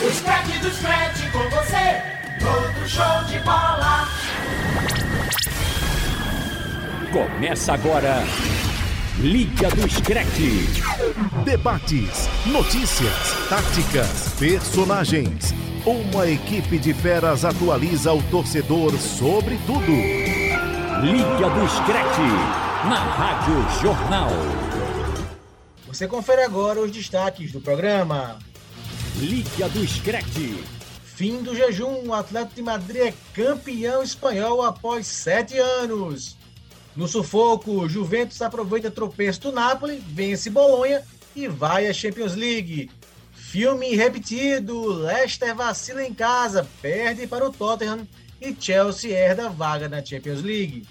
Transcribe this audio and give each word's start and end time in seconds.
Os 0.00 0.20
craques 0.20 0.60
do 0.60 0.70
scratch 0.70 1.30
com 1.32 1.40
você, 1.50 2.00
outro 2.46 2.88
show 2.88 3.24
de 3.26 3.40
bola. 3.40 4.08
Começa 7.12 7.72
agora, 7.72 8.22
Liga 9.18 9.68
do 9.70 9.90
Scratch. 9.90 10.38
Debates, 11.44 12.28
notícias, 12.46 13.48
táticas, 13.48 14.34
personagens. 14.38 15.52
Uma 15.84 16.28
equipe 16.28 16.78
de 16.78 16.94
feras 16.94 17.44
atualiza 17.44 18.12
o 18.12 18.22
torcedor 18.24 18.96
sobre 18.98 19.58
tudo. 19.66 19.90
Liga 21.02 21.50
do 21.50 21.68
Scratch, 21.68 22.18
na 22.88 23.00
Rádio 23.00 23.80
Jornal. 23.82 24.30
Você 25.88 26.06
confere 26.06 26.44
agora 26.44 26.78
os 26.80 26.92
destaques 26.92 27.50
do 27.50 27.60
programa. 27.60 28.38
Liga 29.20 29.68
do 29.70 29.84
Scratch. 29.84 30.62
Fim 31.02 31.42
do 31.42 31.52
jejum, 31.52 32.06
o 32.06 32.14
Atlético 32.14 32.54
de 32.54 32.62
Madrid 32.62 33.02
é 33.02 33.14
campeão 33.34 34.00
espanhol 34.00 34.62
após 34.62 35.08
sete 35.08 35.58
anos. 35.58 36.36
No 36.94 37.08
sufoco, 37.08 37.88
Juventus 37.88 38.40
aproveita 38.40 38.92
tropeço 38.92 39.40
do 39.40 39.52
Napoli, 39.52 40.00
vence 40.06 40.48
Bolonha 40.48 41.02
e 41.34 41.48
vai 41.48 41.88
à 41.88 41.92
Champions 41.92 42.36
League. 42.36 42.92
Filme 43.32 43.96
repetido, 43.96 44.86
Leicester 44.86 45.52
vacila 45.52 46.04
em 46.04 46.14
casa, 46.14 46.68
perde 46.80 47.26
para 47.26 47.44
o 47.44 47.52
Tottenham 47.52 48.06
e 48.40 48.54
Chelsea 48.56 49.10
herda 49.10 49.48
vaga 49.48 49.88
na 49.88 50.04
Champions 50.04 50.42
League. 50.42 50.86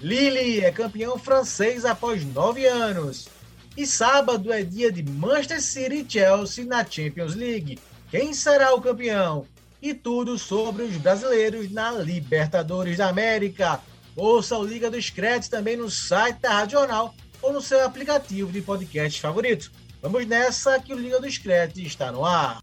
Lille 0.00 0.58
é 0.58 0.72
campeão 0.72 1.16
francês 1.16 1.84
após 1.84 2.24
nove 2.24 2.66
anos. 2.66 3.28
E 3.80 3.86
sábado 3.86 4.52
é 4.52 4.62
dia 4.62 4.92
de 4.92 5.02
Manchester 5.02 5.62
City 5.62 6.04
e 6.06 6.06
Chelsea 6.06 6.66
na 6.66 6.84
Champions 6.84 7.34
League. 7.34 7.78
Quem 8.10 8.34
será 8.34 8.74
o 8.74 8.80
campeão? 8.82 9.46
E 9.80 9.94
tudo 9.94 10.36
sobre 10.36 10.82
os 10.82 10.98
brasileiros 10.98 11.72
na 11.72 11.92
Libertadores 11.92 12.98
da 12.98 13.08
América. 13.08 13.80
Ouça 14.14 14.58
o 14.58 14.62
Liga 14.62 14.90
do 14.90 15.00
Scratch 15.00 15.48
também 15.48 15.78
no 15.78 15.90
site 15.90 16.40
da 16.40 16.50
Rádio 16.50 16.78
Jornal 16.78 17.14
ou 17.40 17.54
no 17.54 17.62
seu 17.62 17.82
aplicativo 17.82 18.52
de 18.52 18.60
podcast 18.60 19.18
favorito. 19.18 19.72
Vamos 20.02 20.26
nessa 20.26 20.78
que 20.78 20.92
o 20.92 20.98
Liga 20.98 21.18
do 21.18 21.30
Scratch 21.30 21.78
está 21.78 22.12
no 22.12 22.22
ar. 22.22 22.60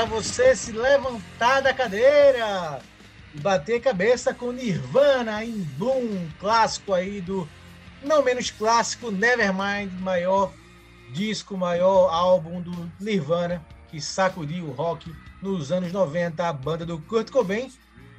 Para 0.00 0.08
você 0.08 0.56
se 0.56 0.72
levantar 0.72 1.60
da 1.60 1.74
cadeira 1.74 2.80
e 3.34 3.38
bater 3.38 3.82
cabeça 3.82 4.32
com 4.32 4.50
Nirvana 4.50 5.44
em 5.44 5.60
Bloom, 5.76 6.26
clássico 6.38 6.94
aí 6.94 7.20
do 7.20 7.46
não 8.02 8.24
menos 8.24 8.50
clássico 8.50 9.10
Nevermind, 9.10 9.92
maior 10.00 10.54
disco, 11.12 11.54
maior 11.54 12.08
álbum 12.08 12.62
do 12.62 12.90
Nirvana 12.98 13.62
que 13.90 14.00
sacudiu 14.00 14.68
o 14.68 14.72
rock 14.72 15.14
nos 15.42 15.70
anos 15.70 15.92
90, 15.92 16.48
a 16.48 16.52
banda 16.52 16.86
do 16.86 16.98
Kurt 17.00 17.30
Cobain 17.30 17.70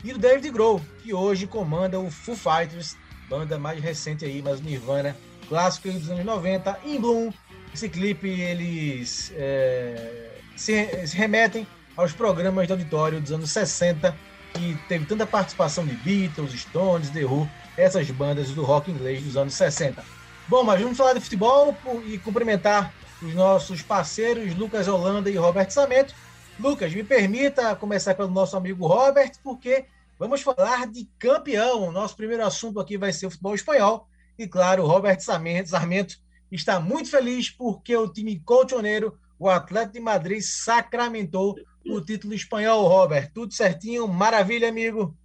e 0.04 0.14
do 0.14 0.20
David 0.20 0.52
Grohl, 0.52 0.80
que 1.02 1.16
hoje 1.16 1.48
comanda 1.48 2.00
o 2.00 2.12
Foo 2.12 2.36
Fighters, 2.36 2.96
banda 3.28 3.58
mais 3.58 3.82
recente 3.82 4.24
aí, 4.24 4.40
mas 4.44 4.62
Nirvana, 4.62 5.18
clássico 5.50 5.90
dos 5.90 6.12
anos 6.12 6.26
90, 6.26 6.80
em 6.86 7.02
Bloom. 7.02 7.34
Esse 7.74 7.90
clipe 7.90 8.28
eles 8.28 9.34
é, 9.36 10.31
se, 10.62 11.08
se 11.08 11.18
remetem 11.18 11.68
aos 11.98 12.14
programas 12.14 12.68
de 12.68 12.74
auditório 12.74 13.20
dos 13.20 13.32
anos 13.32 13.50
60, 13.50 14.16
que 14.54 14.78
teve 14.88 15.06
tanta 15.06 15.26
participação 15.26 15.86
de 15.86 15.96
Beatles, 15.96 16.54
Stones, 16.54 17.10
The 17.10 17.26
Who, 17.26 17.50
essas 17.76 18.10
bandas 18.12 18.52
do 18.52 18.64
rock 18.64 18.92
inglês 18.92 19.24
dos 19.24 19.36
anos 19.36 19.56
60. 19.56 20.04
Bom, 20.48 20.64
mas 20.64 20.80
vamos 20.80 20.98
falar 20.98 21.14
de 21.14 21.20
futebol 21.20 21.76
e 22.06 22.18
cumprimentar 22.20 22.94
os 23.22 23.34
nossos 23.34 23.82
parceiros 23.82 24.56
Lucas 24.56 24.88
Holanda 24.88 25.30
e 25.30 25.36
Roberto 25.36 25.72
Samento. 25.72 26.14
Lucas, 26.60 26.94
me 26.94 27.04
permita 27.04 27.76
começar 27.76 28.14
pelo 28.14 28.30
nosso 28.30 28.56
amigo 28.56 28.86
Robert, 28.86 29.32
porque 29.44 29.86
vamos 30.20 30.42
falar 30.42 30.86
de 30.88 31.10
campeão. 31.18 31.92
Nosso 31.92 32.16
primeiro 32.16 32.46
assunto 32.46 32.80
aqui 32.80 32.98
vai 32.98 33.12
ser 33.12 33.26
o 33.26 33.32
futebol 33.32 33.56
espanhol. 33.56 34.08
E 34.38 34.48
claro, 34.48 34.84
o 34.84 34.88
Robert 34.88 35.20
Sarmento, 35.22 35.70
Sarmento 35.70 36.18
está 36.52 36.80
muito 36.80 37.10
feliz 37.10 37.50
porque 37.50 37.96
o 37.96 38.08
time 38.08 38.40
colchoneiro 38.40 39.18
o 39.42 39.50
Atlético 39.50 39.94
de 39.94 40.00
Madrid 40.00 40.40
sacramentou 40.40 41.56
o 41.84 42.00
título 42.00 42.32
espanhol, 42.32 42.88
Robert. 42.88 43.32
Tudo 43.34 43.52
certinho, 43.52 44.08
maravilha, 44.08 44.70
amigo. 44.70 45.18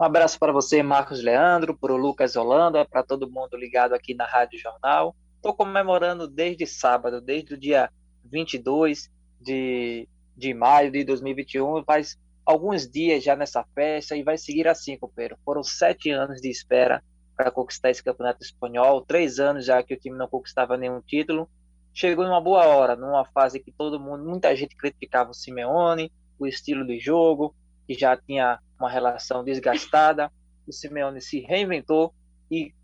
Um 0.00 0.04
abraço 0.04 0.36
para 0.36 0.50
você, 0.50 0.82
Marcos 0.82 1.22
Leandro, 1.22 1.78
para 1.78 1.92
o 1.92 1.96
Lucas 1.96 2.34
Holanda, 2.34 2.84
para 2.84 3.04
todo 3.04 3.30
mundo 3.30 3.56
ligado 3.56 3.94
aqui 3.94 4.14
na 4.14 4.26
Rádio 4.26 4.58
Jornal. 4.58 5.14
Estou 5.36 5.54
comemorando 5.54 6.26
desde 6.26 6.66
sábado, 6.66 7.20
desde 7.20 7.54
o 7.54 7.56
dia 7.56 7.88
22 8.24 9.08
de, 9.40 10.08
de 10.36 10.52
maio 10.52 10.90
de 10.90 11.04
2021. 11.04 11.84
Faz 11.84 12.18
alguns 12.44 12.90
dias 12.90 13.22
já 13.22 13.36
nessa 13.36 13.64
festa 13.76 14.16
e 14.16 14.24
vai 14.24 14.36
seguir 14.36 14.66
assim, 14.66 14.98
companheiro. 14.98 15.38
Foram 15.44 15.62
sete 15.62 16.10
anos 16.10 16.40
de 16.40 16.50
espera 16.50 17.00
para 17.36 17.52
conquistar 17.52 17.90
esse 17.90 18.02
campeonato 18.02 18.42
espanhol, 18.42 19.02
três 19.02 19.38
anos 19.38 19.64
já 19.64 19.80
que 19.84 19.94
o 19.94 19.96
time 19.96 20.18
não 20.18 20.26
conquistava 20.26 20.76
nenhum 20.76 21.00
título 21.00 21.48
chegou 21.94 22.24
numa 22.24 22.40
boa 22.40 22.66
hora, 22.66 22.96
numa 22.96 23.24
fase 23.26 23.60
que 23.60 23.70
todo 23.70 24.00
mundo, 24.00 24.24
muita 24.24 24.54
gente 24.56 24.76
criticava 24.76 25.30
o 25.30 25.34
Simeone, 25.34 26.12
o 26.38 26.46
estilo 26.46 26.84
de 26.84 26.98
jogo, 26.98 27.54
que 27.86 27.94
já 27.94 28.16
tinha 28.16 28.58
uma 28.78 28.90
relação 28.90 29.44
desgastada. 29.44 30.30
O 30.66 30.72
Simeone 30.72 31.20
se 31.20 31.40
reinventou 31.40 32.12
e 32.50 32.74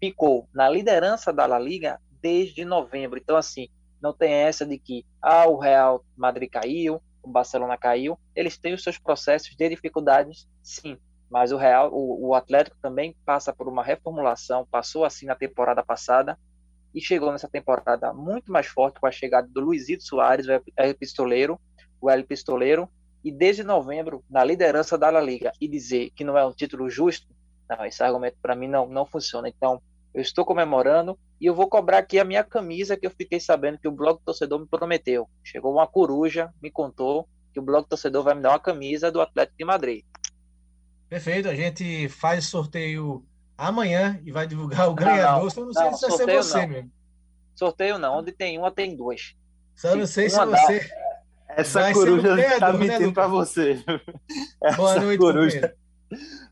ficou 0.00 0.48
na 0.54 0.68
liderança 0.70 1.32
da 1.32 1.44
La 1.44 1.58
Liga 1.58 2.00
desde 2.22 2.64
novembro. 2.64 3.18
Então, 3.18 3.36
assim, 3.36 3.68
não 4.00 4.14
tem 4.14 4.32
essa 4.32 4.64
de 4.64 4.78
que 4.78 5.04
ah, 5.20 5.46
o 5.46 5.58
Real 5.58 6.02
Madrid 6.16 6.48
caiu, 6.50 7.02
o 7.22 7.28
Barcelona 7.28 7.76
caiu. 7.76 8.18
Eles 8.34 8.56
têm 8.56 8.72
os 8.72 8.82
seus 8.82 8.98
processos 8.98 9.54
de 9.54 9.68
dificuldades, 9.68 10.48
sim. 10.62 10.96
Mas 11.28 11.52
o 11.52 11.58
Real, 11.58 11.92
o, 11.92 12.28
o 12.28 12.34
Atlético 12.34 12.76
também 12.80 13.14
passa 13.24 13.52
por 13.52 13.68
uma 13.68 13.84
reformulação, 13.84 14.66
passou 14.70 15.04
assim 15.04 15.26
na 15.26 15.34
temporada 15.34 15.84
passada 15.84 16.38
e 16.94 17.00
chegou 17.00 17.30
nessa 17.32 17.48
temporada 17.48 18.12
muito 18.12 18.50
mais 18.50 18.66
forte 18.66 19.00
com 19.00 19.06
a 19.06 19.12
chegada 19.12 19.48
do 19.48 19.60
Luizito 19.60 20.02
Soares, 20.02 20.46
o 20.46 20.62
El 20.76 20.94
Pistoleiro, 20.94 21.60
o 22.00 22.10
El 22.10 22.24
Pistoleiro, 22.24 22.88
e 23.22 23.30
desde 23.30 23.62
novembro 23.62 24.24
na 24.28 24.42
liderança 24.42 24.96
da 24.96 25.10
La 25.10 25.20
Liga 25.20 25.52
e 25.60 25.68
dizer 25.68 26.10
que 26.10 26.24
não 26.24 26.36
é 26.38 26.44
um 26.44 26.52
título 26.52 26.88
justo, 26.88 27.26
não, 27.68 27.84
esse 27.84 28.02
argumento 28.02 28.36
para 28.40 28.56
mim 28.56 28.66
não, 28.66 28.88
não 28.88 29.06
funciona. 29.06 29.48
Então, 29.48 29.80
eu 30.12 30.22
estou 30.22 30.44
comemorando 30.44 31.18
e 31.40 31.46
eu 31.46 31.54
vou 31.54 31.68
cobrar 31.68 31.98
aqui 31.98 32.18
a 32.18 32.24
minha 32.24 32.42
camisa 32.42 32.96
que 32.96 33.06
eu 33.06 33.10
fiquei 33.10 33.38
sabendo 33.38 33.78
que 33.78 33.86
o 33.86 33.92
blog 33.92 34.18
torcedor 34.24 34.58
me 34.58 34.66
prometeu. 34.66 35.28
Chegou 35.44 35.72
uma 35.72 35.86
coruja, 35.86 36.52
me 36.60 36.70
contou 36.70 37.28
que 37.52 37.58
o 37.58 37.62
Bloco 37.62 37.88
Torcedor 37.88 38.22
vai 38.22 38.34
me 38.34 38.42
dar 38.42 38.50
uma 38.50 38.60
camisa 38.60 39.10
do 39.10 39.20
Atlético 39.20 39.58
de 39.58 39.64
Madrid. 39.64 40.04
Perfeito, 41.08 41.48
a 41.48 41.54
gente 41.54 42.08
faz 42.08 42.46
sorteio 42.46 43.24
amanhã 43.68 44.20
e 44.24 44.32
vai 44.32 44.46
divulgar 44.46 44.88
o 44.88 44.94
ganhador. 44.94 45.42
Não, 45.42 45.50
Só 45.50 45.64
não 45.64 45.72
sei 45.72 45.84
não, 45.84 45.94
se 45.94 46.08
vai 46.08 46.16
ser 46.16 46.34
você 46.36 46.60
não. 46.60 46.68
mesmo. 46.68 46.92
Sorteio 47.54 47.98
não, 47.98 48.18
onde 48.18 48.32
tem 48.32 48.58
uma, 48.58 48.70
tem 48.70 48.96
duas. 48.96 49.34
Só 49.76 49.94
não 49.94 50.06
sei 50.06 50.30
se 50.30 50.44
você. 50.44 50.90
Essa 51.48 51.92
coruja 51.92 52.38
está 52.40 52.72
mentindo 52.72 53.08
né, 53.08 53.12
para 53.12 53.26
você. 53.26 53.84
Essa 54.62 54.76
Boa 54.76 55.00
noite, 55.00 55.18
coruja. 55.18 55.60
companheiro. 55.60 55.80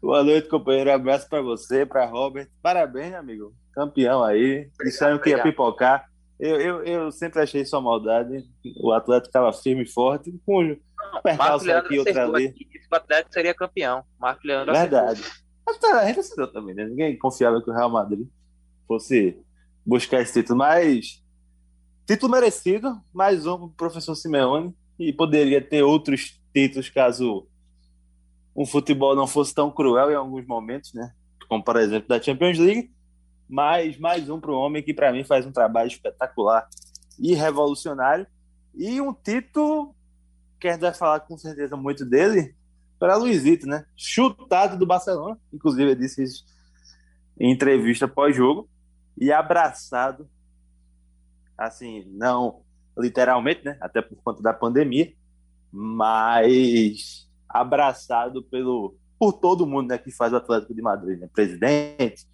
Boa 0.02 0.25
noite, 0.25 0.49
companheiro. 0.49 0.93
Abraço 0.93 1.28
para 1.28 1.40
você, 1.40 1.87
para 1.87 2.05
Robert. 2.05 2.49
Parabéns, 2.60 3.14
amigo. 3.14 3.54
Campeão 3.72 4.22
aí. 4.22 4.69
Disseram 4.84 5.19
que 5.19 5.31
ia 5.31 5.43
pipocar. 5.43 6.04
Eu, 6.38 6.61
eu, 6.61 6.84
eu 6.84 7.12
sempre 7.12 7.40
achei 7.40 7.64
sua 7.64 7.81
maldade. 7.81 8.44
O 8.81 8.93
Atlético 8.93 9.28
estava 9.28 9.52
firme 9.52 9.84
e 9.84 9.88
forte. 9.88 10.32
Com 10.44 10.76
percalço 11.22 11.70
aqui, 11.70 11.99
outra 11.99 12.25
ali. 12.25 12.54
o 12.90 12.94
Atlético 12.94 13.32
seria 13.32 13.54
campeão. 13.54 14.04
Marco 14.19 14.46
Leandro 14.46 14.75
Verdade. 14.75 15.22
Tá, 15.22 15.28
a 15.93 16.12
gente 16.12 16.53
também, 16.53 16.75
né? 16.75 16.85
Ninguém 16.87 17.19
confiava 17.19 17.62
que 17.62 17.70
o 17.70 17.73
Real 17.73 17.91
Madrid 17.91 18.26
fosse 18.87 19.38
buscar 19.85 20.20
esse 20.20 20.32
título. 20.32 20.59
Mas 20.59 21.23
título 22.06 22.32
merecido. 22.32 23.00
Mais 23.12 23.47
um 23.47 23.56
para 23.59 23.67
o 23.67 23.70
professor 23.70 24.15
Simeone. 24.15 24.75
E 24.99 25.12
poderia 25.12 25.61
ter 25.61 25.82
outros 25.82 26.41
títulos 26.53 26.88
caso 26.88 27.47
um 28.56 28.67
futebol 28.67 29.15
não 29.15 29.26
fosse 29.26 29.55
tão 29.55 29.70
cruel 29.70 30.11
em 30.11 30.15
alguns 30.17 30.44
momentos, 30.44 30.93
né? 30.93 31.12
Como, 31.49 31.62
por 31.62 31.76
exemplo, 31.76 32.09
da 32.09 32.21
Champions 32.21 32.59
League. 32.59 32.91
Mas 33.49 33.99
mais 33.99 34.29
um 34.29 34.41
para 34.41 34.50
o 34.50 34.56
homem 34.56 34.82
que, 34.82 34.93
para 34.93 35.12
mim, 35.12 35.23
faz 35.25 35.47
um 35.47 35.53
trabalho 35.53 35.88
espetacular 35.88 36.69
e 37.19 37.35
revolucionário. 37.35 38.26
E 38.75 39.00
um 39.00 39.12
título 39.12 39.94
que 40.61 40.69
a 40.69 40.73
gente 40.73 40.81
vai 40.81 40.93
falar 40.93 41.21
com 41.21 41.38
certeza 41.38 41.76
muito 41.76 42.05
dele 42.05 42.55
para 42.99 43.17
Luizito, 43.17 43.67
né? 43.67 43.85
Chutado 43.97 44.77
do 44.77 44.87
Barcelona. 44.87 45.39
Inclusive, 45.53 45.91
ele 45.91 46.00
disse 46.00 46.23
isso 46.23 46.45
em 47.39 47.53
entrevista 47.53 48.09
pós-jogo. 48.09 48.69
E 49.17 49.33
abraçado, 49.33 50.29
assim, 51.56 52.05
não 52.11 52.62
literalmente, 52.97 53.65
né? 53.65 53.77
Até 53.81 54.03
por 54.03 54.17
conta 54.23 54.43
da 54.43 54.53
pandemia, 54.53 55.12
mas 55.73 57.29
abraçado 57.49 58.43
pelo 58.43 58.97
por 59.19 59.33
todo 59.33 59.67
mundo 59.67 59.89
né, 59.89 59.99
que 59.99 60.12
faz 60.12 60.33
o 60.33 60.37
Atlético 60.37 60.73
de 60.73 60.81
Madrid, 60.81 61.19
né? 61.19 61.29
Presidente, 61.33 62.25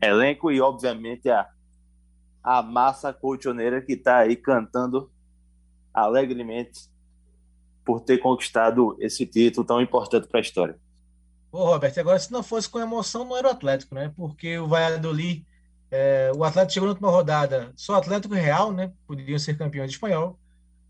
elenco 0.00 0.50
e, 0.50 0.60
obviamente, 0.60 1.28
a, 1.28 1.46
a 2.42 2.62
massa 2.62 3.12
colchoneira 3.12 3.82
que 3.82 3.92
está 3.92 4.18
aí 4.18 4.34
cantando 4.34 5.10
alegremente 5.92 6.88
por 7.88 8.02
ter 8.02 8.18
conquistado 8.18 8.94
esse 9.00 9.24
título 9.24 9.66
tão 9.66 9.80
importante 9.80 10.28
para 10.28 10.40
a 10.40 10.42
história. 10.42 10.78
Ô, 11.50 11.64
Robert, 11.64 11.94
agora 11.96 12.18
se 12.18 12.30
não 12.30 12.42
fosse 12.42 12.68
com 12.68 12.78
emoção, 12.78 13.24
não 13.24 13.34
era 13.34 13.48
o 13.48 13.50
Atlético, 13.50 13.94
né? 13.94 14.12
Porque 14.14 14.58
o 14.58 14.68
Valladolid, 14.68 15.46
é, 15.90 16.30
o 16.36 16.44
Atlético 16.44 16.74
chegou 16.74 16.86
na 16.88 16.92
última 16.92 17.10
rodada, 17.10 17.72
só 17.74 17.94
Atlético 17.94 18.34
Real, 18.34 18.74
né? 18.74 18.92
Podiam 19.06 19.38
ser 19.38 19.56
campeões 19.56 19.88
de 19.88 19.96
espanhol. 19.96 20.38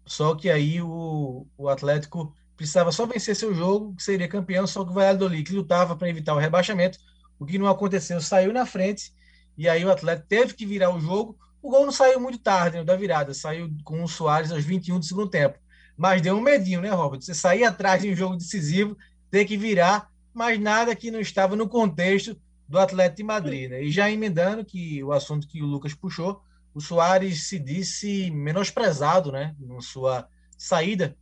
Só 0.04 0.34
que 0.34 0.50
aí 0.50 0.82
o, 0.82 1.46
o 1.56 1.68
Atlético 1.68 2.34
precisava 2.56 2.90
só 2.90 3.06
vencer 3.06 3.36
seu 3.36 3.54
jogo, 3.54 3.94
que 3.94 4.02
seria 4.02 4.26
campeão, 4.26 4.66
só 4.66 4.84
que 4.84 4.90
o 4.90 4.94
Valladolid, 4.94 5.44
que 5.44 5.54
lutava 5.54 5.94
para 5.94 6.08
evitar 6.08 6.34
o 6.34 6.38
rebaixamento, 6.38 6.98
o 7.38 7.46
que 7.46 7.58
não 7.58 7.68
aconteceu, 7.68 8.20
saiu 8.20 8.52
na 8.52 8.66
frente, 8.66 9.12
e 9.56 9.68
aí 9.68 9.84
o 9.84 9.92
Atlético 9.92 10.26
teve 10.26 10.52
que 10.52 10.66
virar 10.66 10.92
o 10.92 10.98
jogo. 10.98 11.38
O 11.62 11.70
gol 11.70 11.84
não 11.84 11.92
saiu 11.92 12.18
muito 12.18 12.40
tarde, 12.40 12.78
né, 12.78 12.84
da 12.84 12.96
virada, 12.96 13.32
saiu 13.32 13.70
com 13.84 14.02
o 14.02 14.08
Soares 14.08 14.50
aos 14.50 14.64
21 14.64 14.98
do 14.98 15.04
segundo 15.04 15.30
tempo. 15.30 15.60
Mas 15.98 16.22
deu 16.22 16.36
um 16.36 16.40
medinho, 16.40 16.80
né, 16.80 16.90
Robert? 16.90 17.20
Você 17.20 17.34
sair 17.34 17.64
atrás 17.64 18.00
de 18.00 18.08
um 18.08 18.14
jogo 18.14 18.36
decisivo, 18.36 18.96
ter 19.32 19.44
que 19.44 19.56
virar, 19.56 20.08
mas 20.32 20.58
nada 20.60 20.94
que 20.94 21.10
não 21.10 21.18
estava 21.18 21.56
no 21.56 21.68
contexto 21.68 22.40
do 22.68 22.78
Atlético 22.78 23.16
de 23.16 23.24
Madrid, 23.24 23.70
né? 23.70 23.82
E 23.82 23.90
já 23.90 24.08
emendando 24.08 24.64
que 24.64 25.02
o 25.02 25.12
assunto 25.12 25.48
que 25.48 25.60
o 25.60 25.66
Lucas 25.66 25.94
puxou, 25.94 26.40
o 26.72 26.80
Soares 26.80 27.48
se 27.48 27.58
disse 27.58 28.30
menosprezado, 28.30 29.32
né, 29.32 29.56
na 29.58 29.80
sua 29.80 30.28
saída 30.56 31.16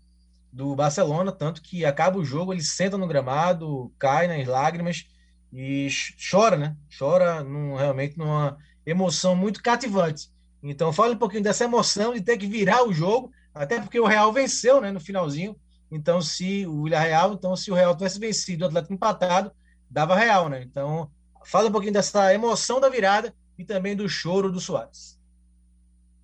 do 0.52 0.74
Barcelona, 0.74 1.32
tanto 1.32 1.62
que 1.62 1.84
acaba 1.84 2.18
o 2.18 2.24
jogo, 2.24 2.52
ele 2.52 2.62
senta 2.62 2.98
no 2.98 3.06
gramado, 3.06 3.90
cai 3.98 4.26
nas 4.26 4.46
lágrimas 4.46 5.06
e 5.52 5.88
chora, 6.30 6.56
né? 6.56 6.76
Chora 6.98 7.42
num, 7.42 7.76
realmente 7.76 8.18
numa 8.18 8.58
emoção 8.84 9.34
muito 9.34 9.62
cativante. 9.62 10.28
Então, 10.62 10.92
fala 10.92 11.14
um 11.14 11.18
pouquinho 11.18 11.42
dessa 11.42 11.64
emoção 11.64 12.12
de 12.12 12.20
ter 12.20 12.36
que 12.36 12.46
virar 12.46 12.86
o 12.86 12.92
jogo, 12.92 13.30
até 13.56 13.80
porque 13.80 13.98
o 13.98 14.06
Real 14.06 14.32
venceu, 14.32 14.80
né, 14.80 14.92
no 14.92 15.00
finalzinho. 15.00 15.56
Então, 15.90 16.20
se 16.20 16.66
o 16.66 16.84
Real, 16.84 17.32
então 17.32 17.56
se 17.56 17.70
o 17.70 17.74
Real 17.74 17.96
tivesse 17.96 18.18
vencido 18.18 18.64
o 18.64 18.68
Atlético 18.68 18.94
empatado, 18.94 19.50
dava 19.90 20.14
Real, 20.14 20.48
né? 20.48 20.62
Então, 20.62 21.10
fala 21.44 21.68
um 21.68 21.72
pouquinho 21.72 21.92
dessa 21.92 22.34
emoção 22.34 22.80
da 22.80 22.88
virada 22.88 23.34
e 23.58 23.64
também 23.64 23.96
do 23.96 24.08
choro 24.08 24.52
do 24.52 24.60
Soares. 24.60 25.18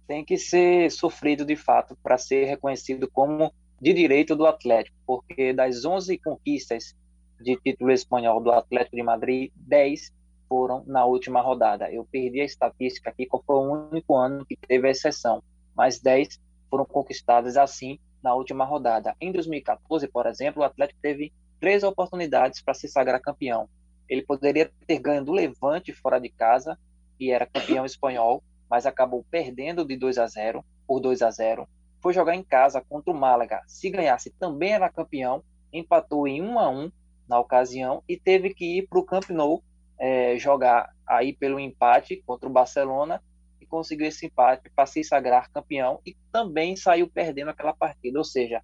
Tem 0.07 0.25
que 0.25 0.37
ser 0.37 0.91
sofrido 0.91 1.45
de 1.45 1.57
fato 1.57 1.97
para 2.03 2.19
ser 2.19 2.45
reconhecido 2.45 3.09
como 3.11 3.53
de 3.81 3.93
direito 3.95 4.37
do 4.37 4.47
Atlético, 4.47 4.97
porque 5.07 5.53
das 5.53 5.85
11 5.85 6.19
conquistas 6.19 6.95
de 7.41 7.57
título 7.57 7.91
espanhol 7.91 8.43
do 8.43 8.53
Atlético 8.53 8.97
de 8.97 9.03
Madrid, 9.03 9.51
10 9.57 10.13
foram 10.49 10.85
na 10.87 11.05
última 11.07 11.41
rodada. 11.41 11.91
Eu 11.91 12.05
perdi 12.05 12.41
a 12.41 12.45
estatística 12.45 13.09
aqui, 13.09 13.27
qual 13.27 13.43
foi 13.47 13.57
o 13.57 13.89
único 13.91 14.15
ano 14.15 14.45
que 14.45 14.57
teve 14.57 14.87
a 14.87 14.91
exceção, 14.91 15.43
mas 15.75 15.99
10 15.99 16.39
foram 16.73 16.87
conquistadas 16.87 17.59
assim 17.59 17.99
na 18.23 18.35
última 18.35 18.65
rodada. 18.65 19.15
Em 19.21 19.31
2014, 19.31 20.09
por 20.09 20.25
exemplo, 20.25 20.63
o 20.63 20.65
Atlético 20.65 20.99
teve 21.03 21.31
três 21.61 21.83
oportunidades 21.83 22.63
para 22.63 22.73
se 22.73 22.89
sagrar 22.89 23.21
campeão. 23.21 23.69
Ele 24.09 24.23
poderia 24.23 24.73
ter 24.87 24.99
ganho 24.99 25.23
do 25.23 25.33
Levante 25.33 25.93
fora 25.93 26.19
de 26.19 26.31
casa, 26.31 26.79
que 27.19 27.31
era 27.31 27.45
campeão 27.45 27.85
espanhol, 27.85 28.43
mas 28.71 28.87
acabou 28.87 29.23
perdendo 29.31 29.85
de 29.85 29.99
2 29.99 30.17
a 30.17 30.27
0 30.27 30.65
por 30.87 30.99
2 30.99 31.21
a 31.21 31.31
0 31.31 31.69
foi 32.01 32.15
jogar 32.15 32.35
em 32.35 32.43
casa 32.43 32.81
contra 32.89 33.13
o 33.13 33.17
Málaga. 33.17 33.61
Se 33.67 33.91
ganhasse, 33.91 34.31
também 34.31 34.73
era 34.73 34.91
campeão. 34.91 35.45
Empatou 35.73 36.27
em 36.27 36.43
1 36.43 36.59
a 36.59 36.69
1 36.71 36.91
na 37.29 37.39
ocasião 37.39 38.03
e 38.09 38.17
teve 38.17 38.55
que 38.55 38.79
ir 38.79 38.89
para 38.89 38.99
o 38.99 39.05
Camp 39.05 39.29
Nou 39.29 39.63
é, 39.99 40.37
jogar 40.39 40.91
aí 41.07 41.35
pelo 41.35 41.61
empate 41.61 42.21
contra 42.27 42.49
o 42.49 42.53
Barcelona 42.53 43.23
e 43.23 43.32
conseguiu 43.73 44.07
esse 44.07 44.27
empate 44.27 44.71
para 44.77 44.85
se 44.85 45.03
sagrar 45.03 45.51
campeão 45.51 45.99
e 46.05 46.15
também 46.31 46.77
saiu 46.77 47.09
perdendo 47.09 47.49
aquela 47.49 47.73
partida. 47.73 48.19
Ou 48.19 48.25
seja, 48.25 48.61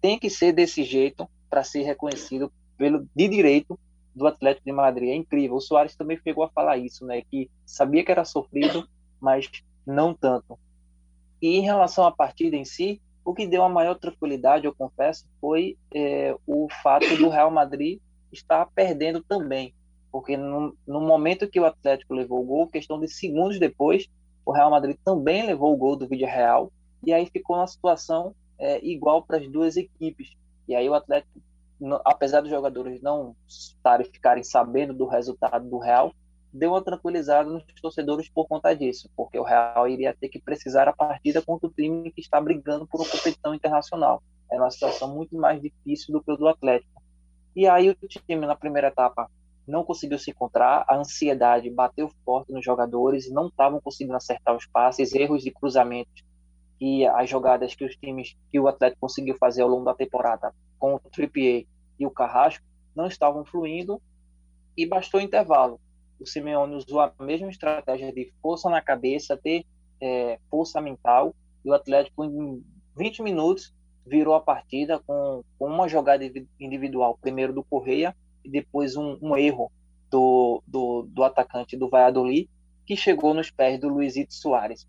tem 0.00 0.18
que 0.18 0.28
ser 0.28 0.52
desse 0.52 0.82
jeito 0.82 1.28
para 1.48 1.62
ser 1.62 1.82
reconhecido 1.82 2.52
pelo 2.76 3.06
de 3.14 3.28
direito 3.28 3.78
do 4.12 4.26
Atlético 4.26 4.66
de 4.66 4.72
Madrid. 4.72 5.10
É 5.10 5.14
incrível. 5.14 5.54
O 5.56 5.60
Soares 5.60 5.94
também 5.94 6.18
chegou 6.20 6.42
a 6.42 6.50
falar 6.50 6.78
isso, 6.78 7.06
né? 7.06 7.22
Que 7.22 7.48
sabia 7.64 8.04
que 8.04 8.10
era 8.10 8.24
sofrido, 8.24 8.88
mas 9.20 9.48
não 9.86 10.12
tanto. 10.12 10.58
E 11.40 11.56
em 11.56 11.60
relação 11.60 12.04
à 12.04 12.10
partida 12.10 12.56
em 12.56 12.64
si, 12.64 13.00
o 13.24 13.32
que 13.32 13.46
deu 13.46 13.62
a 13.62 13.68
maior 13.68 13.94
tranquilidade, 13.94 14.66
eu 14.66 14.74
confesso, 14.74 15.26
foi 15.40 15.78
é, 15.94 16.34
o 16.44 16.66
fato 16.82 17.16
do 17.16 17.28
Real 17.28 17.52
Madrid 17.52 18.00
estar 18.32 18.66
perdendo 18.74 19.22
também. 19.22 19.72
Porque 20.10 20.36
no, 20.36 20.76
no, 20.86 21.00
momento 21.00 21.48
que 21.48 21.58
o 21.60 21.64
Atlético 21.64 22.14
levou 22.14 22.40
o 22.40 22.44
gol, 22.44 22.68
questão 22.68 23.00
de 23.00 23.08
segundos 23.08 23.58
depois, 23.58 24.08
o 24.44 24.52
Real 24.52 24.70
Madrid 24.70 24.96
também 25.04 25.46
levou 25.46 25.72
o 25.72 25.76
gol 25.76 25.96
do 25.96 26.06
Vídeo 26.06 26.26
Real. 26.26 26.70
E 27.02 27.12
aí 27.12 27.26
ficou 27.26 27.56
uma 27.56 27.66
situação 27.66 28.34
é, 28.58 28.84
igual 28.84 29.22
para 29.22 29.38
as 29.38 29.48
duas 29.48 29.76
equipes. 29.76 30.36
E 30.68 30.74
aí 30.74 30.88
o 30.88 30.94
Atlético, 30.94 31.40
apesar 32.04 32.40
dos 32.40 32.50
jogadores 32.50 33.00
não 33.02 33.34
estarem, 33.46 34.06
ficarem 34.06 34.42
sabendo 34.42 34.94
do 34.94 35.06
resultado 35.06 35.68
do 35.68 35.78
Real, 35.78 36.12
deu 36.52 36.70
uma 36.70 36.82
tranquilizada 36.82 37.50
nos 37.50 37.64
torcedores 37.82 38.28
por 38.28 38.46
conta 38.46 38.74
disso, 38.74 39.10
porque 39.16 39.38
o 39.38 39.42
Real 39.42 39.88
iria 39.88 40.14
ter 40.18 40.28
que 40.28 40.40
precisar 40.40 40.88
a 40.88 40.92
partida 40.92 41.42
contra 41.42 41.66
o 41.66 41.72
time 41.72 42.12
que 42.12 42.20
está 42.20 42.40
brigando 42.40 42.86
por 42.86 43.00
uma 43.00 43.10
competição 43.10 43.54
internacional. 43.54 44.22
Era 44.50 44.62
uma 44.62 44.70
situação 44.70 45.12
muito 45.12 45.36
mais 45.36 45.60
difícil 45.60 46.12
do 46.12 46.22
que 46.22 46.30
o 46.30 46.36
do 46.36 46.46
Atlético. 46.46 47.02
E 47.56 47.66
aí 47.66 47.90
o 47.90 47.94
time 47.94 48.46
na 48.46 48.54
primeira 48.54 48.88
etapa 48.88 49.28
não 49.66 49.84
conseguiu 49.84 50.18
se 50.18 50.30
encontrar, 50.30 50.84
a 50.88 50.96
ansiedade 50.96 51.70
bateu 51.70 52.10
forte 52.24 52.52
nos 52.52 52.64
jogadores, 52.64 53.30
não 53.30 53.48
estavam 53.48 53.80
conseguindo 53.80 54.16
acertar 54.16 54.54
os 54.54 54.66
passes, 54.66 55.14
erros 55.14 55.42
de 55.42 55.50
cruzamentos 55.50 56.22
e 56.80 57.06
as 57.06 57.30
jogadas 57.30 57.74
que 57.74 57.84
os 57.84 57.96
times 57.96 58.36
que 58.50 58.60
o 58.60 58.68
Atlético 58.68 59.00
conseguiu 59.00 59.36
fazer 59.36 59.62
ao 59.62 59.68
longo 59.68 59.84
da 59.84 59.94
temporada 59.94 60.52
com 60.78 60.96
o 60.96 60.98
Trippier 60.98 61.64
e 61.98 62.06
o 62.06 62.10
Carrasco 62.10 62.64
não 62.94 63.06
estavam 63.06 63.44
fluindo 63.44 64.00
e 64.76 64.86
bastou 64.86 65.20
intervalo. 65.20 65.80
O 66.20 66.26
Simeone 66.26 66.74
usou 66.74 67.00
a 67.00 67.12
mesma 67.20 67.48
estratégia 67.48 68.12
de 68.12 68.32
força 68.40 68.68
na 68.68 68.80
cabeça, 68.80 69.36
ter 69.36 69.64
é, 70.00 70.38
força 70.50 70.80
mental, 70.80 71.34
e 71.64 71.70
o 71.70 71.74
Atlético, 71.74 72.24
em 72.24 72.62
20 72.96 73.22
minutos, 73.22 73.74
virou 74.06 74.34
a 74.34 74.40
partida 74.40 75.00
com, 75.06 75.42
com 75.58 75.66
uma 75.66 75.88
jogada 75.88 76.24
individual, 76.60 77.18
primeiro 77.20 77.52
do 77.52 77.64
Correia, 77.64 78.14
depois 78.44 78.96
um, 78.96 79.18
um 79.20 79.36
erro 79.36 79.70
do, 80.10 80.62
do, 80.66 81.08
do, 81.08 81.24
atacante 81.24 81.76
do 81.76 81.88
Valladolid, 81.88 82.48
que 82.86 82.96
chegou 82.96 83.34
nos 83.34 83.50
pés 83.50 83.80
do 83.80 83.88
Luizito 83.88 84.34
Soares. 84.34 84.86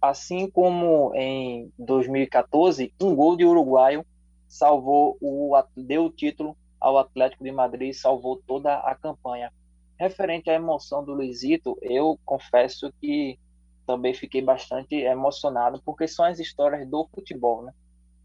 assim 0.00 0.48
como 0.50 1.12
em 1.14 1.72
2014, 1.78 2.92
um 3.00 3.14
gol 3.14 3.36
de 3.36 3.44
uruguaio 3.44 4.04
salvou 4.48 5.16
o 5.20 5.52
deu 5.76 6.06
o 6.06 6.10
título 6.10 6.56
ao 6.80 6.98
Atlético 6.98 7.44
de 7.44 7.52
Madrid, 7.52 7.92
salvou 7.92 8.40
toda 8.46 8.74
a 8.76 8.94
campanha. 8.94 9.52
Referente 9.98 10.48
à 10.48 10.54
emoção 10.54 11.04
do 11.04 11.12
Luizito, 11.12 11.76
eu 11.82 12.18
confesso 12.24 12.92
que 13.00 13.38
também 13.86 14.14
fiquei 14.14 14.40
bastante 14.40 14.94
emocionado, 14.94 15.80
porque 15.84 16.06
são 16.06 16.24
as 16.24 16.38
histórias 16.38 16.88
do 16.88 17.08
futebol, 17.12 17.64
né? 17.64 17.72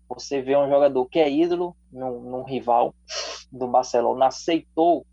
Você 0.09 0.41
vê 0.41 0.55
um 0.55 0.69
jogador 0.69 1.05
que 1.07 1.19
é 1.19 1.29
ídolo 1.29 1.75
num, 1.91 2.21
num 2.21 2.43
rival 2.43 2.93
do 3.51 3.67
Barcelona, 3.67 4.27
aceitou 4.27 5.05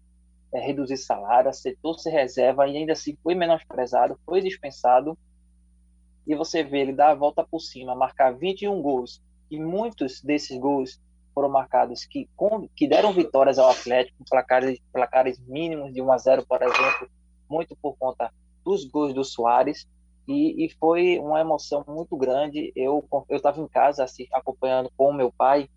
é, 0.53 0.61
reduzir 0.61 0.97
salário, 0.97 1.51
aceitou 1.51 1.95
ser 1.95 2.11
reserva 2.11 2.67
e 2.67 2.77
ainda 2.77 2.93
assim 2.93 3.17
foi 3.23 3.35
menosprezado, 3.35 4.19
foi 4.25 4.41
dispensado. 4.41 5.17
E 6.27 6.35
você 6.35 6.63
vê 6.63 6.81
ele 6.81 6.93
dar 6.93 7.11
a 7.11 7.15
volta 7.15 7.45
por 7.45 7.61
cima, 7.61 7.95
marcar 7.95 8.33
21 8.33 8.81
gols, 8.83 9.23
e 9.51 9.59
muitos 9.59 10.21
desses 10.23 10.59
gols 10.59 11.01
foram 11.35 11.49
marcados 11.49 12.05
que, 12.05 12.29
com, 12.37 12.69
que 12.77 12.87
deram 12.87 13.13
vitórias 13.13 13.59
ao 13.59 13.71
Atlético, 13.71 14.25
placares, 14.29 14.79
placares 14.93 15.39
mínimos 15.47 15.93
de 15.93 16.03
1 16.03 16.13
a 16.13 16.19
0, 16.19 16.47
por 16.47 16.63
exemplo, 16.63 17.09
muito 17.49 17.77
por 17.77 17.97
conta 17.97 18.33
dos 18.65 18.85
gols 18.85 19.15
do 19.15 19.25
Soares. 19.25 19.89
E, 20.31 20.65
e 20.65 20.71
foi 20.79 21.19
uma 21.19 21.41
emoção 21.41 21.85
muito 21.89 22.17
grande. 22.17 22.73
Eu 22.77 23.05
estava 23.29 23.61
em 23.61 23.67
casa 23.67 24.05
assim, 24.05 24.29
acompanhando 24.33 24.89
com 24.97 25.11
o 25.11 25.13
meu 25.13 25.33
pai 25.33 25.69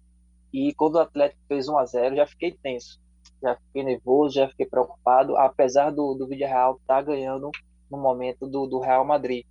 e 0.53 0.71
quando 0.75 0.95
o 0.95 0.99
Atlético 0.99 1.41
fez 1.47 1.67
1 1.67 1.77
a 1.79 1.85
0 1.85 2.15
já 2.15 2.27
fiquei 2.27 2.51
tenso, 2.51 3.01
já 3.41 3.55
fiquei 3.55 3.81
nervoso, 3.83 4.35
já 4.35 4.47
fiquei 4.47 4.67
preocupado, 4.67 5.35
apesar 5.37 5.89
do 5.89 6.13
do 6.13 6.27
Real 6.27 6.75
estar 6.75 6.97
tá 6.97 7.01
ganhando 7.01 7.49
no 7.89 7.97
momento 7.97 8.45
do, 8.45 8.67
do 8.67 8.79
Real 8.79 9.03
Madrid. 9.03 9.43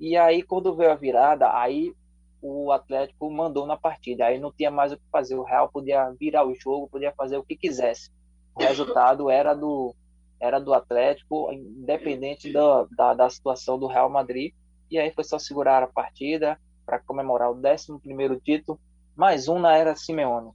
E 0.00 0.16
aí 0.16 0.42
quando 0.42 0.74
veio 0.74 0.90
a 0.90 0.96
virada, 0.96 1.56
aí 1.56 1.94
o 2.42 2.72
Atlético 2.72 3.30
mandou 3.30 3.68
na 3.68 3.76
partida. 3.76 4.24
Aí 4.24 4.40
não 4.40 4.50
tinha 4.50 4.70
mais 4.70 4.90
o 4.90 4.96
que 4.96 5.04
fazer. 5.12 5.36
O 5.36 5.44
Real 5.44 5.70
podia 5.70 6.10
virar 6.18 6.44
o 6.44 6.56
jogo, 6.56 6.88
podia 6.88 7.12
fazer 7.12 7.36
o 7.36 7.44
que 7.44 7.54
quisesse. 7.54 8.10
O 8.56 8.64
resultado 8.64 9.30
era 9.30 9.54
do 9.54 9.94
era 10.40 10.58
do 10.58 10.72
Atlético, 10.72 11.52
independente 11.52 12.52
da, 12.52 12.86
da, 12.96 13.14
da 13.14 13.30
situação 13.30 13.78
do 13.78 13.86
Real 13.86 14.08
Madrid. 14.08 14.52
E 14.90 14.98
aí 14.98 15.12
foi 15.12 15.24
só 15.24 15.38
segurar 15.38 15.82
a 15.82 15.86
partida 15.86 16.58
para 16.86 16.98
comemorar 16.98 17.50
o 17.50 17.56
11 17.56 18.40
título. 18.42 18.80
Mais 19.14 19.48
um 19.48 19.58
na 19.58 19.76
era 19.76 19.94
Simeone. 19.94 20.52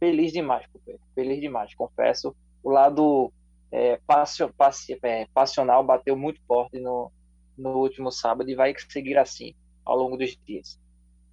Feliz 0.00 0.32
demais, 0.32 0.66
feliz 1.14 1.40
demais, 1.40 1.74
confesso. 1.74 2.34
O 2.62 2.70
lado 2.70 3.32
é, 3.70 3.98
passio, 4.06 4.52
passi, 4.56 4.98
é, 5.02 5.26
passional 5.32 5.84
bateu 5.84 6.16
muito 6.16 6.40
forte 6.46 6.78
no, 6.78 7.12
no 7.56 7.70
último 7.78 8.10
sábado 8.10 8.50
e 8.50 8.54
vai 8.54 8.74
seguir 8.88 9.16
assim 9.16 9.54
ao 9.84 9.96
longo 9.96 10.16
dos 10.16 10.36
dias. 10.44 10.78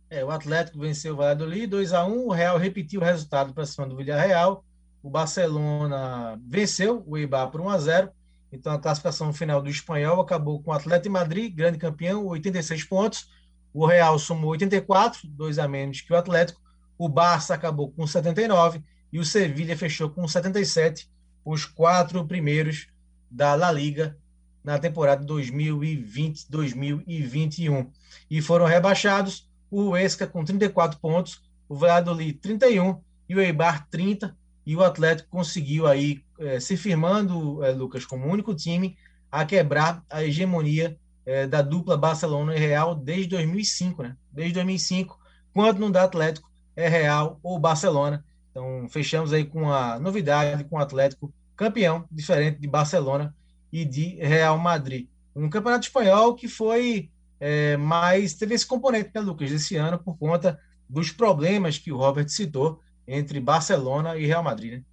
É, 0.10 0.24
o 0.24 0.29
Atlético 0.29 0.79
venceu 0.79 1.13
o 1.13 1.17
Valladolid 1.17 1.67
2 1.67 1.93
a 1.93 2.05
1 2.05 2.27
o 2.27 2.31
Real 2.31 2.57
repetiu 2.57 3.01
o 3.01 3.03
resultado 3.03 3.53
para 3.53 3.65
cima 3.65 3.88
do 3.88 3.95
Villarreal. 3.95 4.63
O 5.03 5.10
Barcelona 5.10 6.39
venceu 6.48 7.03
o 7.05 7.17
Eibar 7.17 7.51
por 7.51 7.60
1 7.60 7.69
a 7.69 7.77
0. 7.77 8.10
Então 8.53 8.72
a 8.72 8.79
classificação 8.79 9.33
final 9.33 9.62
do 9.62 9.69
espanhol 9.69 10.22
acabou 10.22 10.63
com 10.63 10.72
o 10.72 10.74
Atlético 10.74 11.12
Madrid, 11.12 11.53
grande 11.53 11.77
campeão, 11.77 12.25
86 12.25 12.86
pontos. 12.86 13.29
O 13.74 13.86
Real 13.86 14.17
somou 14.17 14.51
84, 14.51 15.27
dois 15.27 15.60
a 15.60 15.67
menos 15.67 16.00
que 16.00 16.13
o 16.13 16.15
Atlético. 16.15 16.62
O 16.98 17.10
Barça 17.10 17.53
acabou 17.53 17.91
com 17.91 18.07
79 18.07 18.81
e 19.12 19.19
o 19.19 19.25
Sevilha 19.25 19.75
fechou 19.75 20.10
com 20.10 20.25
77, 20.25 21.12
os 21.43 21.65
quatro 21.65 22.25
primeiros 22.25 22.88
da 23.29 23.55
La 23.55 23.74
Liga 23.74 24.17
na 24.63 24.79
temporada 24.79 25.25
2020-2021. 25.25 27.89
E 28.31 28.41
foram 28.41 28.65
rebaixados 28.65 29.51
o 29.69 29.89
Huesca 29.89 30.25
com 30.25 30.45
34 30.45 30.98
pontos, 31.00 31.41
o 31.67 31.75
Valladolid 31.75 32.39
31 32.39 33.01
e 33.27 33.36
o 33.36 33.41
Eibar 33.41 33.86
30, 33.89 34.33
e 34.65 34.75
o 34.75 34.84
Atlético 34.84 35.29
conseguiu 35.29 35.88
aí, 35.88 36.24
é, 36.39 36.60
se 36.60 36.77
firmando, 36.77 37.63
é, 37.63 37.72
Lucas, 37.72 38.05
como 38.05 38.27
único 38.27 38.55
time 38.55 38.98
a 39.32 39.46
quebrar 39.46 40.03
a 40.10 40.24
hegemonia 40.24 40.98
é, 41.25 41.48
da 41.48 41.62
dupla 41.62 41.98
Barcelona 41.98 42.55
e 42.55 42.60
Real 42.60 42.96
desde 42.96 43.29
2005, 43.29 44.03
né? 44.03 44.15
Desde 44.32 44.53
2005, 44.53 45.20
quando 45.53 45.79
não 45.79 45.91
dá 45.91 46.03
Atlético, 46.03 46.51
é 46.75 46.88
Real 46.88 47.39
ou 47.43 47.60
Barcelona. 47.60 48.24
Então, 48.51 48.88
fechamos 48.89 49.34
aí 49.34 49.43
com 49.43 49.72
a 49.72 50.00
novidade, 50.00 50.63
com 50.65 50.75
o 50.77 50.79
Atlético 50.79 51.34
campeão, 51.55 52.05
diferente 52.12 52.60
de 52.60 52.67
Barcelona 52.67 53.36
e 53.72 53.84
de 53.86 54.15
Real 54.15 54.58
Madrid. 54.58 55.08
Um 55.36 55.50
campeonato 55.50 55.88
espanhol 55.88 56.36
que 56.36 56.48
foi 56.48 57.10
é, 57.46 57.75
mas 57.75 58.34
teve 58.36 58.55
esse 58.55 58.65
componente, 58.65 59.12
né, 59.13 59.20
Lucas, 59.20 59.51
esse 59.51 59.75
ano, 59.75 60.00
por 60.00 60.17
conta 60.17 60.58
dos 60.88 61.12
problemas 61.12 61.77
que 61.77 61.91
o 61.91 61.98
Robert 61.98 62.29
citou 62.29 62.79
entre 63.07 63.39
Barcelona 63.39 64.17
e 64.17 64.25
Real 64.25 64.43
Madrid, 64.43 64.74
né? 64.74 64.83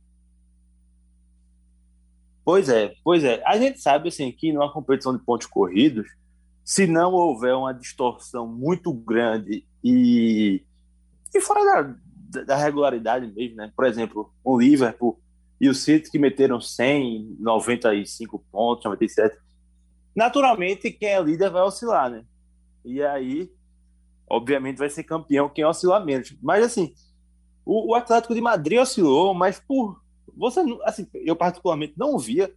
Pois 2.44 2.68
é, 2.68 2.94
pois 3.04 3.22
é. 3.22 3.42
A 3.44 3.58
gente 3.58 3.80
sabe 3.80 4.08
assim 4.08 4.32
que 4.32 4.52
numa 4.52 4.72
competição 4.72 5.16
de 5.16 5.22
pontos 5.22 5.46
corridos, 5.46 6.08
se 6.64 6.86
não 6.86 7.12
houver 7.12 7.54
uma 7.54 7.72
distorção 7.72 8.46
muito 8.46 8.92
grande 8.92 9.64
e, 9.84 10.64
e 11.34 11.40
fora 11.40 11.96
da, 12.30 12.42
da 12.42 12.56
regularidade 12.56 13.26
mesmo, 13.26 13.56
né? 13.56 13.72
Por 13.74 13.86
exemplo, 13.86 14.32
o 14.42 14.58
Liverpool 14.58 15.20
e 15.60 15.68
o 15.68 15.74
City 15.74 16.10
que 16.10 16.18
meteram 16.18 16.60
100, 16.60 17.36
95 17.38 18.38
pontos, 18.50 18.84
97. 18.84 19.36
Naturalmente, 20.16 20.90
quem 20.90 21.10
é 21.10 21.22
líder 21.22 21.50
vai 21.50 21.62
oscilar, 21.62 22.10
né? 22.10 22.24
E 22.84 23.02
aí, 23.02 23.50
obviamente, 24.28 24.78
vai 24.78 24.88
ser 24.88 25.04
campeão 25.04 25.48
quem 25.48 25.64
oscilar 25.64 26.04
menos. 26.04 26.34
Mas, 26.42 26.64
assim, 26.64 26.94
o, 27.64 27.92
o 27.92 27.94
Atlético 27.94 28.34
de 28.34 28.40
Madrid 28.40 28.78
oscilou, 28.78 29.34
mas 29.34 29.60
por. 29.60 30.00
Você, 30.36 30.60
assim, 30.84 31.06
eu 31.14 31.36
particularmente 31.36 31.94
não 31.96 32.18
via 32.18 32.52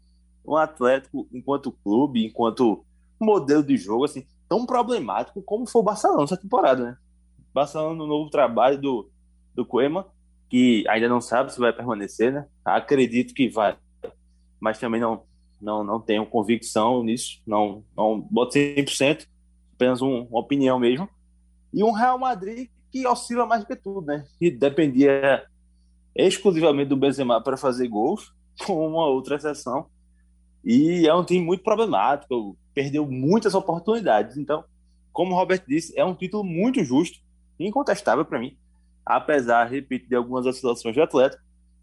um 0.46 0.56
Atlético 0.56 1.28
enquanto 1.34 1.72
clube, 1.72 2.26
enquanto 2.26 2.86
modelo 3.20 3.64
de 3.64 3.78
jogo, 3.78 4.06
assim, 4.06 4.26
tão 4.48 4.66
problemático 4.66 5.42
como 5.42 5.66
foi 5.66 5.82
o 5.82 5.86
Barcelona 5.86 6.24
essa 6.24 6.38
temporada, 6.38 6.84
né? 6.84 6.98
Barcelona 7.54 7.96
no 7.96 8.08
novo 8.08 8.30
trabalho 8.30 8.80
do, 8.80 9.10
do 9.56 9.66
Coema, 9.66 10.08
que 10.50 10.84
ainda 10.88 11.08
não 11.08 11.22
sabe 11.22 11.54
se 11.54 11.60
vai 11.60 11.74
permanecer, 11.74 12.32
né? 12.32 12.46
Acredito 12.64 13.34
que 13.34 13.50
vai, 13.50 13.78
mas 14.60 14.80
também 14.80 15.02
não 15.02 15.24
não, 15.64 15.84
não 15.84 16.00
tenho 16.00 16.26
convicção 16.26 17.02
nisso, 17.04 17.42
não, 17.48 17.86
não 17.96 18.20
boto 18.20 18.58
100%, 18.58 19.26
apenas 19.74 20.02
um, 20.02 20.24
uma 20.24 20.40
opinião 20.42 20.78
mesmo. 20.78 21.08
E 21.74 21.82
um 21.84 21.92
Real 21.92 22.20
Madrid 22.20 22.70
que 22.94 23.08
oscila 23.08 23.48
mais 23.48 23.62
do 23.62 23.68
que 23.68 23.76
tudo, 23.76 24.06
né? 24.06 24.24
Que 24.40 24.52
dependia 24.52 25.44
exclusivamente 26.16 26.90
do 26.90 26.96
Benzema 26.96 27.42
para 27.42 27.58
fazer 27.58 27.88
gols, 27.88 28.32
com 28.64 28.88
uma 28.88 29.08
outra 29.08 29.36
exceção. 29.36 29.88
E 30.64 31.08
é 31.08 31.14
um 31.14 31.26
time 31.26 31.44
muito 31.44 31.64
problemático, 31.64 32.56
perdeu 32.72 33.10
muitas 33.10 33.56
oportunidades. 33.56 34.38
Então, 34.38 34.64
como 35.12 35.34
o 35.34 35.36
Robert 35.36 35.64
disse, 35.68 35.98
é 36.00 36.06
um 36.06 36.14
título 36.14 36.44
muito 36.44 36.84
justo, 36.84 37.20
incontestável 37.60 38.24
para 38.24 38.40
mim, 38.40 38.56
apesar, 39.04 39.66
repito, 39.66 40.08
de 40.08 40.16
algumas 40.16 40.46
oscilações 40.46 40.94
de 40.94 41.02
atleta, 41.02 41.38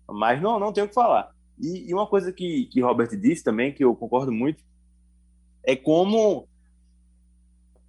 mas 0.09 0.40
não, 0.40 0.61
não 0.61 0.73
tenho 0.73 0.87
o 0.87 0.88
que 0.88 0.95
falar. 0.95 1.31
E, 1.59 1.90
e 1.90 1.95
uma 1.95 2.07
coisa 2.07 2.33
que, 2.33 2.67
que 2.67 2.81
Robert 2.81 3.09
disse 3.21 3.43
também, 3.43 3.73
que 3.73 3.85
eu 3.85 3.95
concordo 3.97 4.33
muito, 4.33 4.62
é 5.64 5.75
como 5.75 6.49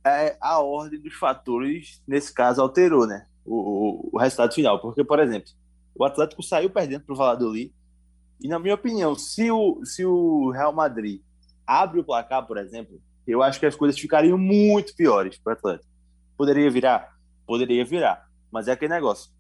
é, 0.04 0.38
a 0.42 0.60
ordem 0.60 1.00
dos 1.00 1.14
fatores, 1.14 2.02
nesse 2.08 2.34
caso, 2.34 2.62
alterou 2.62 3.06
né, 3.06 3.26
o, 3.46 4.10
o, 4.12 4.18
resultado 4.18 4.54
final. 4.54 4.80
Porque, 4.80 5.04
por 5.04 5.20
exemplo, 5.20 5.52
o 5.96 6.04
Atlético 6.04 6.42
saiu 6.44 6.70
perdendo 6.70 7.04
para 7.04 7.14
o 7.14 7.18
Valladolid. 7.18 7.74
E, 8.40 8.48
na 8.48 8.58
minha 8.58 8.76
opinião, 8.76 9.16
se 9.16 9.52
o, 9.52 9.86
se 9.86 10.04
o 10.04 10.50
Real 10.52 10.74
Madrid 10.74 11.22
abre 11.66 12.00
o 12.00 12.04
placar, 12.04 12.46
por 12.46 12.58
exemplo, 12.58 13.00
eu 13.28 13.44
acho 13.44 13.60
que 13.60 13.66
as 13.66 13.76
coisas 13.76 14.00
ficariam 14.00 14.38
muito 14.38 14.96
piores 14.96 15.38
para 15.38 15.52
o 15.52 15.54
Atlético. 15.54 15.92
Poderia 16.36 16.70
virar? 16.72 17.16
Poderia 17.46 17.86
virar. 17.86 18.28
Mas 18.52 18.68
é 18.68 18.72
aquele 18.72 18.94
negócio. 18.94 19.32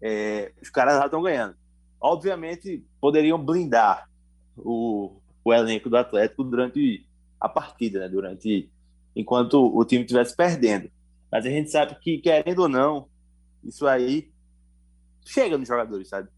É, 0.00 0.52
os 0.60 0.68
caras 0.68 0.98
já 0.98 1.06
estão 1.06 1.22
ganhando. 1.22 1.56
Obviamente, 2.00 2.84
poderiam 3.00 3.42
blindar 3.42 4.08
o, 4.56 5.16
o 5.44 5.52
elenco 5.52 5.88
do 5.88 5.96
Atlético 5.96 6.44
durante 6.44 7.06
a 7.40 7.48
partida, 7.48 8.00
né? 8.00 8.08
durante 8.08 8.70
enquanto 9.14 9.54
o 9.54 9.84
time 9.84 10.02
estivesse 10.02 10.36
perdendo. 10.36 10.90
Mas 11.30 11.46
a 11.46 11.50
gente 11.50 11.70
sabe 11.70 11.96
que, 12.00 12.18
querendo 12.18 12.60
ou 12.60 12.68
não, 12.68 13.08
isso 13.64 13.86
aí 13.86 14.30
chega 15.24 15.56
nos 15.56 15.68
jogadores, 15.68 16.08
sabe? 16.08 16.28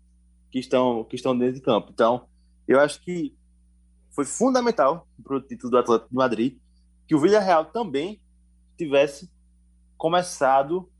Que 0.51 0.59
estão, 0.59 1.05
que 1.05 1.17
estão 1.17 1.37
dentro 1.37 1.55
de 1.55 1.61
campo. 1.61 1.91
Então, 1.93 2.27
eu 2.67 2.81
acho 2.81 3.01
que 3.01 3.35
foi 4.11 4.25
fundamental 4.25 5.09
para 5.23 5.37
o 5.37 5.41
título 5.41 5.73
do 5.73 5.79
Atlético 5.79 6.11
de 6.11 6.17
Madrid 6.17 6.59
que 7.07 7.15
o 7.15 7.21
Villarreal 7.21 7.67
também 7.67 8.21
tivesse 8.79 9.31
começado 9.97 10.91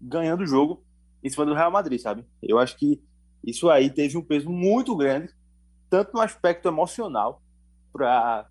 ganhando 0.00 0.42
o 0.42 0.46
jogo 0.46 0.84
em 1.22 1.30
cima 1.30 1.46
do 1.46 1.54
Real 1.54 1.70
Madrid, 1.70 2.00
sabe? 2.00 2.24
Eu 2.42 2.58
acho 2.58 2.76
que 2.76 3.02
isso 3.42 3.70
aí 3.70 3.90
teve 3.90 4.16
um 4.16 4.24
peso 4.24 4.50
muito 4.50 4.96
grande, 4.96 5.32
tanto 5.88 6.12
no 6.12 6.20
aspecto 6.20 6.68
emocional, 6.68 7.42
para 7.92 8.48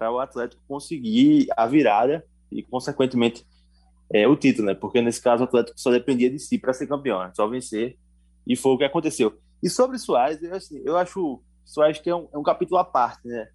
para 0.00 0.10
o 0.10 0.18
Atlético 0.18 0.62
conseguir 0.66 1.46
a 1.54 1.66
virada 1.66 2.24
e, 2.50 2.62
consequentemente, 2.62 3.46
é, 4.10 4.26
o 4.26 4.34
título, 4.34 4.68
né? 4.68 4.74
Porque 4.74 5.02
nesse 5.02 5.20
caso 5.20 5.42
o 5.42 5.44
Atlético 5.44 5.78
só 5.78 5.90
dependia 5.90 6.30
de 6.30 6.38
si 6.38 6.58
para 6.58 6.72
ser 6.72 6.86
campeão, 6.86 7.22
né? 7.22 7.30
só 7.34 7.46
vencer. 7.46 7.98
E 8.46 8.56
foi 8.56 8.72
o 8.72 8.78
que 8.78 8.84
aconteceu. 8.84 9.38
E 9.62 9.68
sobre 9.68 9.98
Soares, 9.98 10.42
eu, 10.42 10.54
assim, 10.54 10.80
eu 10.86 10.96
acho 10.96 11.42
Soares 11.66 11.98
que 11.98 12.08
é 12.08 12.16
um, 12.16 12.26
é 12.32 12.38
um 12.38 12.42
capítulo 12.42 12.80
à 12.80 12.84
parte, 12.84 13.28
né? 13.28 13.50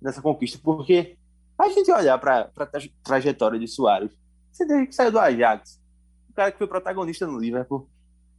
Nessa 0.00 0.22
conquista, 0.22 0.60
porque 0.62 1.18
a 1.58 1.68
gente 1.68 1.90
olhar 1.90 2.16
para 2.18 2.48
a 2.56 2.66
trajetória 3.02 3.58
de 3.58 3.66
Soares, 3.66 4.12
você 4.52 4.64
desde 4.64 4.86
que 4.86 4.94
saiu 4.94 5.10
do 5.10 5.18
Ajax, 5.18 5.82
o 6.30 6.32
cara 6.32 6.52
que 6.52 6.58
foi 6.58 6.68
protagonista 6.68 7.26
no 7.26 7.36
Liverpool, 7.36 7.90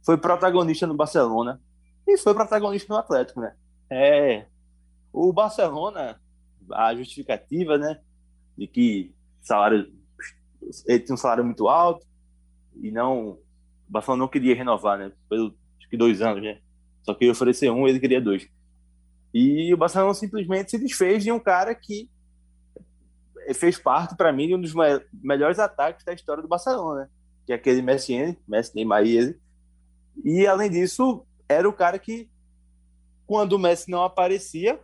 foi 0.02 0.16
protagonista 0.16 0.86
no 0.86 0.94
Barcelona 0.94 1.60
e 2.08 2.16
foi 2.16 2.32
protagonista 2.32 2.92
no 2.92 2.98
Atlético, 2.98 3.40
né? 3.40 3.54
É, 3.90 4.46
o 5.12 5.30
Barcelona, 5.34 6.18
a 6.72 6.94
justificativa, 6.94 7.78
né, 7.78 8.00
de 8.56 8.66
que 8.66 9.14
salário 9.40 9.92
ele 10.86 11.00
tinha 11.00 11.14
um 11.14 11.18
salário 11.18 11.44
muito 11.44 11.68
alto 11.68 12.06
e 12.80 12.90
não 12.90 13.30
o 13.30 13.42
Barcelona 13.88 14.20
não 14.20 14.28
queria 14.28 14.54
renovar, 14.54 14.98
né, 14.98 15.12
pelo 15.28 15.54
acho 15.78 15.88
que 15.88 15.96
dois 15.96 16.22
anos, 16.22 16.42
né? 16.42 16.60
Só 17.02 17.14
queria 17.14 17.32
oferecer 17.32 17.70
um, 17.70 17.86
ele 17.86 17.98
queria 17.98 18.20
dois. 18.20 18.48
E 19.34 19.72
o 19.74 19.76
Barcelona 19.76 20.14
simplesmente 20.14 20.70
se 20.70 20.78
desfez 20.78 21.24
de 21.24 21.32
um 21.32 21.40
cara 21.40 21.74
que 21.74 22.08
fez 23.54 23.78
parte, 23.78 24.16
para 24.16 24.32
mim, 24.32 24.46
de 24.46 24.54
um 24.54 24.60
dos 24.60 24.72
melhores 25.12 25.58
ataques 25.58 26.04
da 26.04 26.12
história 26.12 26.42
do 26.42 26.48
Barcelona, 26.48 27.02
né? 27.02 27.08
que 27.46 27.52
é 27.52 27.56
aquele 27.56 27.82
Messi, 27.82 28.38
Messi, 28.46 28.74
Neymar 28.74 29.04
e 29.04 29.16
ele. 29.16 29.40
E, 30.24 30.46
além 30.46 30.70
disso, 30.70 31.26
era 31.48 31.68
o 31.68 31.72
cara 31.72 31.98
que, 31.98 32.30
quando 33.26 33.54
o 33.54 33.58
Messi 33.58 33.90
não 33.90 34.04
aparecia, 34.04 34.78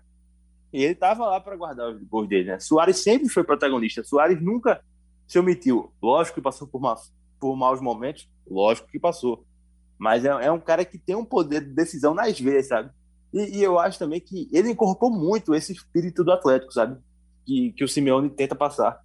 ele 0.72 0.92
estava 0.92 1.26
lá 1.26 1.40
para 1.40 1.56
guardar 1.56 1.90
os 1.90 2.02
gols 2.04 2.28
dele. 2.28 2.50
Né? 2.50 2.58
Soares 2.58 2.98
sempre 2.98 3.28
foi 3.28 3.44
protagonista. 3.44 4.04
Soares 4.04 4.40
nunca 4.40 4.82
se 5.26 5.38
omitiu. 5.38 5.92
Lógico 6.02 6.36
que 6.36 6.42
passou 6.42 6.66
por, 6.66 6.80
ma 6.80 6.96
por 7.38 7.56
maus 7.56 7.80
momentos, 7.80 8.28
lógico 8.48 8.88
que 8.88 8.98
passou. 8.98 9.44
Mas 9.98 10.24
é, 10.24 10.28
é, 10.28 10.50
um 10.50 10.60
cara 10.60 10.84
que 10.84 10.98
tem 10.98 11.16
um 11.16 11.24
poder 11.24 11.60
de 11.60 11.74
decisão 11.74 12.14
nas 12.14 12.38
veias, 12.38 12.68
sabe? 12.68 12.90
E, 13.32 13.58
e, 13.58 13.62
eu 13.62 13.78
acho 13.78 13.98
também 13.98 14.20
que 14.20 14.48
ele 14.52 14.70
incorporou 14.70 15.14
muito 15.14 15.54
esse 15.54 15.72
espírito 15.72 16.24
do 16.24 16.32
Atlético, 16.32 16.72
sabe? 16.72 16.98
Que, 17.44 17.72
que 17.72 17.84
o 17.84 17.88
Simeone 17.88 18.30
tenta 18.30 18.54
passar. 18.54 19.00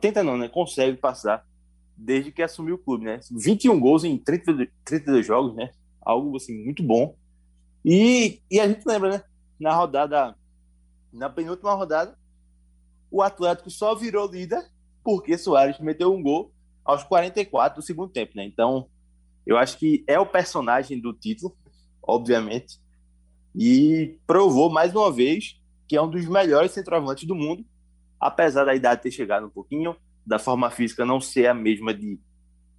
Tenta 0.00 0.22
não, 0.22 0.36
né? 0.36 0.48
Consegue 0.48 0.96
passar 0.96 1.44
desde 1.96 2.30
que 2.30 2.42
assumiu 2.42 2.76
o 2.76 2.78
clube, 2.78 3.04
né? 3.04 3.20
21 3.30 3.78
gols 3.78 4.04
em 4.04 4.16
30, 4.16 4.68
32 4.84 5.26
jogos, 5.26 5.54
né? 5.54 5.70
Algo, 6.00 6.36
assim, 6.36 6.64
muito 6.64 6.82
bom. 6.82 7.16
E, 7.84 8.40
e 8.50 8.60
a 8.60 8.68
gente 8.68 8.84
lembra, 8.86 9.10
né? 9.10 9.22
Na 9.58 9.74
rodada, 9.74 10.34
na 11.12 11.28
penúltima 11.28 11.74
rodada, 11.74 12.18
o 13.10 13.22
Atlético 13.22 13.70
só 13.70 13.94
virou 13.94 14.30
líder 14.30 14.62
porque 15.02 15.38
Soares 15.38 15.78
meteu 15.78 16.12
um 16.12 16.22
gol 16.22 16.52
aos 16.84 17.04
44 17.04 17.80
do 17.80 17.86
segundo 17.86 18.12
tempo, 18.12 18.32
né? 18.36 18.44
Então, 18.44 18.88
eu 19.46 19.56
acho 19.56 19.78
que 19.78 20.04
é 20.06 20.18
o 20.18 20.26
personagem 20.26 21.00
do 21.00 21.12
título, 21.12 21.56
obviamente, 22.02 22.78
e 23.54 24.18
provou 24.26 24.70
mais 24.70 24.94
uma 24.94 25.10
vez 25.10 25.58
que 25.86 25.96
é 25.96 26.02
um 26.02 26.10
dos 26.10 26.26
melhores 26.26 26.72
centroavantes 26.72 27.26
do 27.26 27.34
mundo, 27.34 27.64
apesar 28.20 28.64
da 28.64 28.74
idade 28.74 29.02
ter 29.02 29.10
chegado 29.10 29.46
um 29.46 29.50
pouquinho, 29.50 29.96
da 30.26 30.38
forma 30.38 30.70
física 30.70 31.06
não 31.06 31.18
ser 31.18 31.46
a 31.46 31.54
mesma 31.54 31.94
de 31.94 32.20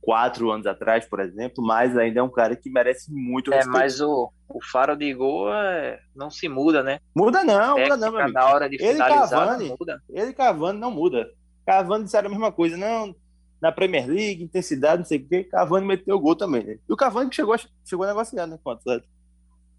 quatro 0.01 0.51
anos 0.51 0.65
atrás, 0.65 1.05
por 1.05 1.19
exemplo, 1.19 1.63
mas 1.63 1.97
ainda 1.97 2.19
é 2.19 2.23
um 2.23 2.31
cara 2.31 2.55
que 2.55 2.69
merece 2.69 3.11
muito 3.13 3.51
É, 3.53 3.57
respeito. 3.57 3.77
mas 3.77 4.01
o, 4.01 4.31
o 4.47 4.63
faro 4.63 4.95
de 4.95 5.13
gol 5.13 5.53
é, 5.53 5.99
não 6.15 6.29
se 6.29 6.47
muda, 6.47 6.81
né? 6.81 6.99
Muda 7.15 7.43
não, 7.43 7.77
muda 7.77 7.97
não, 7.97 8.11
meu 8.11 8.21
amigo. 8.21 8.33
Na 8.33 8.45
hora 8.47 8.69
de 8.69 8.77
ele 8.81 8.97
Cavani, 8.97 9.75
muda. 9.79 10.01
Ele 10.09 10.33
Cavani 10.33 10.79
não 10.79 10.91
muda. 10.91 11.29
Cavani 11.65 12.05
disseram 12.05 12.27
a 12.27 12.31
mesma 12.31 12.51
coisa, 12.51 12.77
não, 12.77 13.13
na 13.61 13.71
Premier 13.71 14.07
League, 14.07 14.43
intensidade, 14.43 14.99
não 14.99 15.05
sei 15.05 15.19
o 15.19 15.27
quê, 15.27 15.43
Cavani 15.43 15.85
meteu 15.85 16.15
o 16.15 16.19
gol 16.19 16.35
também, 16.35 16.63
né? 16.63 16.79
E 16.87 16.93
o 16.93 16.97
Cavani 16.97 17.29
que 17.29 17.35
chegou, 17.35 17.55
chegou 17.85 18.05
a 18.05 18.07
negociar, 18.09 18.47
né, 18.47 18.57
com 18.63 18.69
o 18.69 18.73
Atlético. 18.73 19.13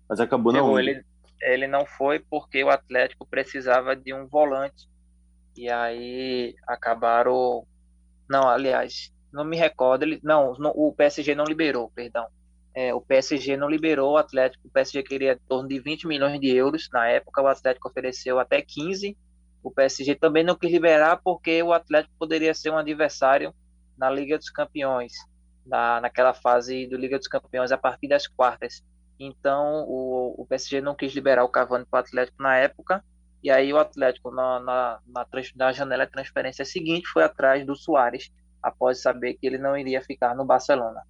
Mas 0.08 0.20
acabou 0.20 0.52
não. 0.52 0.78
Ele, 0.78 1.02
ele 1.40 1.66
não 1.66 1.86
foi 1.86 2.18
porque 2.18 2.62
o 2.62 2.68
Atlético 2.68 3.26
precisava 3.26 3.96
de 3.96 4.12
um 4.12 4.26
volante. 4.26 4.88
E 5.56 5.70
aí 5.70 6.54
acabaram. 6.66 7.64
Não, 8.28 8.48
aliás, 8.48 9.12
não 9.32 9.44
me 9.44 9.56
recordo. 9.56 10.02
Ele... 10.02 10.20
Não, 10.22 10.52
o 10.74 10.92
PSG 10.92 11.34
não 11.34 11.44
liberou, 11.44 11.90
perdão. 11.90 12.26
É, 12.74 12.94
o 12.94 13.00
PSG 13.00 13.56
não 13.56 13.68
liberou 13.68 14.12
o 14.12 14.16
Atlético. 14.16 14.66
O 14.68 14.70
PSG 14.70 15.02
queria 15.02 15.32
em 15.32 15.48
torno 15.48 15.68
de 15.68 15.78
20 15.80 16.06
milhões 16.06 16.40
de 16.40 16.48
euros. 16.48 16.88
Na 16.92 17.08
época, 17.08 17.42
o 17.42 17.46
Atlético 17.46 17.88
ofereceu 17.88 18.38
até 18.38 18.62
15. 18.62 19.16
O 19.62 19.70
PSG 19.70 20.14
também 20.14 20.44
não 20.44 20.56
quis 20.56 20.70
liberar 20.70 21.20
porque 21.22 21.62
o 21.62 21.72
Atlético 21.72 22.14
poderia 22.18 22.54
ser 22.54 22.70
um 22.70 22.78
adversário 22.78 23.54
na 23.96 24.08
Liga 24.08 24.38
dos 24.38 24.48
Campeões, 24.48 25.12
na, 25.66 26.00
naquela 26.00 26.32
fase 26.32 26.86
do 26.86 26.96
Liga 26.96 27.18
dos 27.18 27.28
Campeões, 27.28 27.70
a 27.70 27.76
partir 27.76 28.08
das 28.08 28.26
quartas. 28.26 28.82
Então, 29.18 29.84
o, 29.86 30.34
o 30.38 30.46
PSG 30.46 30.80
não 30.80 30.94
quis 30.94 31.12
liberar 31.12 31.44
o 31.44 31.48
Cavani 31.48 31.84
para 31.84 31.98
o 31.98 32.00
Atlético 32.00 32.42
na 32.42 32.56
época, 32.56 33.04
e 33.42 33.50
aí 33.50 33.70
o 33.70 33.78
Atlético, 33.78 34.30
na, 34.30 34.60
na, 34.60 35.00
na, 35.06 35.26
na 35.56 35.72
janela 35.72 36.06
de 36.06 36.12
transferência 36.12 36.64
seguinte, 36.64 37.08
foi 37.08 37.22
atrás 37.22 37.64
do 37.66 37.76
Soares, 37.76 38.30
após 38.62 39.00
saber 39.00 39.34
que 39.34 39.46
ele 39.46 39.58
não 39.58 39.76
iria 39.76 40.02
ficar 40.02 40.34
no 40.34 40.44
Barcelona. 40.44 41.02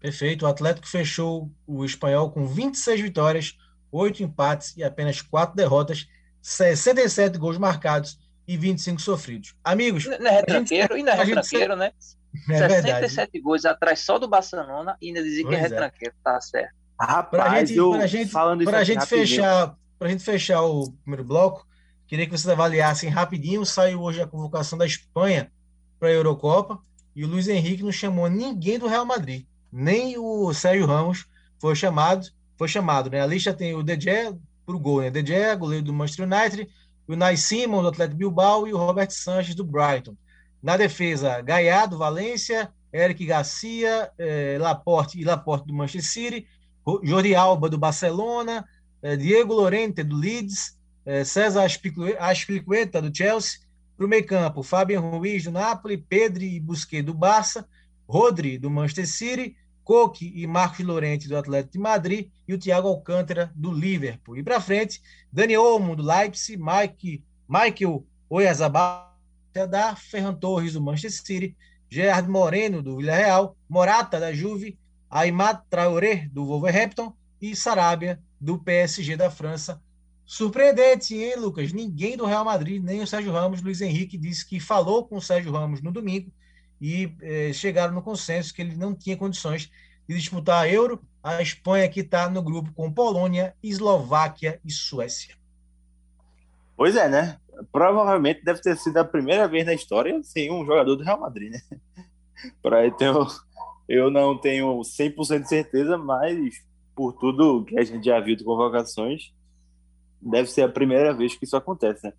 Perfeito. 0.00 0.44
O 0.44 0.48
Atlético 0.48 0.86
fechou 0.86 1.50
o 1.66 1.84
espanhol 1.84 2.30
com 2.30 2.46
26 2.46 3.00
vitórias, 3.00 3.56
8 3.90 4.22
empates 4.22 4.76
e 4.76 4.84
apenas 4.84 5.20
4 5.20 5.56
derrotas, 5.56 6.06
67 6.40 7.36
gols 7.38 7.58
marcados 7.58 8.18
e 8.46 8.56
25 8.56 9.00
sofridos. 9.00 9.54
Amigos. 9.62 10.06
Não 10.06 10.26
é 10.26 10.36
retranqueiro, 10.36 10.94
gente, 10.94 11.00
e 11.00 11.02
não 11.04 11.12
é 11.12 11.16
retranqueiro, 11.16 11.72
gente... 11.72 11.78
né? 11.78 11.92
É 12.50 12.58
67 12.68 13.16
verdade. 13.16 13.40
gols 13.40 13.64
atrás 13.64 14.00
só 14.00 14.18
do 14.18 14.28
Barcelona 14.28 14.96
e 15.00 15.08
ainda 15.08 15.22
dizer 15.22 15.44
que 15.44 15.54
é, 15.54 15.58
é 15.58 15.62
retranqueiro, 15.62 16.14
tá 16.22 16.38
certo. 16.42 16.74
Rapaz, 17.00 17.42
pra 17.42 17.58
gente, 17.60 17.74
eu, 17.74 17.90
pra 17.92 18.06
gente, 18.06 18.30
falando 18.30 18.64
pra 18.64 18.84
gente 18.84 19.06
fechar, 19.06 19.74
pra 19.98 20.08
gente 20.08 20.22
fechar 20.22 20.62
o 20.62 20.92
primeiro 20.92 21.24
bloco, 21.24 21.66
queria 22.06 22.26
que 22.26 22.30
vocês 22.30 22.48
avaliassem 22.48 23.08
rapidinho. 23.08 23.64
Saiu 23.64 24.02
hoje 24.02 24.20
a 24.20 24.26
convocação 24.26 24.76
da 24.78 24.84
Espanha 24.84 25.50
para 25.98 26.08
a 26.08 26.12
Eurocopa 26.12 26.78
e 27.14 27.24
o 27.24 27.28
Luiz 27.28 27.48
Henrique 27.48 27.82
não 27.82 27.92
chamou 27.92 28.28
ninguém 28.28 28.78
do 28.78 28.86
Real 28.86 29.04
Madrid, 29.04 29.44
nem 29.72 30.16
o 30.18 30.52
Sérgio 30.54 30.86
Ramos 30.86 31.26
foi 31.60 31.74
chamado, 31.74 32.26
foi 32.56 32.68
chamado, 32.68 33.10
né? 33.10 33.20
A 33.20 33.26
lista 33.26 33.52
tem 33.52 33.74
o 33.74 33.82
DJ 33.82 34.34
pro 34.64 34.78
gol, 34.78 35.00
né? 35.00 35.10
DJ, 35.10 35.56
goleiro 35.56 35.84
do 35.84 35.92
Manchester 35.92 36.26
United, 36.26 36.68
o 37.06 37.16
Nai 37.16 37.36
Simon, 37.36 37.82
do 37.82 37.88
Atlético 37.88 38.18
Bilbao, 38.18 38.66
e 38.68 38.72
o 38.72 38.76
Robert 38.76 39.10
Sanches, 39.10 39.54
do 39.54 39.64
Brighton. 39.64 40.14
Na 40.62 40.76
defesa, 40.76 41.40
Gaia, 41.40 41.86
do 41.86 41.96
Valência, 41.96 42.70
Eric 42.92 43.24
Garcia, 43.24 44.10
eh, 44.18 44.58
Laporte 44.60 45.18
e 45.18 45.24
Laporte, 45.24 45.66
do 45.66 45.74
Manchester 45.74 46.04
City, 46.04 46.46
Jordi 47.02 47.34
Alba, 47.34 47.68
do 47.68 47.78
Barcelona, 47.78 48.64
eh, 49.02 49.16
Diego 49.16 49.54
Lorente, 49.54 50.02
do 50.02 50.16
Leeds, 50.16 50.76
eh, 51.06 51.24
César 51.24 51.66
Aspilicueta, 52.18 53.00
do 53.00 53.14
Chelsea, 53.14 53.60
para 53.98 54.06
o 54.06 54.08
meio 54.08 54.24
campo, 54.24 54.62
Fabian 54.62 55.00
Ruiz, 55.00 55.42
do 55.42 55.50
Napoli, 55.50 55.98
Pedri 55.98 56.54
e 56.54 56.60
Busquets, 56.60 57.04
do 57.04 57.12
Barça, 57.12 57.68
Rodri, 58.08 58.56
do 58.56 58.70
Manchester 58.70 59.08
City, 59.08 59.56
Coque 59.82 60.32
e 60.36 60.46
Marcos 60.46 60.86
Lorente, 60.86 61.26
do 61.26 61.36
Atlético 61.36 61.72
de 61.72 61.78
Madrid, 61.80 62.30
e 62.46 62.54
o 62.54 62.58
Thiago 62.58 62.86
Alcântara, 62.86 63.50
do 63.56 63.72
Liverpool. 63.72 64.36
E 64.36 64.42
para 64.44 64.60
frente, 64.60 65.02
Dani 65.32 65.56
Olmo, 65.56 65.96
do 65.96 66.04
Leipzig, 66.04 66.62
Mike, 66.62 67.24
Michael 67.48 68.06
Oyarzabal, 68.30 69.18
da 69.68 69.96
Ferran 69.96 70.34
Torres, 70.34 70.74
do 70.74 70.80
Manchester 70.80 71.26
City, 71.26 71.56
Gerard 71.90 72.30
Moreno, 72.30 72.80
do 72.80 72.98
Villarreal, 72.98 73.56
Morata, 73.68 74.20
da 74.20 74.32
Juve, 74.32 74.78
Aymar 75.10 75.64
Traoré, 75.68 76.28
do 76.32 76.46
Wolverhampton, 76.46 77.12
e 77.42 77.56
Sarabia, 77.56 78.22
do 78.40 78.60
PSG 78.60 79.16
da 79.16 79.28
França. 79.28 79.82
Surpreendente, 80.28 81.14
hein, 81.14 81.36
Lucas? 81.38 81.72
Ninguém 81.72 82.14
do 82.14 82.26
Real 82.26 82.44
Madrid, 82.44 82.84
nem 82.84 83.00
o 83.00 83.06
Sérgio 83.06 83.32
Ramos. 83.32 83.62
Luiz 83.62 83.80
Henrique 83.80 84.18
disse 84.18 84.46
que 84.46 84.60
falou 84.60 85.02
com 85.08 85.16
o 85.16 85.22
Sérgio 85.22 85.50
Ramos 85.50 85.80
no 85.80 85.90
domingo 85.90 86.30
e 86.78 87.16
eh, 87.22 87.50
chegaram 87.54 87.94
no 87.94 88.02
consenso 88.02 88.52
que 88.52 88.60
ele 88.60 88.76
não 88.76 88.94
tinha 88.94 89.16
condições 89.16 89.70
de 90.06 90.14
disputar 90.14 90.64
a 90.64 90.68
Euro. 90.68 91.00
A 91.22 91.40
Espanha 91.40 91.88
que 91.88 92.00
está 92.00 92.28
no 92.28 92.42
grupo 92.42 92.70
com 92.74 92.92
Polônia, 92.92 93.54
Eslováquia 93.62 94.60
e 94.62 94.70
Suécia. 94.70 95.34
Pois 96.76 96.94
é, 96.94 97.08
né? 97.08 97.38
Provavelmente 97.72 98.44
deve 98.44 98.60
ter 98.60 98.76
sido 98.76 98.98
a 98.98 99.04
primeira 99.06 99.48
vez 99.48 99.64
na 99.64 99.72
história 99.72 100.22
sem 100.22 100.52
um 100.52 100.66
jogador 100.66 100.94
do 100.94 101.04
Real 101.04 101.20
Madrid, 101.20 101.52
né? 101.52 101.60
Para 102.62 102.86
então, 102.86 103.26
eu 103.88 104.10
não 104.10 104.36
tenho 104.38 104.78
100% 104.78 105.40
de 105.40 105.48
certeza, 105.48 105.96
mas 105.96 106.54
por 106.94 107.14
tudo 107.14 107.64
que 107.64 107.78
a 107.78 107.82
gente 107.82 108.04
já 108.04 108.20
viu 108.20 108.36
de 108.36 108.44
convocações, 108.44 109.32
deve 110.20 110.50
ser 110.50 110.62
a 110.62 110.68
primeira 110.68 111.12
vez 111.12 111.36
que 111.36 111.44
isso 111.44 111.56
acontece, 111.56 112.06
né? 112.06 112.12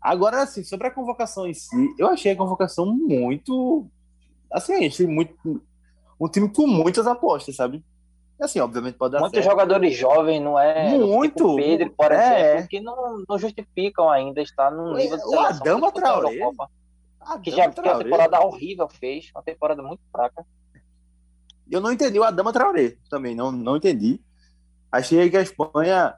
Agora, 0.00 0.42
assim, 0.42 0.64
sobre 0.64 0.88
a 0.88 0.90
convocação 0.90 1.46
em 1.46 1.54
si, 1.54 1.94
eu 1.98 2.08
achei 2.08 2.32
a 2.32 2.36
convocação 2.36 2.86
muito 2.86 3.86
assim, 4.52 4.74
a 4.74 4.80
gente 4.80 4.98
tem 4.98 5.06
muito, 5.06 5.62
um 6.20 6.28
time 6.28 6.48
com 6.52 6.66
muitas 6.66 7.06
apostas, 7.06 7.56
sabe? 7.56 7.82
Assim, 8.40 8.60
obviamente 8.60 8.96
pode 8.96 9.12
dar 9.12 9.20
Muitos 9.20 9.38
certo. 9.38 9.50
jogadores 9.50 9.96
jovens, 9.96 10.40
não 10.42 10.58
é? 10.58 10.98
Muito. 10.98 11.36
Tipo 11.36 11.56
Pedro, 11.56 11.90
por 11.96 12.10
é. 12.10 12.54
exemplo, 12.54 12.68
que 12.68 12.80
não, 12.80 13.24
não 13.28 13.38
justificam 13.38 14.10
ainda 14.10 14.42
estar 14.42 14.70
no 14.70 14.94
nível 14.96 15.16
de 15.16 15.24
O 15.24 15.38
Adama 15.38 15.92
Traoré. 15.92 16.38
que 17.42 17.50
já 17.52 17.70
que 17.70 17.80
uma 17.80 17.98
temporada 18.02 18.40
horrível 18.40 18.88
fez, 18.88 19.30
uma 19.34 19.42
temporada 19.42 19.80
muito 19.82 20.02
fraca. 20.10 20.44
Eu 21.70 21.80
não 21.80 21.92
entendi 21.92 22.18
o 22.18 22.24
Adama 22.24 22.52
Traoré 22.52 22.96
também, 23.08 23.34
não, 23.34 23.52
não 23.52 23.76
entendi. 23.76 24.20
Achei 24.90 25.30
que 25.30 25.36
a 25.36 25.42
Espanha 25.42 26.14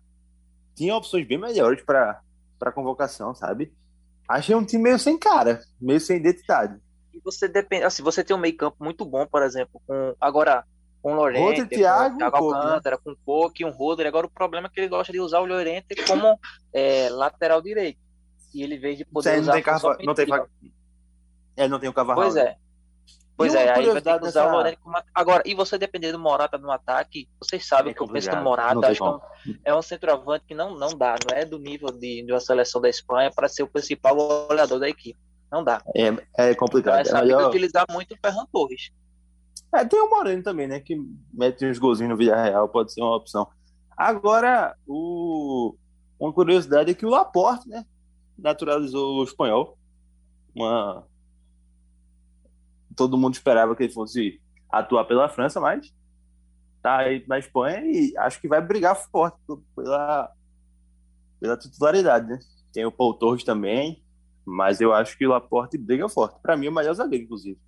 tinha 0.75 0.97
opções 0.97 1.27
bem 1.27 1.39
melhores 1.39 1.83
para 1.83 2.73
convocação, 2.75 3.35
sabe? 3.35 3.73
Achei 4.29 4.55
um 4.55 4.65
time 4.65 4.85
meio 4.85 4.99
sem 4.99 5.19
cara, 5.19 5.61
meio 5.81 6.01
sem 6.01 6.17
identidade. 6.17 6.81
E 7.13 7.21
você 7.21 7.47
depende, 7.47 7.85
assim, 7.85 8.03
você 8.03 8.25
tem 8.25 8.35
um 8.35 8.41
meio 8.41 8.57
campo 8.57 8.83
muito 8.83 9.05
bom, 9.05 9.27
por 9.27 9.43
exemplo, 9.43 9.81
com 9.87 10.15
agora 10.21 10.65
com 11.05 11.13
o 11.13 11.17
Lorente, 11.17 11.61
Outro, 11.61 11.69
Thiago, 11.69 12.09
com 12.09 12.15
o 12.15 12.19
Thiago 12.19 12.37
Alcântara, 12.37 12.97
com 12.99 13.11
o 13.11 13.17
Coque, 13.27 13.63
um 13.63 13.71
Roder. 13.71 14.07
Agora 14.07 14.27
o 14.27 14.31
problema 14.31 14.69
é 14.69 14.71
que 14.71 14.81
ele 14.81 14.89
gosta 14.89 15.13
de 15.13 15.21
usar 15.21 15.41
o 15.41 15.45
Lorente 15.45 15.95
como 16.09 16.39
é, 16.73 17.11
lateral 17.11 17.61
direito. 17.61 17.99
E 18.55 18.63
ele 18.63 18.79
veio 18.79 18.97
de 18.97 19.05
poder 19.05 19.35
Você 19.35 19.41
usar 19.41 19.47
não 19.47 19.53
tem, 19.53 19.63
carva... 19.63 19.99
não 20.03 20.15
tem 20.15 20.27
É, 21.57 21.69
não 21.69 21.79
tem 21.79 21.91
o 21.91 21.93
Cavarral. 21.93 22.23
Pois 22.25 22.37
é. 22.37 22.57
Pois 23.37 23.53
é, 23.55 23.73
aí 23.73 23.85
vai 23.91 24.01
ter 24.01 24.21
que 24.21 24.27
usar 24.27 24.47
o 24.47 24.53
Lorente 24.53 24.79
como... 24.81 24.97
Agora, 25.13 25.43
e 25.45 25.55
você 25.55 25.77
depender 25.77 26.13
do 26.13 26.19
Morata 26.21 26.57
no 26.57 26.71
ataque, 26.71 27.29
vocês 27.41 27.67
sabem 27.67 27.91
É 27.91 27.95
que 27.95 28.01
eu 28.01 28.07
penso 28.07 28.29
que 28.31 28.35
o 28.37 28.39
complicado, 28.39 28.45
Morata 28.75 28.87
acho 28.93 29.01
que 29.03 29.07
é 29.07 29.11
um- 29.11 29.59
é 29.65 29.75
um 29.75 29.83
centroavante 29.83 30.45
que 30.47 30.55
não, 30.55 30.79
não 30.79 30.97
dá, 30.97 31.17
não 31.29 31.37
é 31.37 31.45
do 31.45 31.59
nível 31.59 31.89
de, 31.91 32.23
de 32.25 32.33
uma 32.33 32.39
seleção 32.39 32.81
da 32.81 32.89
Espanha 32.89 33.33
para 33.35 33.49
ser 33.49 33.65
o 33.65 33.67
principal 33.67 34.15
goleador 34.15 34.79
da 34.79 34.89
equipe. 34.89 35.19
Não 35.51 35.65
dá. 35.65 35.83
É, 35.95 36.03
é 36.03 36.11
Então, 36.51 36.55
complicado. 36.57 36.99
é 36.99 37.01
É 37.01 37.05
saber 37.05 37.27
melhor- 37.27 37.49
utilizar 37.49 37.85
muito 37.91 38.15
o 38.15 38.19
Ferran 38.25 38.47
Torres. 38.53 38.91
É, 39.75 39.85
tem 39.85 40.01
o 40.01 40.09
Moreno 40.09 40.43
também, 40.43 40.69
né? 40.69 40.79
Que 40.79 40.97
mete 41.33 41.67
uns 41.67 41.79
golzinhos 41.81 42.11
no 42.13 42.17
Villarreal, 42.17 42.69
pode 42.69 42.93
ser 42.93 43.01
uma 43.03 43.17
opção. 43.17 43.49
Agora, 43.97 44.77
o... 44.87 45.75
uma 46.21 46.33
curiosidade 46.33 46.91
é 46.91 46.95
que 46.95 47.05
o 47.05 47.11
Laporte, 47.11 47.69
né? 47.69 47.85
Naturalizou 48.39 49.17
o 49.21 49.25
espanhol. 49.25 49.77
Uma... 50.55 51.05
Todo 52.97 53.19
mundo 53.19 53.35
esperava 53.35 53.75
que 53.75 53.85
ele 53.85 53.93
fosse 53.93 54.41
atuar 54.71 55.05
pela 55.05 55.29
França, 55.29 55.61
mas 55.61 55.93
tá 56.83 56.99
aí 56.99 57.25
na 57.27 57.39
Espanha 57.39 57.81
e 57.81 58.17
acho 58.19 58.41
que 58.41 58.49
vai 58.49 58.61
brigar 58.61 58.95
forte 58.95 59.39
pela, 59.75 60.31
pela 61.41 61.57
titularidade, 61.57 62.29
né? 62.29 62.39
Tem 62.73 62.85
o 62.85 62.93
Paul 62.93 63.15
Torres 63.15 63.45
também, 63.45 64.03
mas 64.45 64.81
eu 64.81 64.93
acho 64.93 65.17
que 65.17 65.27
o 65.27 65.31
Laporte 65.31 65.79
briga 65.79 66.09
forte. 66.09 66.39
Para 66.43 66.57
mim, 66.57 66.67
é 66.67 66.71
o 66.71 66.75
melhor 66.75 66.93
zagueiro, 66.93 67.25
inclusive. 67.25 67.59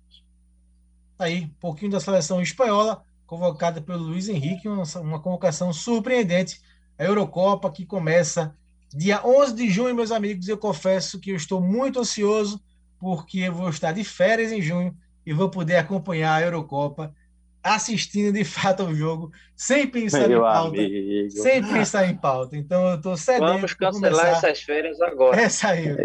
Aí, 1.17 1.45
um 1.45 1.59
pouquinho 1.59 1.91
da 1.91 1.99
seleção 1.99 2.41
espanhola, 2.41 3.03
convocada 3.25 3.81
pelo 3.81 4.03
Luiz 4.03 4.29
Henrique, 4.29 4.67
uma, 4.67 4.83
uma 5.01 5.19
convocação 5.19 5.73
surpreendente. 5.73 6.61
A 6.99 7.03
Eurocopa 7.03 7.71
que 7.71 7.85
começa 7.85 8.55
dia 8.93 9.25
11 9.25 9.55
de 9.55 9.69
junho, 9.69 9.95
meus 9.95 10.11
amigos. 10.11 10.47
Eu 10.47 10.57
confesso 10.57 11.19
que 11.19 11.31
eu 11.31 11.35
estou 11.35 11.59
muito 11.59 11.99
ansioso, 11.99 12.61
porque 12.99 13.39
eu 13.39 13.53
vou 13.53 13.69
estar 13.69 13.91
de 13.91 14.03
férias 14.03 14.51
em 14.51 14.61
junho 14.61 14.95
e 15.27 15.33
vou 15.33 15.49
poder 15.49 15.75
acompanhar 15.75 16.35
a 16.35 16.41
Eurocopa 16.41 17.13
assistindo 17.61 18.31
de 18.31 18.45
fato 18.45 18.83
ao 18.83 18.95
jogo, 18.95 19.29
sem 19.57 19.85
pensar 19.85 20.23
em 20.23 20.29
Meu 20.29 20.41
pauta. 20.41 20.77
amigo. 20.77 21.31
Sem 21.31 21.61
pensar 21.67 22.07
em 22.07 22.15
pauta. 22.15 22.55
Então 22.55 22.87
eu 22.91 22.95
estou 22.95 23.17
sedento 23.17 23.45
Vamos 23.45 23.73
cancelar 23.73 24.11
começar 24.13 24.47
essas 24.47 24.61
férias 24.61 25.01
agora. 25.01 25.35
essa 25.41 25.71
aí. 25.71 25.97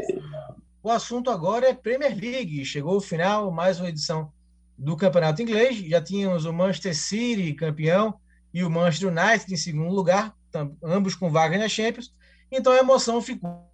O 0.82 0.90
assunto 0.90 1.30
agora 1.30 1.68
é 1.68 1.72
Premier 1.72 2.18
League. 2.18 2.64
Chegou 2.64 2.96
o 2.96 3.00
final, 3.00 3.48
mais 3.52 3.78
uma 3.78 3.90
edição 3.90 4.32
do 4.76 4.96
Campeonato 4.96 5.40
Inglês. 5.40 5.76
Já 5.76 6.02
tínhamos 6.02 6.44
o 6.44 6.52
Manchester 6.52 6.96
City 6.96 7.54
campeão 7.54 8.14
e 8.52 8.64
o 8.64 8.70
Manchester 8.70 9.08
United 9.08 9.54
em 9.54 9.56
segundo 9.56 9.94
lugar, 9.94 10.34
ambos 10.82 11.14
com 11.14 11.30
vaga 11.30 11.56
na 11.56 11.68
Champions. 11.68 12.12
Então 12.50 12.72
a 12.72 12.78
emoção 12.78 13.22
ficou 13.22 13.70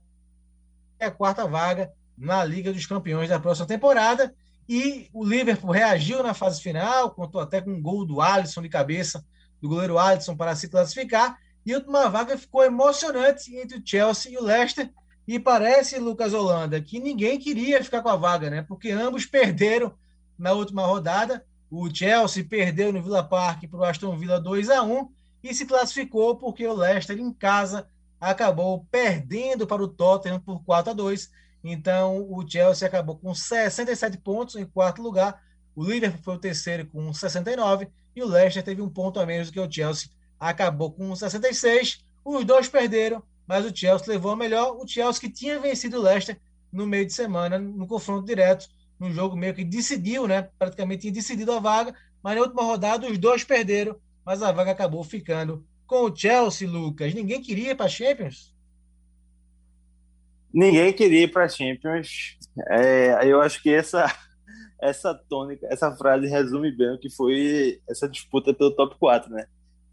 é 1.00 1.06
a 1.06 1.10
quarta 1.10 1.46
vaga 1.46 1.90
na 2.18 2.44
Liga 2.44 2.70
dos 2.70 2.84
Campeões 2.84 3.30
da 3.30 3.40
próxima 3.40 3.66
temporada. 3.66 4.34
E 4.68 5.08
o 5.14 5.24
Liverpool 5.24 5.70
reagiu 5.70 6.22
na 6.22 6.34
fase 6.34 6.60
final, 6.60 7.10
contou 7.12 7.40
até 7.40 7.60
com 7.60 7.70
um 7.70 7.80
gol 7.80 8.04
do 8.04 8.20
Alisson 8.20 8.60
de 8.60 8.68
cabeça, 8.68 9.24
do 9.62 9.68
goleiro 9.68 9.98
Alisson, 9.98 10.36
para 10.36 10.54
se 10.54 10.68
classificar. 10.68 11.38
E 11.64 11.72
a 11.72 11.78
última 11.78 12.08
vaga 12.08 12.36
ficou 12.36 12.64
emocionante 12.64 13.56
entre 13.56 13.78
o 13.78 13.82
Chelsea 13.84 14.32
e 14.32 14.36
o 14.36 14.42
Leicester. 14.42 14.90
E 15.26 15.38
parece, 15.38 15.98
Lucas 15.98 16.34
Holanda, 16.34 16.80
que 16.80 17.00
ninguém 17.00 17.38
queria 17.38 17.82
ficar 17.82 18.02
com 18.02 18.08
a 18.10 18.16
vaga, 18.16 18.50
né? 18.50 18.62
Porque 18.62 18.90
ambos 18.90 19.24
perderam 19.26 19.94
na 20.38 20.52
última 20.52 20.86
rodada. 20.86 21.44
O 21.70 21.88
Chelsea 21.94 22.44
perdeu 22.44 22.92
no 22.92 23.02
Villa 23.02 23.22
Park 23.22 23.64
para 23.68 23.80
o 23.80 23.84
Aston 23.84 24.16
Villa 24.16 24.40
2 24.40 24.70
a 24.70 24.82
1 24.82 25.08
e 25.42 25.54
se 25.54 25.66
classificou 25.66 26.36
porque 26.36 26.66
o 26.66 26.74
Leicester 26.74 27.18
em 27.18 27.32
casa 27.32 27.88
acabou 28.20 28.86
perdendo 28.90 29.66
para 29.66 29.82
o 29.82 29.88
Tottenham 29.88 30.40
por 30.40 30.62
4 30.64 30.92
a 30.92 30.94
2. 30.94 31.30
Então 31.62 32.26
o 32.30 32.48
Chelsea 32.48 32.86
acabou 32.86 33.16
com 33.16 33.34
67 33.34 34.18
pontos 34.18 34.56
em 34.56 34.64
quarto 34.64 35.02
lugar. 35.02 35.42
O 35.74 35.84
Liverpool 35.84 36.22
foi 36.22 36.34
o 36.34 36.38
terceiro 36.38 36.86
com 36.86 37.12
69 37.12 37.88
e 38.14 38.22
o 38.22 38.26
Leicester 38.26 38.62
teve 38.62 38.82
um 38.82 38.88
ponto 38.88 39.20
a 39.20 39.26
menos 39.26 39.48
do 39.48 39.52
que 39.52 39.60
o 39.60 39.70
Chelsea, 39.70 40.10
acabou 40.38 40.90
com 40.92 41.14
66. 41.14 42.04
Os 42.24 42.44
dois 42.44 42.68
perderam, 42.68 43.22
mas 43.46 43.64
o 43.64 43.74
Chelsea 43.74 44.12
levou 44.12 44.32
a 44.32 44.36
melhor. 44.36 44.76
O 44.76 44.86
Chelsea 44.86 45.20
que 45.20 45.30
tinha 45.30 45.58
vencido 45.58 45.98
o 45.98 46.02
Leicester 46.02 46.38
no 46.72 46.86
meio 46.86 47.06
de 47.06 47.12
semana, 47.12 47.58
no 47.58 47.86
confronto 47.86 48.26
direto, 48.26 48.68
no 48.98 49.10
jogo 49.12 49.36
meio 49.36 49.54
que 49.54 49.64
decidiu, 49.64 50.26
né? 50.26 50.48
Praticamente 50.58 51.02
tinha 51.02 51.12
decidido 51.12 51.52
a 51.52 51.60
vaga, 51.60 51.94
mas 52.22 52.34
na 52.34 52.42
última 52.42 52.62
rodada 52.62 53.08
os 53.08 53.16
dois 53.16 53.44
perderam, 53.44 53.96
mas 54.24 54.42
a 54.42 54.52
vaga 54.52 54.72
acabou 54.72 55.02
ficando 55.04 55.64
com 55.86 56.02
o 56.02 56.14
Chelsea, 56.14 56.68
Lucas. 56.68 57.14
Ninguém 57.14 57.40
queria 57.40 57.70
ir 57.70 57.74
para 57.76 57.86
a 57.86 57.88
Champions? 57.88 58.54
Ninguém 60.52 60.92
queria 60.92 61.24
ir 61.24 61.32
para 61.32 61.44
a 61.44 61.48
Champions. 61.48 62.38
É, 62.68 63.26
eu 63.26 63.40
acho 63.40 63.62
que 63.62 63.70
essa, 63.70 64.06
essa 64.80 65.14
tônica, 65.14 65.66
essa 65.70 65.94
frase 65.96 66.26
resume 66.26 66.70
bem 66.70 66.94
o 66.94 66.98
que 66.98 67.10
foi 67.10 67.80
essa 67.88 68.08
disputa 68.08 68.54
pelo 68.54 68.74
top 68.74 68.96
4, 68.98 69.30
né? 69.30 69.46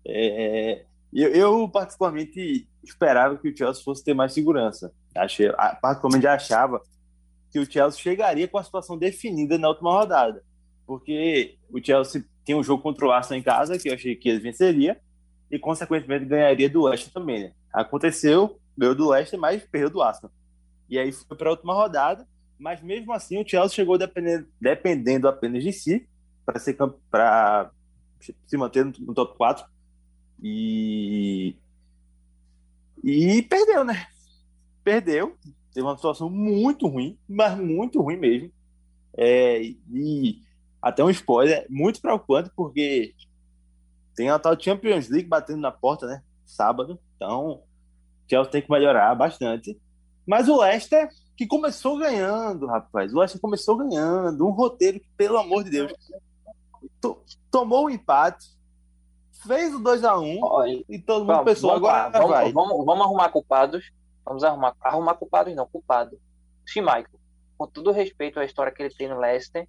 É, 0.07 0.85
eu, 1.11 1.29
eu, 1.29 1.69
particularmente, 1.69 2.67
esperava 2.83 3.37
que 3.37 3.49
o 3.49 3.57
Chelsea 3.57 3.83
fosse 3.83 4.03
ter 4.03 4.13
mais 4.13 4.33
segurança. 4.33 4.91
Achei, 5.15 5.49
particularmente, 5.81 6.27
achava 6.27 6.81
que 7.49 7.57
o 7.57 7.71
Chelsea 7.71 8.01
chegaria 8.01 8.47
com 8.49 8.57
a 8.57 8.63
situação 8.63 8.97
definida 8.97 9.57
na 9.57 9.69
última 9.69 9.91
rodada. 9.91 10.43
Porque 10.85 11.57
o 11.69 11.83
Chelsea 11.83 12.23
tem 12.45 12.53
um 12.53 12.61
jogo 12.61 12.83
contra 12.83 13.05
o 13.05 13.11
Arsenal 13.11 13.39
em 13.39 13.43
casa, 13.43 13.79
que 13.79 13.89
eu 13.89 13.93
achei 13.93 14.15
que 14.15 14.27
ele 14.27 14.39
venceria, 14.39 14.99
e, 15.49 15.57
consequentemente, 15.57 16.25
ganharia 16.25 16.69
do 16.69 16.83
Leicester 16.83 17.13
também, 17.13 17.43
né? 17.43 17.51
Aconteceu, 17.73 18.59
ganhou 18.77 18.93
do 18.93 19.09
Leicester, 19.09 19.39
mas 19.39 19.63
perdeu 19.63 19.89
do 19.89 20.01
Arsenal. 20.01 20.31
E 20.89 20.99
aí 20.99 21.11
foi 21.11 21.37
para 21.37 21.49
a 21.49 21.51
última 21.51 21.73
rodada, 21.73 22.27
mas 22.57 22.81
mesmo 22.81 23.11
assim 23.13 23.41
o 23.41 23.47
Chelsea 23.47 23.75
chegou 23.75 23.97
dependendo, 23.97 24.47
dependendo 24.59 25.27
apenas 25.27 25.63
de 25.63 25.73
si 25.73 26.07
para 26.45 26.59
para 27.09 27.71
se 28.47 28.57
manter 28.57 28.85
no, 28.85 28.93
no, 28.99 29.13
top 29.13 29.37
4 29.37 29.65
e 30.41 31.55
e 33.03 33.41
perdeu, 33.43 33.83
né? 33.83 34.07
Perdeu, 34.83 35.37
teve 35.73 35.85
uma 35.85 35.95
situação 35.95 36.29
muito 36.29 36.87
ruim, 36.87 37.17
mas 37.27 37.57
muito 37.57 38.01
ruim 38.01 38.17
mesmo. 38.17 38.51
É, 39.17 39.61
e 39.63 40.41
até 40.81 41.03
um 41.03 41.09
spoiler 41.09 41.65
muito 41.69 42.01
preocupante 42.01 42.51
porque 42.55 43.13
tem 44.15 44.29
a 44.29 44.39
tal 44.39 44.59
Champions 44.59 45.09
League 45.09 45.27
batendo 45.27 45.59
na 45.59 45.71
porta, 45.71 46.07
né? 46.07 46.23
Sábado, 46.45 46.99
então 47.15 47.47
o 47.47 47.63
Chelsea 48.29 48.51
tem 48.51 48.61
que 48.61 48.71
melhorar 48.71 49.13
bastante. 49.15 49.79
Mas 50.25 50.47
o 50.47 50.59
Leicester, 50.59 51.09
que 51.37 51.45
começou 51.45 51.97
ganhando, 51.97 52.65
rapaz. 52.65 53.13
O 53.13 53.19
Leicester 53.19 53.41
começou 53.41 53.77
ganhando. 53.77 54.45
Um 54.45 54.51
roteiro 54.51 54.99
que, 54.99 55.07
pelo 55.15 55.37
amor 55.37 55.63
de 55.63 55.71
Deus, 55.71 55.93
to 57.01 57.21
tomou 57.51 57.83
o 57.83 57.85
um 57.85 57.89
empate, 57.89 58.47
fez 59.47 59.73
o 59.73 59.79
2x1 59.79 60.39
um, 60.39 60.83
e 60.89 60.99
todo 60.99 61.19
mundo 61.19 61.27
vamos, 61.27 61.45
pensou, 61.45 61.69
vamos, 61.71 61.89
agora 61.89 62.09
vamos, 62.09 62.29
vai. 62.29 62.51
Vamos, 62.51 62.85
vamos, 62.85 63.05
arrumar 63.05 63.29
culpados. 63.29 63.91
Vamos 64.25 64.43
arrumar, 64.43 64.75
arrumar 64.81 65.13
culpados, 65.15 65.55
não, 65.55 65.67
culpado. 65.67 66.19
Schmeichel, 66.65 67.19
com 67.57 67.67
todo 67.67 67.91
respeito 67.91 68.39
à 68.39 68.45
história 68.45 68.71
que 68.71 68.81
ele 68.81 68.93
tem 68.93 69.07
no 69.07 69.19
Leicester, 69.19 69.67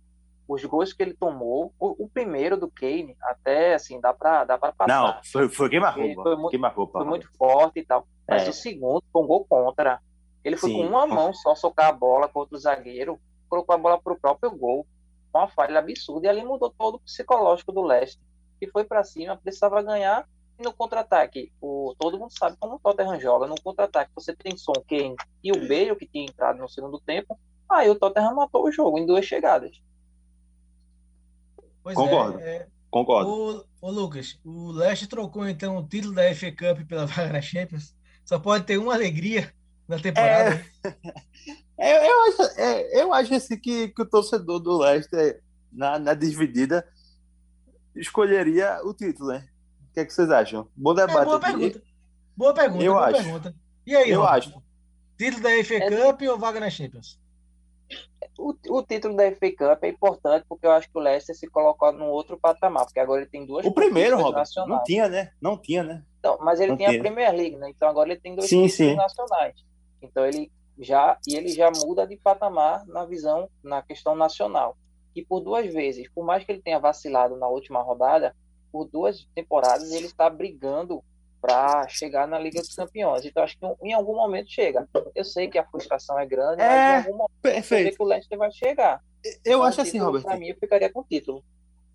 os 0.49 0.65
gols 0.65 0.93
que 0.93 1.03
ele 1.03 1.15
tomou, 1.15 1.75
o, 1.79 2.05
o 2.05 2.09
primeiro 2.09 2.57
do 2.57 2.71
Kane, 2.71 3.17
até 3.21 3.75
assim, 3.75 4.01
dá 4.01 4.15
pra, 4.15 4.45
dá 4.45 4.57
pra 4.57 4.73
passar. 4.73 5.03
Não, 5.03 5.21
foi, 5.25 5.49
foi 5.49 5.69
queima-roupa. 5.69 6.23
Foi, 6.23 6.37
muito, 6.37 6.51
queima 6.51 6.71
foi 6.71 7.05
muito 7.05 7.29
forte 7.37 7.81
e 7.81 7.85
tal. 7.85 8.07
Mas 8.29 8.47
É. 8.47 8.51
o 8.51 8.53
segundo 8.53 9.03
foi 9.13 9.23
um 9.23 9.27
gol 9.27 9.45
contra. 9.45 10.01
Ele 10.47 10.57
foi 10.57 10.71
Sim. 10.71 10.77
com 10.77 10.87
uma 10.87 11.05
mão 11.09 11.35
só 11.35 11.57
socar 11.57 11.89
a 11.89 11.93
bola 11.93 12.29
contra 12.29 12.55
o 12.55 12.61
zagueiro, 12.61 13.19
colocou 13.49 13.75
a 13.75 13.79
bola 13.79 14.01
pro 14.01 14.17
próprio 14.17 14.49
gol. 14.57 14.87
Uma 15.35 15.49
falha 15.49 15.81
absurda. 15.81 16.29
E 16.29 16.31
ali 16.31 16.45
mudou 16.45 16.71
todo 16.71 16.95
o 16.95 17.01
psicológico 17.01 17.73
do 17.73 17.83
Leicester. 17.83 18.23
Que 18.61 18.69
foi 18.69 18.85
para 18.85 19.03
cima, 19.03 19.37
precisava 19.37 19.83
ganhar. 19.83 20.25
E 20.57 20.63
no 20.63 20.73
contra-ataque, 20.73 21.53
o, 21.61 21.97
todo 21.99 22.17
mundo 22.17 22.31
sabe 22.31 22.57
como 22.61 22.77
o 22.77 22.79
Tottenham 22.79 23.19
joga. 23.19 23.49
No 23.49 23.61
contra-ataque, 23.61 24.13
você 24.15 24.37
tem 24.37 24.57
Son, 24.57 24.73
Kane 24.89 25.17
e 25.43 25.51
o 25.51 25.61
Bale, 25.63 25.97
que 25.97 26.07
tinha 26.07 26.25
entrado 26.25 26.61
no 26.61 26.69
segundo 26.69 27.01
tempo. 27.01 27.37
Aí 27.69 27.91
o 27.91 27.97
Tottenham 27.97 28.37
matou 28.37 28.65
o 28.65 28.71
jogo 28.71 28.99
em 28.99 29.05
duas 29.05 29.25
chegadas. 29.25 29.83
Pois 31.83 31.97
Concordo. 31.97 32.39
É, 32.39 32.57
é, 32.59 32.69
Concordo. 32.89 33.67
Ô, 33.83 33.89
ô, 33.89 33.91
Lucas, 33.91 34.39
o 34.45 34.71
Leicester 34.71 35.09
trocou 35.09 35.49
então 35.49 35.77
o 35.77 35.87
título 35.87 36.15
da 36.15 36.33
FA 36.33 36.53
Cup 36.53 36.87
pela 36.87 37.05
vaga 37.05 37.33
na 37.33 37.43
Champions. 37.43 37.97
Só 38.25 38.39
pode 38.39 38.65
ter 38.65 38.79
uma 38.79 38.95
alegria 38.95 39.53
na 39.89 39.99
temporada. 39.99 40.65
É, 41.79 42.09
eu, 42.11 42.23
acho, 42.25 42.43
é, 42.61 43.03
eu 43.03 43.13
acho 43.13 43.35
assim 43.35 43.59
que, 43.59 43.89
que 43.89 44.03
o 44.03 44.07
torcedor 44.09 44.59
do 44.61 44.79
Leicester, 44.79 45.43
na, 45.71 45.99
na 45.99 46.15
dividida, 46.15 46.87
escolheria 47.95 48.81
o 48.85 48.95
título, 48.95 49.31
né? 49.31 49.49
O 49.91 49.95
que, 49.95 50.01
é 50.01 50.05
que 50.05 50.13
vocês 50.13 50.31
acham? 50.31 50.69
Bom 50.77 50.93
É, 50.93 51.07
debate. 51.07 51.25
boa 51.25 51.37
aqui. 51.37 51.47
pergunta. 51.47 51.83
Boa 52.37 52.55
pergunta, 52.55 52.85
Eu 52.85 52.93
boa 52.95 53.07
acho. 53.07 53.23
pergunta. 53.23 53.55
E 53.87 53.97
aí, 53.97 54.11
Eu 54.11 54.25
acho. 54.27 54.63
Título 55.19 55.43
da 55.43 55.51
FA 55.65 55.75
É. 55.75 55.91
Cup 55.91 56.23
ou 56.23 56.39
vaga 56.39 56.61
na 56.61 56.69
Champions? 56.69 57.19
O, 58.39 58.55
o 58.69 58.83
título 58.83 59.17
da 59.17 59.25
FA 59.33 59.51
Cup 59.57 59.83
é 59.85 59.89
importante 59.89 60.45
porque 60.49 60.67
eu 60.67 60.73
acho 60.73 60.91
que 60.91 60.99
o 60.99 61.01
Leicester 61.01 61.35
se 61.35 61.47
colocou 61.47 61.91
num 61.93 62.09
outro 62.09 62.39
patamar, 62.39 62.85
porque 62.85 63.01
agora 63.01 63.23
ele 63.23 63.31
tem 63.31 63.47
duas 63.47 63.65
O 63.65 63.73
primeiro, 63.73 64.17
nacionais. 64.31 64.71
não 64.79 64.85
tinha, 64.85 65.09
né? 65.09 65.31
Não 65.41 65.57
tinha, 65.57 65.83
né? 65.83 66.03
Então, 66.19 66.37
mas 66.43 66.61
ele 66.61 66.73
Não 66.73 66.77
tem 66.77 66.87
a 66.87 66.91
tinha. 66.91 67.01
Premier 67.03 67.33
League, 67.33 67.57
né? 67.57 67.71
Então 67.71 67.89
agora 67.89 68.11
ele 68.11 68.21
tem 68.21 68.35
dois 68.35 68.49
Sim, 68.49 68.67
títulos 68.67 68.75
sim. 68.91 68.95
nacionais. 68.97 69.55
Então 70.07 70.25
ele 70.27 70.51
já 70.79 71.19
e 71.27 71.35
ele 71.37 71.49
já 71.49 71.71
muda 71.71 72.07
de 72.07 72.17
patamar 72.17 72.85
na 72.87 73.05
visão 73.05 73.49
na 73.63 73.83
questão 73.83 74.15
nacional. 74.15 74.77
E 75.15 75.25
por 75.25 75.41
duas 75.41 75.67
vezes, 75.73 76.09
por 76.15 76.25
mais 76.25 76.45
que 76.45 76.53
ele 76.53 76.63
tenha 76.63 76.79
vacilado 76.79 77.37
na 77.37 77.49
última 77.49 77.83
rodada, 77.83 78.35
por 78.71 78.85
duas 78.87 79.27
temporadas 79.35 79.91
ele 79.93 80.07
está 80.07 80.29
brigando 80.29 81.03
para 81.41 81.87
chegar 81.89 82.27
na 82.27 82.39
Liga 82.39 82.61
dos 82.61 82.75
Campeões. 82.75 83.25
Então 83.25 83.43
acho 83.43 83.59
que 83.59 83.67
em 83.83 83.93
algum 83.93 84.15
momento 84.17 84.51
chega. 84.51 84.87
Eu 85.15 85.25
sei 85.25 85.49
que 85.49 85.59
a 85.59 85.67
frustração 85.67 86.19
é 86.19 86.27
grande, 86.27 86.61
É, 86.61 86.67
mas 86.69 87.05
em 87.07 87.09
algum 87.09 87.19
momento 87.19 87.31
eu 87.45 87.51
sei 87.51 87.53
Perfeito. 87.53 87.97
que 87.97 88.03
o 88.03 88.07
Leicester 88.07 88.39
vai 88.39 88.53
chegar. 88.53 89.01
Eu 89.25 89.33
Então, 89.59 89.63
acho 89.63 89.79
o 89.79 89.83
assim, 89.83 89.93
título, 89.93 90.07
Robert. 90.07 90.23
Para 90.23 90.39
mim, 90.39 90.49
eu 90.49 90.57
ficaria 90.57 90.93
com 90.93 91.01
o 91.01 91.05
título. 91.05 91.45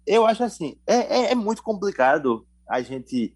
Eu 0.05 0.25
acho 0.25 0.43
assim, 0.43 0.77
é, 0.87 0.95
é, 0.95 1.31
é 1.31 1.35
muito 1.35 1.61
complicado 1.63 2.45
a 2.67 2.81
gente 2.81 3.35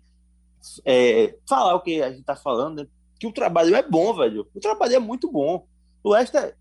é, 0.84 1.36
falar 1.48 1.76
o 1.76 1.82
que 1.82 2.02
a 2.02 2.10
gente 2.12 2.24
tá 2.24 2.36
falando, 2.36 2.82
né? 2.84 2.88
Que 3.20 3.28
o 3.28 3.32
trabalho 3.32 3.76
é 3.76 3.82
bom, 3.82 4.14
velho. 4.14 4.48
O 4.54 4.60
trabalho 4.60 4.96
é 4.96 5.00
muito 5.00 5.32
bom. 5.32 5.68
O 6.04 6.12
Leicester 6.12 6.56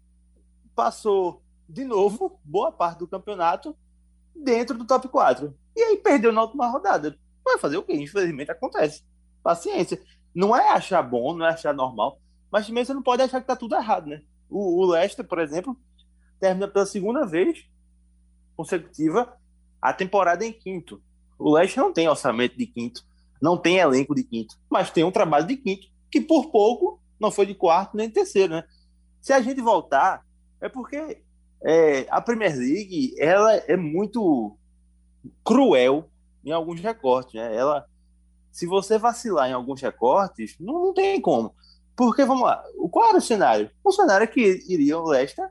passou 0.75 1.43
de 1.69 1.85
novo 1.85 2.39
boa 2.45 2.71
parte 2.71 2.99
do 2.99 3.09
campeonato 3.09 3.77
dentro 4.35 4.77
do 4.77 4.87
top 4.87 5.09
4. 5.09 5.57
E 5.77 5.83
aí 5.83 5.97
perdeu 5.97 6.33
na 6.33 6.43
última 6.43 6.69
rodada. 6.69 7.19
Vai 7.45 7.59
fazer 7.59 7.77
o 7.77 7.83
quê? 7.83 7.95
Infelizmente 7.95 8.51
acontece. 8.51 9.03
Paciência. 9.43 10.01
Não 10.35 10.57
é 10.57 10.71
achar 10.71 11.03
bom, 11.03 11.35
não 11.35 11.47
é 11.47 11.51
achar 11.51 11.75
normal, 11.75 12.21
mas 12.51 12.67
também 12.67 12.85
você 12.85 12.93
não 12.93 13.03
pode 13.03 13.23
achar 13.23 13.41
que 13.41 13.47
tá 13.47 13.55
tudo 13.55 13.77
errado, 13.77 14.07
né? 14.07 14.23
O, 14.49 14.83
o 14.83 14.87
Leicester, 14.87 15.27
por 15.27 15.39
exemplo, 15.39 15.77
termina 16.41 16.69
pela 16.69 16.87
segunda 16.87 17.25
vez 17.25 17.69
consecutiva 18.57 19.37
a 19.81 19.93
temporada 19.93 20.45
em 20.45 20.53
quinto. 20.53 21.03
O 21.39 21.53
Leicester 21.55 21.83
não 21.83 21.93
tem 21.93 22.09
orçamento 22.09 22.57
de 22.57 22.67
quinto, 22.67 23.03
não 23.41 23.57
tem 23.57 23.79
elenco 23.79 24.15
de 24.15 24.25
quinto, 24.25 24.57
mas 24.71 24.91
tem 24.91 25.05
um 25.05 25.11
trabalho 25.11 25.47
de 25.47 25.57
quinto, 25.57 25.87
que 26.15 26.21
por 26.21 26.53
pouco 26.53 27.01
não 27.19 27.33
foi 27.33 27.45
de 27.45 27.57
quarto 27.57 27.97
nem 27.97 28.07
de 28.07 28.15
terceiro, 28.15 28.55
né? 28.55 28.65
Se 29.21 29.33
a 29.33 29.41
gente 29.41 29.61
voltar, 29.61 30.25
é 30.61 30.69
porque 30.69 31.25
é, 31.61 32.07
a 32.09 32.21
Premier 32.21 32.57
League 32.57 33.17
ela 33.19 33.53
é 33.53 33.77
muito 33.77 34.57
cruel 35.43 36.09
em 36.45 36.53
alguns 36.53 36.81
recortes, 36.81 37.35
né? 37.35 37.53
Ela, 37.53 37.85
se 38.53 38.65
você 38.65 38.97
vacilar 38.97 39.51
em 39.51 39.53
alguns 39.53 39.83
recortes, 39.83 40.55
não, 40.61 40.75
não 40.75 40.95
tem 40.95 41.21
como. 41.21 41.53
Porque, 41.97 42.25
vamos 42.25 42.45
lá, 42.45 42.63
qual 42.93 43.09
era 43.09 43.19
o 43.19 43.21
cenário? 43.21 43.69
O 43.83 43.91
cenário 43.91 44.23
é 44.23 44.29
que 44.29 44.63
iriam 44.69 45.03
Leicester 45.03 45.49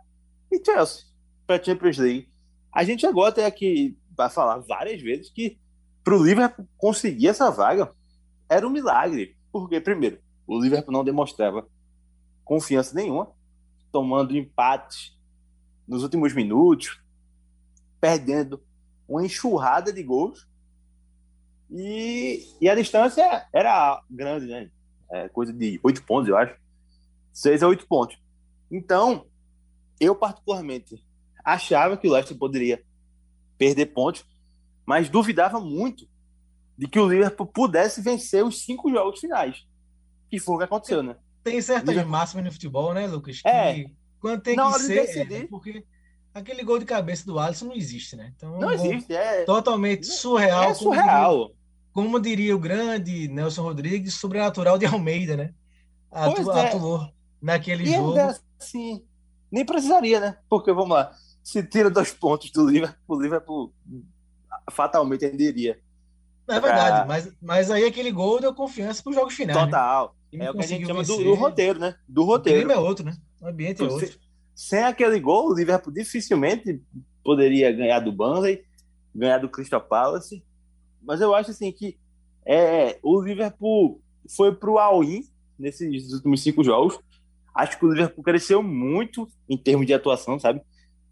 e 0.49 0.63
Chelsea 0.63 1.07
para 1.45 1.57
a 1.57 1.63
Champions 1.63 1.97
League. 1.97 2.29
A 2.71 2.85
gente 2.85 3.01
chegou 3.01 3.25
até 3.25 3.45
aqui 3.45 3.97
para 4.15 4.29
falar 4.29 4.59
várias 4.59 5.01
vezes 5.01 5.29
que 5.29 5.59
para 6.05 6.15
o 6.15 6.23
Liverpool 6.23 6.65
conseguir 6.77 7.27
essa 7.27 7.51
vaga 7.51 7.91
era 8.47 8.65
um 8.65 8.71
milagre. 8.71 9.35
Porque, 9.51 9.81
primeiro, 9.81 10.22
o 10.47 10.59
Liverpool 10.59 10.93
não 10.93 11.03
demonstrava 11.03 11.67
confiança 12.43 12.95
nenhuma, 12.95 13.31
tomando 13.91 14.35
empates 14.35 15.17
nos 15.87 16.03
últimos 16.03 16.33
minutos, 16.33 17.01
perdendo 17.99 18.61
uma 19.07 19.25
enxurrada 19.25 19.91
de 19.91 20.03
gols. 20.03 20.47
E, 21.69 22.45
e 22.61 22.69
a 22.69 22.75
distância 22.75 23.47
era 23.53 24.01
grande, 24.09 24.47
né? 24.47 24.69
É 25.09 25.29
coisa 25.29 25.53
de 25.53 25.79
oito 25.83 26.03
pontos, 26.03 26.27
eu 26.27 26.37
acho. 26.37 26.55
Seis 27.31 27.63
a 27.63 27.67
oito 27.67 27.87
pontos. 27.87 28.17
Então, 28.71 29.25
eu 29.99 30.15
particularmente 30.15 31.03
achava 31.43 31.97
que 31.97 32.07
o 32.07 32.11
Leicester 32.11 32.37
poderia 32.37 32.83
perder 33.57 33.87
pontos, 33.87 34.25
mas 34.85 35.09
duvidava 35.09 35.59
muito 35.59 36.07
de 36.77 36.87
que 36.87 36.99
o 36.99 37.07
Liverpool 37.07 37.47
pudesse 37.47 38.01
vencer 38.01 38.43
os 38.43 38.63
cinco 38.63 38.89
jogos 38.91 39.19
finais. 39.19 39.65
Que 40.33 40.39
foi 40.39 40.55
o 40.55 40.57
que 40.57 40.63
aconteceu, 40.63 41.03
né? 41.03 41.15
Tem 41.43 41.61
certas 41.61 41.89
Liverpool- 41.89 42.11
máximas 42.11 42.45
no 42.45 42.51
futebol, 42.51 42.91
né, 42.91 43.05
Lucas? 43.05 43.39
Que 43.39 43.47
É. 43.47 43.85
quando 44.19 44.41
tem 44.41 44.55
Na 44.55 44.71
que 44.73 44.79
ser, 44.79 44.97
é, 44.97 45.01
decidir. 45.05 45.39
né? 45.41 45.47
porque 45.47 45.85
aquele 46.33 46.63
gol 46.63 46.79
de 46.79 46.85
cabeça 46.85 47.23
do 47.23 47.37
Alisson 47.37 47.65
não 47.65 47.75
existe, 47.75 48.15
né? 48.15 48.33
Então, 48.35 48.57
Não 48.59 48.71
existe, 48.71 49.13
é, 49.13 49.43
totalmente 49.43 50.07
surreal, 50.07 50.71
é 50.71 50.73
surreal. 50.73 51.35
Como, 51.37 51.43
diria, 51.43 51.55
como 51.93 52.19
diria 52.19 52.55
o 52.55 52.59
grande 52.59 53.27
Nelson 53.27 53.61
Rodrigues, 53.61 54.15
sobrenatural 54.15 54.79
de 54.79 54.87
Almeida, 54.87 55.37
né? 55.37 55.53
Atu, 56.11 56.51
é. 56.51 56.67
Atuou 56.67 57.07
naquele 57.39 57.83
E 57.83 57.93
jogo. 57.93 58.09
ainda 58.17 58.39
assim, 58.59 59.05
nem 59.51 59.63
precisaria, 59.63 60.19
né? 60.19 60.37
Porque, 60.49 60.73
vamos 60.73 60.95
lá, 60.97 61.11
se 61.43 61.61
tira 61.61 61.91
dois 61.91 62.11
pontos 62.11 62.49
do 62.49 62.67
Liverpool, 62.67 63.17
o 63.17 63.21
Liverpool 63.21 63.73
fatalmente 64.71 65.25
ainda 65.25 65.43
iria. 65.43 65.79
É 66.47 66.59
verdade, 66.59 66.97
pra- 66.97 67.05
mas, 67.05 67.31
mas 67.41 67.71
aí 67.71 67.85
aquele 67.85 68.11
gol 68.11 68.39
deu 68.41 68.53
confiança 68.53 69.01
para 69.03 69.11
os 69.11 69.15
jogos 69.15 69.33
finais. 69.35 69.57
né? 69.57 69.65
Total. 69.65 70.07
Time 70.09 70.22
É 70.39 70.49
o 70.49 70.53
que 70.53 70.59
a 70.63 70.67
gente 70.67 70.85
chama 70.85 71.03
do, 71.03 71.17
do 71.17 71.33
roteiro, 71.35 71.79
né? 71.79 71.95
Do 72.07 72.21
O 72.23 72.25
roteiro. 72.25 72.59
clima 72.59 72.73
é 72.73 72.77
outro, 72.77 73.05
né? 73.05 73.15
O 73.41 73.47
ambiente 73.47 73.81
é 73.81 73.85
outro. 73.85 74.07
Se- 74.07 74.19
Sem 74.55 74.83
aquele 74.83 75.19
gol, 75.19 75.49
o 75.49 75.55
Liverpool 75.55 75.93
dificilmente 75.93 76.81
poderia 77.23 77.71
ganhar 77.71 77.99
do 77.99 78.11
Burnley, 78.11 78.63
ganhar 79.15 79.37
do 79.39 79.49
Crystal 79.49 79.81
Palace. 79.81 80.43
Mas 81.01 81.21
eu 81.21 81.33
acho 81.35 81.51
assim 81.51 81.71
que 81.71 81.97
é, 82.45 82.99
o 83.03 83.21
Liverpool 83.21 84.01
foi 84.35 84.53
pro 84.55 84.77
all-in 84.77 85.23
nesses 85.57 86.11
últimos 86.13 86.41
cinco 86.41 86.63
jogos. 86.63 86.99
Acho 87.55 87.77
que 87.77 87.85
o 87.85 87.89
Liverpool 87.91 88.23
cresceu 88.23 88.63
muito 88.63 89.27
em 89.49 89.57
termos 89.57 89.85
de 89.85 89.93
atuação, 89.93 90.39
sabe? 90.39 90.61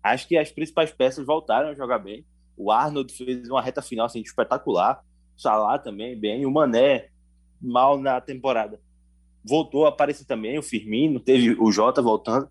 Acho 0.03 0.27
que 0.27 0.35
as 0.37 0.51
principais 0.51 0.91
peças 0.91 1.25
voltaram 1.25 1.69
a 1.69 1.75
jogar 1.75 1.99
bem. 1.99 2.25
O 2.57 2.71
Arnold 2.71 3.13
fez 3.13 3.47
uma 3.49 3.61
reta 3.61 3.81
final 3.81 4.05
assim, 4.07 4.21
espetacular. 4.21 5.01
O 5.37 5.41
Salah 5.41 5.77
também 5.79 6.19
bem. 6.19 6.45
O 6.45 6.51
Mané 6.51 7.09
mal 7.61 7.99
na 7.99 8.19
temporada. 8.19 8.79
Voltou 9.43 9.85
a 9.85 9.89
aparecer 9.89 10.25
também. 10.25 10.57
O 10.57 10.63
Firmino 10.63 11.19
teve 11.19 11.55
o 11.59 11.71
Jota 11.71 12.01
voltando. 12.01 12.49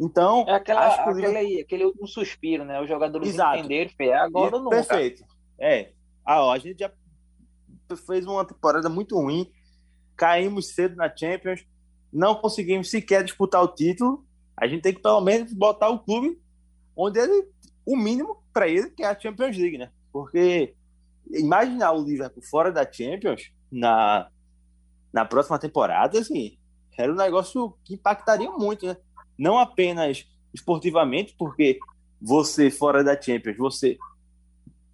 Então, 0.00 0.44
É 0.48 0.54
aquela, 0.54 0.86
acho 0.88 1.04
que 1.04 1.10
o 1.10 1.12
Liverpool- 1.12 1.36
aquele, 1.38 1.60
aquele 1.60 1.84
último 1.84 2.06
suspiro, 2.08 2.64
né? 2.64 2.80
Os 2.80 2.88
jogadores 2.88 3.28
Exato. 3.28 3.58
entenderam, 3.58 3.90
fez, 3.96 4.12
agora 4.12 4.58
nunca. 4.58 4.70
Perfeito. 4.76 5.22
É. 5.60 5.92
Ah, 6.24 6.44
ó, 6.44 6.52
a 6.52 6.58
gente 6.58 6.80
já 6.80 6.90
fez 8.06 8.26
uma 8.26 8.44
temporada 8.44 8.88
muito 8.88 9.16
ruim. 9.16 9.50
Caímos 10.16 10.68
cedo 10.74 10.96
na 10.96 11.14
Champions. 11.14 11.64
Não 12.12 12.34
conseguimos 12.34 12.90
sequer 12.90 13.22
disputar 13.22 13.62
o 13.62 13.68
título. 13.68 14.24
A 14.56 14.66
gente 14.66 14.82
tem 14.82 14.94
que 14.94 15.00
pelo 15.02 15.20
menos 15.20 15.52
botar 15.52 15.88
o 15.90 15.98
clube 16.00 16.40
onde 16.96 17.20
ele, 17.20 17.46
o 17.86 17.96
mínimo 17.96 18.42
para 18.52 18.68
ele, 18.68 18.90
que 18.90 19.02
é 19.02 19.06
a 19.06 19.18
Champions 19.18 19.56
League, 19.56 19.78
né? 19.78 19.90
Porque 20.12 20.74
imaginar 21.30 21.92
o 21.92 22.04
Liverpool 22.04 22.42
fora 22.42 22.70
da 22.72 22.90
Champions 22.90 23.52
na, 23.70 24.28
na 25.12 25.24
próxima 25.24 25.58
temporada, 25.58 26.18
assim, 26.18 26.56
era 26.96 27.12
um 27.12 27.16
negócio 27.16 27.76
que 27.84 27.94
impactaria 27.94 28.50
muito, 28.50 28.86
né? 28.86 28.96
Não 29.38 29.58
apenas 29.58 30.26
esportivamente, 30.54 31.34
porque 31.38 31.78
você 32.20 32.70
fora 32.70 33.02
da 33.02 33.20
Champions, 33.20 33.56
você 33.56 33.98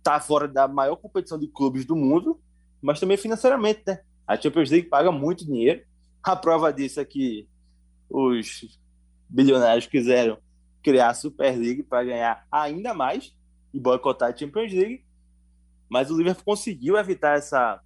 tá 0.02 0.20
fora 0.20 0.48
da 0.48 0.66
maior 0.66 0.96
competição 0.96 1.38
de 1.38 1.48
clubes 1.48 1.84
do 1.84 1.94
mundo, 1.94 2.40
mas 2.80 3.00
também 3.00 3.16
financeiramente, 3.16 3.82
né? 3.86 4.00
A 4.26 4.36
Champions 4.36 4.70
League 4.70 4.88
paga 4.88 5.10
muito 5.10 5.44
dinheiro. 5.44 5.82
A 6.22 6.36
prova 6.36 6.72
disso 6.72 7.00
é 7.00 7.04
que 7.04 7.48
os 8.08 8.78
bilionários 9.28 9.86
quiseram 9.86 10.38
criar 10.82 11.10
a 11.10 11.14
Super 11.14 11.56
League 11.56 11.82
para 11.82 12.04
ganhar 12.04 12.46
ainda 12.50 12.94
mais 12.94 13.34
e 13.72 13.80
boicotar 13.80 14.32
a 14.32 14.36
Champions 14.36 14.72
League. 14.72 15.04
Mas 15.88 16.10
o 16.10 16.16
Liverpool 16.16 16.44
conseguiu 16.44 16.96
evitar 16.96 17.36
essa 17.36 17.80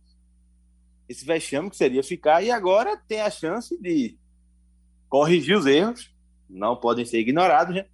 esse 1.08 1.24
vexame 1.24 1.70
que 1.70 1.76
seria 1.76 2.02
ficar 2.02 2.42
e 2.42 2.50
agora 2.50 2.96
tem 2.96 3.20
a 3.20 3.30
chance 3.30 3.76
de 3.80 4.16
corrigir 5.08 5.56
os 5.56 5.66
erros, 5.66 6.14
não 6.48 6.76
podem 6.76 7.04
ser 7.04 7.18
ignorados, 7.18 7.74
né? 7.74 7.86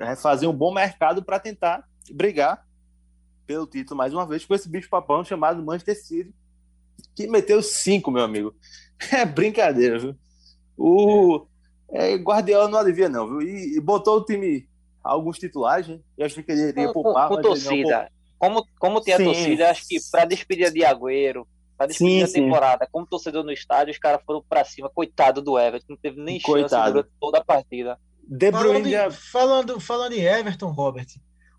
É 0.00 0.16
fazer 0.16 0.46
um 0.46 0.52
bom 0.52 0.72
mercado 0.72 1.22
para 1.22 1.38
tentar 1.38 1.84
brigar 2.10 2.66
pelo 3.46 3.66
título 3.66 3.98
mais 3.98 4.12
uma 4.12 4.26
vez 4.26 4.44
com 4.44 4.54
esse 4.54 4.68
bicho 4.68 4.88
papão 4.88 5.24
chamado 5.24 5.62
Manchester 5.62 6.02
City, 6.02 6.34
que 7.14 7.26
meteu 7.26 7.62
cinco, 7.62 8.10
meu 8.10 8.24
amigo. 8.24 8.54
É 9.10 9.26
brincadeira, 9.26 9.98
viu? 9.98 10.16
O 10.76 11.44
é, 11.90 12.14
Guardiola 12.14 12.68
não 12.68 12.78
alivia, 12.78 13.08
não, 13.08 13.28
viu? 13.28 13.42
E, 13.42 13.76
e 13.76 13.80
botou 13.80 14.18
o 14.18 14.24
time 14.24 14.68
alguns 15.02 15.38
titulares, 15.38 15.88
né? 15.88 15.98
Eu 16.16 16.26
achei 16.26 16.42
que 16.42 16.52
ele 16.52 16.68
iria 16.68 16.86
Com, 16.86 16.92
com, 16.92 17.02
poupar, 17.02 17.28
com 17.28 17.34
mas 17.34 17.44
ele 17.44 17.54
não 17.54 17.60
torcida. 17.64 18.12
Como, 18.38 18.66
como 18.78 19.00
tem 19.00 19.14
a 19.14 19.16
Sim. 19.16 19.24
torcida, 19.24 19.70
acho 19.70 19.86
que 19.88 19.98
pra 20.10 20.24
despedida 20.24 20.70
de 20.70 20.84
Agüero, 20.84 21.46
despedir 21.86 22.18
Sim, 22.18 22.22
a 22.22 22.26
sim. 22.26 22.32
temporada, 22.44 22.88
como 22.90 23.06
torcedor 23.06 23.44
no 23.44 23.52
estádio, 23.52 23.92
os 23.92 23.98
caras 23.98 24.20
foram 24.24 24.42
pra 24.48 24.64
cima. 24.64 24.90
Coitado 24.90 25.40
do 25.42 25.58
Everton, 25.58 25.86
não 25.90 25.96
teve 25.96 26.20
nem 26.20 26.38
chance 26.38 26.52
Coitado. 26.52 26.92
durante 26.92 27.10
toda 27.20 27.38
a 27.38 27.44
partida. 27.44 27.98
De 28.26 28.50
Bruyne. 28.50 28.92
Falando, 28.92 29.12
falando, 29.12 29.80
falando 29.80 30.12
em 30.12 30.20
Everton, 30.20 30.70
Robert, 30.70 31.06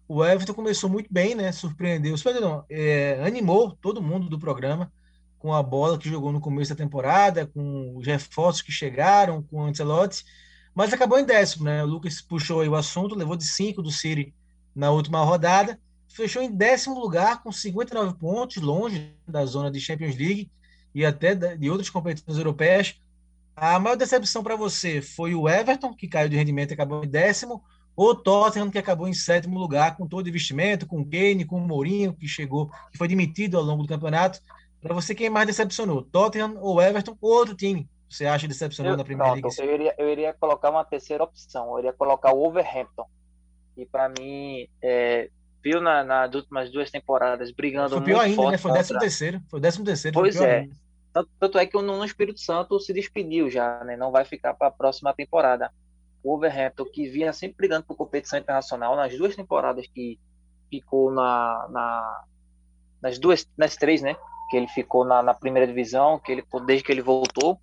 o 0.08 0.24
Everton 0.24 0.54
começou 0.54 0.90
muito 0.90 1.08
bem, 1.12 1.36
né? 1.36 1.52
Surpreendeu, 1.52 2.16
surpreendeu 2.18 2.50
não, 2.50 2.66
é, 2.70 3.22
animou 3.26 3.78
todo 3.82 4.02
mundo 4.02 4.30
do 4.30 4.40
programa 4.40 4.92
com 5.44 5.54
a 5.54 5.62
bola 5.62 5.98
que 5.98 6.08
jogou 6.08 6.32
no 6.32 6.40
começo 6.40 6.74
da 6.74 6.78
temporada, 6.78 7.46
com 7.46 7.98
os 7.98 8.08
reforços 8.08 8.62
que 8.62 8.72
chegaram, 8.72 9.44
com 9.44 9.58
o 9.58 9.64
Ancelotti, 9.64 10.24
mas 10.74 10.94
acabou 10.94 11.20
em 11.20 11.26
décimo, 11.26 11.66
né? 11.66 11.84
O 11.84 11.88
Lucas 11.88 12.22
puxou 12.22 12.62
aí 12.62 12.70
o 12.70 12.76
assunto, 12.76 13.14
levou 13.14 13.36
de 13.36 13.44
cinco 13.44 13.82
do 13.82 13.92
City 13.92 14.34
na 14.74 14.90
última 14.90 15.22
rodada, 15.24 15.78
fechou 16.14 16.42
em 16.42 16.52
décimo 16.52 17.00
lugar 17.00 17.42
com 17.42 17.52
59 17.52 18.16
pontos, 18.20 18.58
longe 18.58 19.14
da 19.28 19.46
zona 19.46 19.72
de 19.72 19.80
Champions 19.80 20.16
League 20.16 20.50
e 20.94 21.04
até 21.04 21.34
de 21.36 21.70
outras 21.70 21.90
competições 21.90 22.38
europeias. 22.38 22.96
A 23.56 23.80
maior 23.80 23.96
decepção 23.96 24.44
para 24.44 24.56
você 24.56 25.02
foi 25.02 25.34
o 25.34 25.50
Everton, 25.50 25.94
que 25.94 26.08
caiu 26.08 26.30
de 26.30 26.36
rendimento 26.36 26.72
e 26.72 26.74
acabou 26.74 27.04
em 27.04 27.08
décimo, 27.08 27.64
ou 27.96 28.10
o 28.10 28.16
Tottenham, 28.16 28.70
que 28.70 28.78
acabou 28.78 29.08
em 29.08 29.14
sétimo 29.14 29.60
lugar, 29.60 29.98
com 29.98 30.08
todo 30.08 30.26
o 30.26 30.30
investimento, 30.30 30.88
com 30.88 31.02
o 31.02 31.06
Kane, 31.06 31.46
com 31.46 31.58
o 31.58 31.68
Mourinho, 31.68 32.14
que 32.14 32.28
chegou, 32.28 32.70
que 32.92 32.98
foi 32.98 33.08
demitido 33.08 33.58
ao 33.58 33.64
longo 33.64 33.84
do 33.84 33.90
campeonato. 33.90 34.40
Para 34.82 34.94
você, 34.94 35.14
quem 35.16 35.30
mais 35.30 35.48
decepcionou? 35.48 36.04
Tottenham 36.04 36.58
ou 36.60 36.82
Everton 36.82 37.18
ou 37.22 37.32
outro 37.32 37.56
time? 37.56 37.88
Você 38.10 38.26
acha 38.26 38.48
decepcionou 38.48 38.96
na 38.96 39.04
Primeira 39.04 39.34
Liga? 39.34 39.48
eu 39.58 39.74
iria, 39.74 39.96
eu 39.98 40.10
iria 40.10 40.34
colocar 40.34 40.70
uma 40.70 40.84
terceira 40.84 41.24
opção. 41.24 41.72
Eu 41.72 41.80
iria 41.80 41.94
colocar 41.94 42.34
o 42.34 42.44
Overhampton. 42.46 43.08
E 43.76 43.86
para 43.86 44.10
mim, 44.10 44.68
é, 44.82 45.30
viu 45.64 45.80
na, 45.82 46.04
nas 46.04 46.34
últimas 46.36 46.72
duas 46.72 46.92
temporadas 46.92 47.52
brigando 47.52 47.90
Foi 47.92 47.98
muito 48.00 48.06
pior 48.08 48.22
ainda, 48.22 48.36
forte 48.36 48.52
né? 48.52 48.58
Foi 48.58 48.70
contra- 48.72 48.82
décimo 48.84 49.00
terceiro. 49.00 49.42
Foi 49.50 49.60
décimo 49.60 49.86
terceiro. 49.86 50.14
Pois 50.20 50.36
é. 50.36 50.60
ainda. 50.60 50.76
Tanto, 51.40 51.58
é 51.60 51.66
que 51.66 51.78
o 51.78 51.82
no 51.82 52.04
Espírito 52.04 52.40
Santo 52.40 52.80
se 52.80 52.92
despediu 52.92 53.50
já, 53.50 53.84
né? 53.84 53.96
Não 53.96 54.12
vai 54.12 54.26
ficar 54.26 54.54
para 54.56 54.68
a 54.68 54.72
próxima 54.72 55.14
temporada. 55.14 55.72
O 56.24 56.34
Overhampton, 56.36 56.86
que 56.86 57.08
vinha 57.08 57.32
sempre 57.32 57.58
brigando 57.58 57.86
por 57.86 57.96
competição 57.96 58.40
internacional, 58.40 58.96
nas 58.96 59.16
duas 59.16 59.36
temporadas 59.36 59.86
que 59.88 60.20
ficou 60.70 61.12
na, 61.12 61.68
na- 61.70 62.24
nas 63.02 63.20
duas, 63.20 63.48
nas 63.58 63.76
três, 63.76 64.02
né? 64.02 64.16
Que 64.50 64.58
ele 64.58 64.68
ficou 64.68 65.06
na, 65.06 65.22
na 65.22 65.34
primeira 65.34 65.68
divisão, 65.68 66.18
que 66.20 66.32
ele 66.32 66.44
desde 66.66 66.84
que 66.84 66.92
ele 66.92 67.02
voltou. 67.02 67.60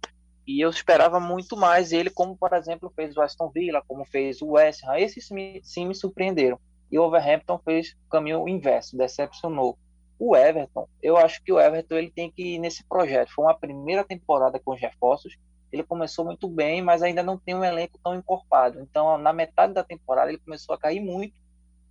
E 0.46 0.64
eu 0.64 0.70
esperava 0.70 1.18
muito 1.20 1.56
mais 1.56 1.92
ele, 1.92 2.10
como 2.10 2.36
por 2.36 2.52
exemplo 2.52 2.92
fez 2.94 3.16
o 3.16 3.20
Aston 3.20 3.50
Villa, 3.50 3.82
como 3.86 4.04
fez 4.04 4.40
o 4.42 4.52
West 4.52 4.84
Ham. 4.84 4.98
Esses 4.98 5.28
sim 5.62 5.86
me 5.86 5.94
surpreenderam. 5.94 6.58
E 6.90 6.98
o 6.98 7.02
Overhampton 7.02 7.58
fez 7.64 7.96
o 8.06 8.10
caminho 8.10 8.48
inverso, 8.48 8.96
decepcionou. 8.96 9.78
O 10.18 10.36
Everton, 10.36 10.86
eu 11.02 11.16
acho 11.16 11.42
que 11.42 11.52
o 11.52 11.60
Everton 11.60 11.94
ele 11.94 12.10
tem 12.10 12.30
que 12.30 12.56
ir 12.56 12.58
nesse 12.58 12.84
projeto. 12.84 13.32
Foi 13.32 13.44
uma 13.44 13.58
primeira 13.58 14.04
temporada 14.04 14.58
com 14.58 14.72
os 14.72 14.80
reforços. 14.80 15.36
Ele 15.72 15.82
começou 15.82 16.24
muito 16.24 16.48
bem, 16.48 16.82
mas 16.82 17.00
ainda 17.00 17.22
não 17.22 17.38
tem 17.38 17.54
um 17.54 17.64
elenco 17.64 17.98
tão 18.02 18.14
encorpado. 18.14 18.80
Então, 18.80 19.16
na 19.16 19.32
metade 19.32 19.72
da 19.72 19.84
temporada, 19.84 20.30
ele 20.30 20.40
começou 20.40 20.74
a 20.74 20.78
cair 20.78 21.00
muito. 21.00 21.34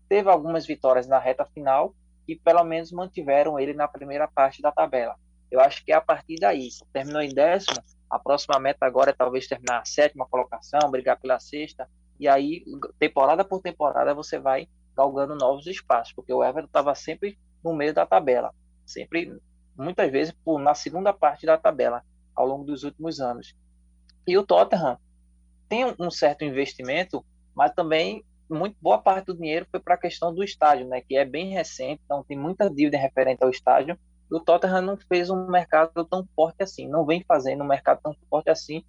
Teve 0.08 0.30
algumas 0.30 0.66
vitórias 0.68 1.08
na 1.08 1.18
reta 1.18 1.46
final 1.46 1.94
e 2.28 2.36
pelo 2.36 2.64
menos 2.64 2.92
mantiveram 2.92 3.60
ele 3.60 3.74
na 3.74 3.88
primeira 3.88 4.28
parte 4.28 4.62
da 4.62 4.72
tabela. 4.72 5.16
Eu 5.50 5.60
acho 5.60 5.84
que 5.84 5.92
é 5.92 5.96
a 5.96 6.02
partir 6.02 6.36
daí. 6.40 6.70
Terminou 6.94 7.22
em 7.22 7.34
décimo, 7.34 7.82
a 8.10 8.20
próxima 8.20 8.60
meta 8.60 8.86
agora 8.86 9.12
é 9.12 9.14
talvez 9.14 9.48
terminar 9.48 9.80
a 9.80 9.86
sétima 9.86 10.28
colocação, 10.28 10.92
brigar 10.92 11.20
pela 11.20 11.40
sexta. 11.40 11.90
E 12.20 12.28
aí, 12.28 12.64
temporada 13.00 13.44
por 13.46 13.62
temporada, 13.62 14.14
você 14.14 14.38
vai 14.38 14.68
galgando 14.96 15.36
novos 15.36 15.66
espaços, 15.68 16.14
porque 16.14 16.34
o 16.34 16.44
Everton 16.44 16.68
estava 16.68 16.94
sempre 16.96 17.38
no 17.64 17.74
meio 17.74 17.94
da 17.94 18.06
tabela, 18.06 18.54
sempre, 18.86 19.38
muitas 19.78 20.12
vezes, 20.12 20.34
por, 20.44 20.60
na 20.60 20.74
segunda 20.74 21.14
parte 21.14 21.46
da 21.46 21.58
tabela, 21.58 22.04
ao 22.36 22.48
longo 22.48 22.64
dos 22.64 22.84
últimos 22.84 23.20
anos. 23.20 23.56
E 24.26 24.38
o 24.38 24.46
Tottenham 24.46 24.98
tem 25.68 25.86
um, 26.00 26.10
certo 26.10 26.44
investimento, 26.44 27.24
mas 27.56 27.74
também 27.74 28.24
muito 28.50 28.76
boa 28.82 28.98
parte 28.98 29.28
do 29.28 29.36
dinheiro 29.36 29.68
foi 29.70 29.80
para 29.80 29.94
a 29.94 30.00
questão 30.00 30.34
do 30.34 30.44
estádio, 30.44 30.88
né, 30.88 31.02
que 31.02 31.16
é 31.16 31.24
bem 31.24 31.52
recente, 31.52 32.02
então 32.04 32.24
tem 32.24 32.38
muita 32.38 32.70
dívida 32.70 32.98
referente 32.98 33.44
ao 33.44 33.50
estádio. 33.50 33.98
E 34.32 34.36
o 34.36 34.40
Tottenham 34.40 34.82
não 34.82 34.98
fez 34.98 35.30
um 35.30 35.48
mercado 35.48 36.06
tão 36.06 36.28
forte 36.36 36.64
assim, 36.64 36.88
não 36.88 37.06
vem 37.06 37.24
fazendo 37.28 37.64
um 37.64 37.68
mercado 37.68 38.00
tão 38.02 38.16
forte 38.30 38.50
assim. 38.50 38.84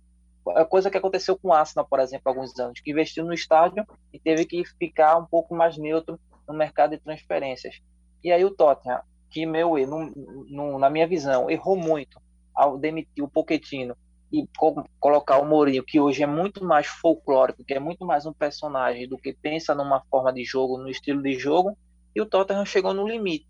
Coisa 0.69 0.91
que 0.91 0.97
aconteceu 0.97 1.39
com 1.39 1.49
o 1.49 1.53
Arsenal, 1.53 1.87
por 1.89 2.01
exemplo, 2.01 2.23
há 2.27 2.31
alguns 2.31 2.59
anos, 2.59 2.81
que 2.81 2.91
investiu 2.91 3.25
no 3.25 3.33
estádio 3.33 3.87
e 4.13 4.19
teve 4.19 4.45
que 4.47 4.65
ficar 4.79 5.17
um 5.17 5.27
pouco 5.27 5.55
mais 5.55 5.77
neutro 5.77 6.19
no 6.49 6.55
mercado 6.55 6.91
de 6.91 6.99
transferências. 6.99 7.81
E 8.25 8.33
aí 8.33 8.45
o 8.45 8.51
Tottenham, 8.51 9.01
que 9.31 9.47
meu, 9.47 9.77
no, 9.87 10.11
no, 10.49 10.79
na 10.79 10.91
minha 10.91 11.07
visão, 11.07 11.51
errou 11.51 11.77
muito 11.77 12.21
ao 12.55 12.77
demitir 12.79 13.23
o 13.23 13.29
Pochettino 13.29 13.97
e 14.33 14.47
co 14.57 14.85
colocar 14.99 15.39
o 15.39 15.45
Mourinho, 15.45 15.85
que 15.85 16.01
hoje 16.01 16.23
é 16.23 16.27
muito 16.27 16.65
mais 16.65 16.87
folclórico, 16.87 17.65
que 17.65 17.75
é 17.75 17.81
muito 17.81 18.07
mais 18.07 18.27
um 18.27 18.33
personagem 18.33 19.09
do 19.09 19.19
que 19.19 19.33
pensa 19.33 19.75
numa 19.75 20.01
forma 20.11 20.33
de 20.33 20.45
jogo, 20.45 20.79
no 20.79 20.89
estilo 20.89 21.23
de 21.23 21.35
jogo, 21.39 21.77
e 22.15 22.21
o 22.21 22.27
Tottenham 22.27 22.65
chegou 22.65 22.95
no 22.95 23.09
limite. 23.09 23.47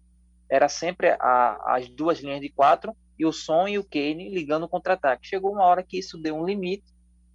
Era 0.48 0.68
sempre 0.68 1.16
a, 1.20 1.74
as 1.74 1.88
duas 1.88 2.20
linhas 2.20 2.40
de 2.40 2.48
quatro 2.48 2.94
e 3.20 3.26
o 3.26 3.33
Son 3.33 3.68
e 3.68 3.78
o 3.78 3.85
Kane 3.85 4.30
ligando 4.30 4.62
o 4.62 4.68
contra-ataque. 4.68 5.28
Chegou 5.28 5.52
uma 5.52 5.64
hora 5.64 5.83
que 5.83 5.98
isso 5.98 6.16
deu 6.16 6.35
um 6.35 6.46
limite, 6.46 6.87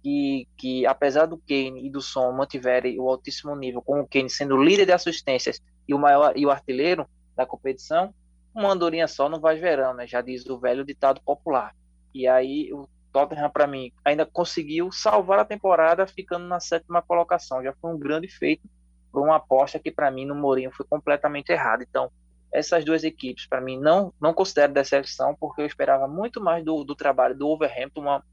que, 0.02 0.48
que 0.58 0.84
apesar 0.84 1.26
do 1.26 1.38
Kane 1.38 1.86
e 1.86 1.88
do 1.88 2.02
Son 2.02 2.32
mantiverem 2.32 2.98
o 2.98 3.08
altíssimo 3.08 3.54
nível, 3.54 3.80
com 3.80 4.00
o 4.00 4.08
Kane 4.08 4.28
sendo 4.28 4.60
líder 4.60 4.86
de 4.86 4.90
assistências 4.90 5.62
e 5.86 5.94
o 5.94 5.98
maior 5.98 6.36
e 6.36 6.44
o 6.44 6.50
artilheiro 6.50 7.06
da 7.36 7.46
competição, 7.46 8.12
uma 8.52 8.72
andorinha 8.72 9.06
só 9.06 9.28
não 9.28 9.38
vai 9.38 9.60
verão, 9.60 9.94
né? 9.94 10.08
Já 10.08 10.20
diz 10.20 10.44
o 10.46 10.58
velho 10.58 10.84
ditado 10.84 11.20
popular. 11.24 11.72
E 12.12 12.26
aí 12.26 12.72
o 12.72 12.88
Tottenham, 13.12 13.48
para 13.48 13.68
mim, 13.68 13.92
ainda 14.04 14.26
conseguiu 14.26 14.90
salvar 14.90 15.38
a 15.38 15.44
temporada 15.44 16.04
ficando 16.04 16.48
na 16.48 16.58
sétima 16.58 17.00
colocação. 17.00 17.62
Já 17.62 17.72
foi 17.80 17.94
um 17.94 17.98
grande 17.98 18.26
feito 18.26 18.68
por 19.12 19.22
uma 19.22 19.36
aposta 19.36 19.78
que, 19.78 19.92
para 19.92 20.10
mim, 20.10 20.24
no 20.26 20.34
Mourinho 20.34 20.72
foi 20.72 20.84
completamente 20.84 21.50
errada. 21.50 21.84
Então, 21.88 22.10
essas 22.58 22.84
duas 22.84 23.04
equipes, 23.04 23.46
para 23.46 23.60
mim, 23.60 23.78
não, 23.78 24.12
não 24.20 24.32
considero 24.32 24.72
decepção, 24.72 25.34
porque 25.38 25.60
eu 25.62 25.66
esperava 25.66 26.08
muito 26.08 26.40
mais 26.40 26.64
do, 26.64 26.82
do 26.84 26.94
trabalho 26.94 27.36
do 27.36 27.48
Overhampton, 27.48 28.00
uma 28.02 28.24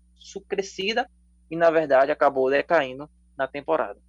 crescida, 0.48 1.10
e, 1.52 1.56
na 1.56 1.70
verdade, 1.70 2.12
acabou 2.12 2.50
decaindo 2.50 3.10
na 3.38 3.48
temporada. 3.48 4.00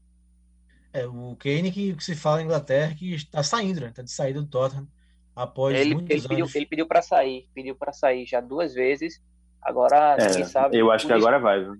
É, 0.92 1.07
o 1.07 1.35
Kane 1.37 1.72
que, 1.72 1.94
que 1.94 2.05
se 2.05 2.14
fala 2.14 2.40
em 2.40 2.44
Inglaterra 2.44 2.94
que 2.94 3.12
está 3.14 3.42
saindo, 3.42 3.81
né? 3.81 3.88
Está 3.88 4.03
de 4.03 4.11
saída 4.12 4.40
do 4.40 4.46
Tottenham 4.46 4.87
após 5.35 5.77
ele, 5.77 5.94
muitos 5.96 6.11
ele 6.11 6.18
anos. 6.20 6.29
Pediu, 6.29 6.61
ele 6.61 6.66
pediu 6.66 6.87
para 6.87 7.03
sair, 7.03 7.48
pediu 7.53 7.74
para 7.74 7.92
sair 7.92 8.24
já 8.24 8.40
duas 8.40 8.72
vezes. 8.72 9.20
Agora 9.61 10.16
É, 10.18 10.29
ninguém 10.29 10.44
sabe. 10.44 10.79
eu 10.79 10.92
acho 10.92 11.05
o 11.05 11.09
que 11.09 11.14
destino- 11.14 11.29
agora 11.37 11.42
vai. 11.42 11.64
viu? 11.64 11.74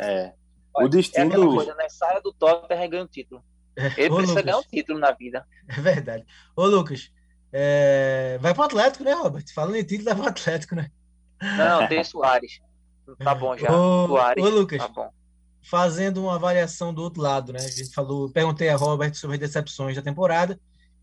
É. 0.00 0.34
É 0.78 0.84
O 0.84 0.88
destino. 0.88 1.28
aquela 1.28 1.46
coisa, 1.46 1.74
né? 1.76 1.88
Saia 1.88 2.20
do 2.20 2.32
Tottenham 2.32 2.84
e 2.84 2.88
ganha 2.88 3.04
um 3.04 3.06
título. 3.06 3.44
Ele 3.96 4.10
Ô, 4.10 4.16
precisa 4.16 4.32
Lucas, 4.40 4.44
ganhar 4.44 4.58
um 4.58 4.62
título 4.62 4.98
na 4.98 5.12
vida. 5.12 5.46
É 5.68 5.80
verdade. 5.80 6.26
Ô, 6.56 6.66
Lucas, 6.66 7.12
é, 7.58 8.38
vai 8.40 8.52
pro 8.52 8.64
Atlético, 8.64 9.02
né, 9.02 9.14
Robert? 9.14 9.44
Falando 9.54 9.76
em 9.76 9.82
título, 9.84 10.04
vai 10.04 10.14
pro 10.16 10.28
Atlético, 10.28 10.74
né? 10.74 10.90
Não, 11.40 11.88
tem 11.88 12.04
Soares. 12.04 12.60
Tá 13.18 13.34
bom 13.34 13.56
já. 13.56 13.70
Ô, 13.72 14.08
Soares. 14.08 14.44
ô, 14.44 14.48
Lucas, 14.48 14.78
Tá 14.78 14.88
bom. 14.88 15.10
fazendo 15.62 16.22
uma 16.22 16.34
avaliação 16.34 16.92
do 16.92 17.02
outro 17.02 17.22
lado, 17.22 17.52
né? 17.52 17.60
A 17.60 17.68
gente 17.68 17.94
falou, 17.94 18.30
perguntei 18.30 18.68
a 18.68 18.76
Robert 18.76 19.14
sobre 19.14 19.36
as 19.36 19.40
decepções 19.40 19.96
da 19.96 20.02
temporada 20.02 20.60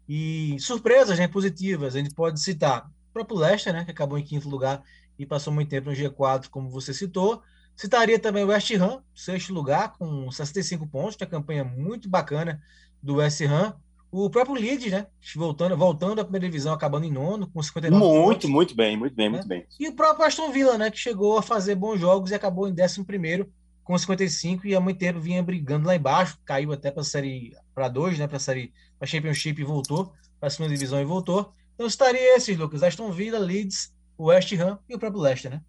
e 0.07 0.55
surpresas, 0.59 1.17
né, 1.17 1.27
positivas. 1.27 1.95
A 1.95 1.99
gente 1.99 2.13
pode 2.13 2.39
citar 2.39 2.85
o 3.09 3.13
próprio 3.13 3.37
Leicester, 3.37 3.73
né, 3.73 3.83
que 3.85 3.91
acabou 3.91 4.17
em 4.17 4.23
quinto 4.23 4.47
lugar 4.49 4.83
e 5.17 5.25
passou 5.25 5.51
muito 5.53 5.69
tempo 5.69 5.89
no 5.89 5.95
G4, 5.95 6.49
como 6.49 6.69
você 6.69 6.93
citou. 6.93 7.41
Citaria 7.75 8.19
também 8.19 8.43
o 8.43 8.47
West 8.47 8.69
Ham, 8.71 9.01
sexto 9.15 9.53
lugar, 9.53 9.93
com 9.97 10.29
65 10.29 10.85
pontos, 10.87 11.15
uma 11.19 11.27
campanha 11.27 11.63
muito 11.63 12.07
bacana 12.09 12.61
do 13.01 13.15
West 13.15 13.41
Ham. 13.41 13.75
O 14.15 14.29
próprio 14.29 14.53
Leeds, 14.53 14.91
né, 14.91 15.07
voltando, 15.35 15.75
voltando 15.75 16.21
à 16.21 16.23
primeira 16.23 16.45
divisão, 16.45 16.71
acabando 16.71 17.03
em 17.03 17.11
nono, 17.11 17.49
com 17.49 17.63
59 17.63 18.05
Muito, 18.05 18.23
pontos. 18.23 18.49
muito 18.51 18.75
bem, 18.75 18.95
muito 18.95 19.15
bem, 19.15 19.27
muito 19.27 19.47
bem. 19.47 19.65
E 19.79 19.87
o 19.87 19.95
próprio 19.95 20.23
Aston 20.23 20.51
Villa, 20.51 20.77
né, 20.77 20.91
que 20.91 20.99
chegou 20.99 21.35
a 21.35 21.41
fazer 21.41 21.73
bons 21.73 21.99
jogos 21.99 22.29
e 22.29 22.35
acabou 22.35 22.67
em 22.67 22.75
11º 22.75 23.47
com 23.83 23.97
55 23.97 24.67
e 24.67 24.75
há 24.75 24.79
muito 24.79 24.99
tempo 24.99 25.19
vinha 25.19 25.41
brigando 25.41 25.87
lá 25.87 25.95
embaixo, 25.95 26.37
caiu 26.45 26.71
até 26.71 26.91
para 26.91 27.01
a 27.01 27.03
série 27.03 27.55
para 27.73 27.89
2, 27.89 28.19
né, 28.19 28.27
para 28.27 28.37
a 28.37 28.39
série 28.39 28.71
para 28.99 29.07
Championship 29.07 29.59
e 29.59 29.65
voltou, 29.65 30.13
para 30.39 30.45
a 30.45 30.49
segunda 30.51 30.71
divisão 30.71 31.01
e 31.01 31.05
voltou. 31.05 31.51
Então 31.73 31.87
estaria 31.87 32.37
esses, 32.37 32.55
Lucas, 32.55 32.83
Aston 32.83 33.11
Villa, 33.11 33.39
Leeds, 33.39 33.91
o 34.15 34.25
West 34.25 34.53
Ham 34.53 34.77
e 34.87 34.93
o 34.93 34.99
próprio 34.99 35.23
Leicester, 35.23 35.49
né? 35.49 35.61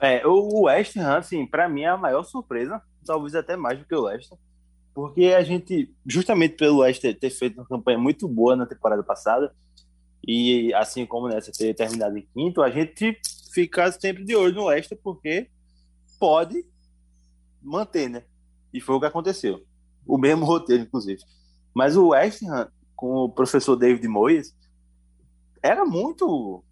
É, 0.00 0.26
o 0.26 0.62
West 0.62 0.96
Ham, 0.96 1.18
assim, 1.18 1.46
para 1.46 1.68
mim 1.68 1.82
é 1.82 1.88
a 1.90 1.96
maior 1.96 2.24
surpresa, 2.24 2.82
talvez 3.06 3.36
até 3.36 3.56
mais 3.56 3.78
do 3.78 3.84
que 3.84 3.94
o 3.94 4.02
Leicester, 4.02 4.36
porque 4.94 5.26
a 5.26 5.42
gente, 5.42 5.94
justamente 6.06 6.56
pelo 6.56 6.80
Leicester 6.80 7.18
ter 7.18 7.30
feito 7.30 7.58
uma 7.58 7.66
campanha 7.66 7.98
muito 7.98 8.28
boa 8.28 8.56
na 8.56 8.66
temporada 8.66 9.02
passada, 9.02 9.54
e 10.26 10.72
assim 10.74 11.06
como 11.06 11.28
nessa 11.28 11.52
ter 11.52 11.74
terminado 11.74 12.16
em 12.18 12.26
quinto, 12.34 12.62
a 12.62 12.70
gente 12.70 13.18
fica 13.52 13.90
sempre 13.92 14.24
de 14.24 14.36
olho 14.36 14.54
no 14.54 14.66
Leicester, 14.66 14.98
porque 15.02 15.48
pode 16.18 16.64
manter, 17.62 18.08
né? 18.08 18.24
E 18.72 18.80
foi 18.80 18.94
o 18.94 19.00
que 19.00 19.06
aconteceu. 19.06 19.64
O 20.06 20.18
mesmo 20.18 20.44
roteiro, 20.44 20.82
inclusive. 20.82 21.20
Mas 21.74 21.96
o 21.96 22.08
West 22.08 22.42
Ham, 22.42 22.68
com 22.94 23.24
o 23.24 23.28
professor 23.28 23.76
David 23.76 24.06
Moyes, 24.06 24.54
era 25.62 25.84
muito. 25.84 26.64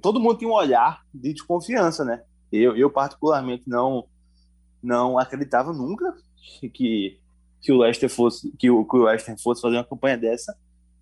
Todo 0.00 0.20
mundo 0.20 0.38
tinha 0.38 0.50
um 0.50 0.54
olhar 0.54 1.02
de 1.12 1.32
desconfiança, 1.32 2.04
né? 2.04 2.22
Eu, 2.50 2.76
eu 2.76 2.90
particularmente 2.90 3.68
não 3.68 4.06
não 4.82 5.16
acreditava 5.16 5.72
nunca 5.72 6.12
que 6.74 7.20
que 7.62 7.72
o 7.72 7.78
Leicester 7.78 8.10
fosse 8.10 8.52
que 8.58 8.68
o, 8.68 8.84
que 8.84 8.96
o 8.96 9.04
Leicester 9.04 9.40
fosse 9.40 9.62
fazer 9.62 9.76
uma 9.76 9.84
campanha 9.84 10.18
dessa. 10.18 10.54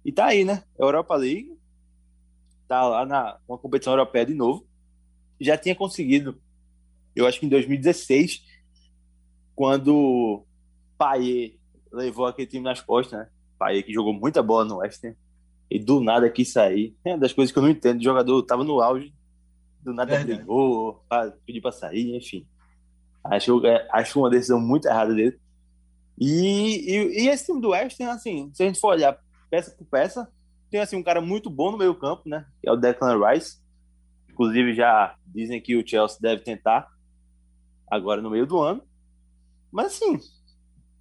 E 0.05 0.13
tá 0.13 0.27
aí, 0.27 0.45
né? 0.45 0.63
Europa 0.79 1.17
League 1.17 1.59
tá 2.69 2.87
lá 2.87 3.05
na 3.05 3.39
uma 3.49 3.59
competição 3.59 3.95
europeia 3.95 4.27
de 4.27 4.35
novo. 4.35 4.67
Já 5.41 5.57
tinha 5.57 5.75
conseguido, 5.75 6.39
eu 7.17 7.27
acho 7.27 7.41
que 7.41 7.47
em 7.47 7.49
2016, 7.49 8.45
quando 9.57 10.45
Payet 10.99 11.59
levou 11.91 12.27
aquele 12.27 12.47
time 12.47 12.63
nas 12.63 12.81
costas, 12.81 13.19
né? 13.19 13.29
Payet 13.59 13.87
que 13.87 13.93
jogou 13.93 14.13
muita 14.13 14.43
bola 14.43 14.67
no 14.67 14.79
Leicester 14.79 15.17
e 15.71 15.79
do 15.79 16.01
nada 16.01 16.29
quis 16.29 16.53
sair. 16.53 16.95
É 17.05 17.11
uma 17.11 17.19
das 17.19 17.33
coisas 17.33 17.51
que 17.51 17.59
eu 17.59 17.63
não 17.63 17.71
entendo. 17.71 18.01
O 18.01 18.05
jogador 18.05 18.43
tava 18.43 18.65
no 18.65 18.81
auge, 18.81 19.15
do 19.83 19.95
nada 19.95 20.17
Verdade. 20.17 20.39
brigou, 20.39 21.03
pediu 21.47 21.63
para 21.63 21.73
sair, 21.73 22.17
enfim. 22.17 22.47
Acho, 23.25 23.65
é, 23.67 23.89
acho 23.93 24.19
uma 24.19 24.31
decisão 24.31 24.61
muito 24.61 24.87
errada 24.87 25.15
dele. 25.15 25.39
E, 26.19 26.95
e, 26.95 27.25
e, 27.25 27.29
esse 27.29 27.47
time 27.47 27.61
do 27.61 27.71
West 27.71 27.97
tem, 27.97 28.07
assim, 28.07 28.51
se 28.55 28.63
a 28.63 28.67
gente 28.67 28.79
for 28.79 28.89
olhar 28.89 29.19
peça 29.51 29.71
por 29.71 29.87
peça, 29.87 30.31
tem, 30.71 30.81
assim, 30.81 30.97
um 30.97 31.03
cara 31.03 31.21
muito 31.21 31.51
bom 31.51 31.73
no 31.73 31.79
meio 31.79 31.95
campo, 31.95 32.29
né? 32.29 32.47
Que 32.61 32.69
é 32.69 32.73
o 32.73 32.77
Declan 32.77 33.19
Rice. 33.27 33.59
Inclusive, 34.29 34.75
já 34.75 35.17
dizem 35.27 35.61
que 35.61 35.77
o 35.77 35.87
Chelsea 35.87 36.19
deve 36.21 36.43
tentar 36.43 36.89
agora 37.91 38.23
no 38.23 38.31
meio 38.31 38.47
do 38.47 38.61
ano. 38.61 38.83
Mas, 39.73 39.87
assim, 39.87 40.21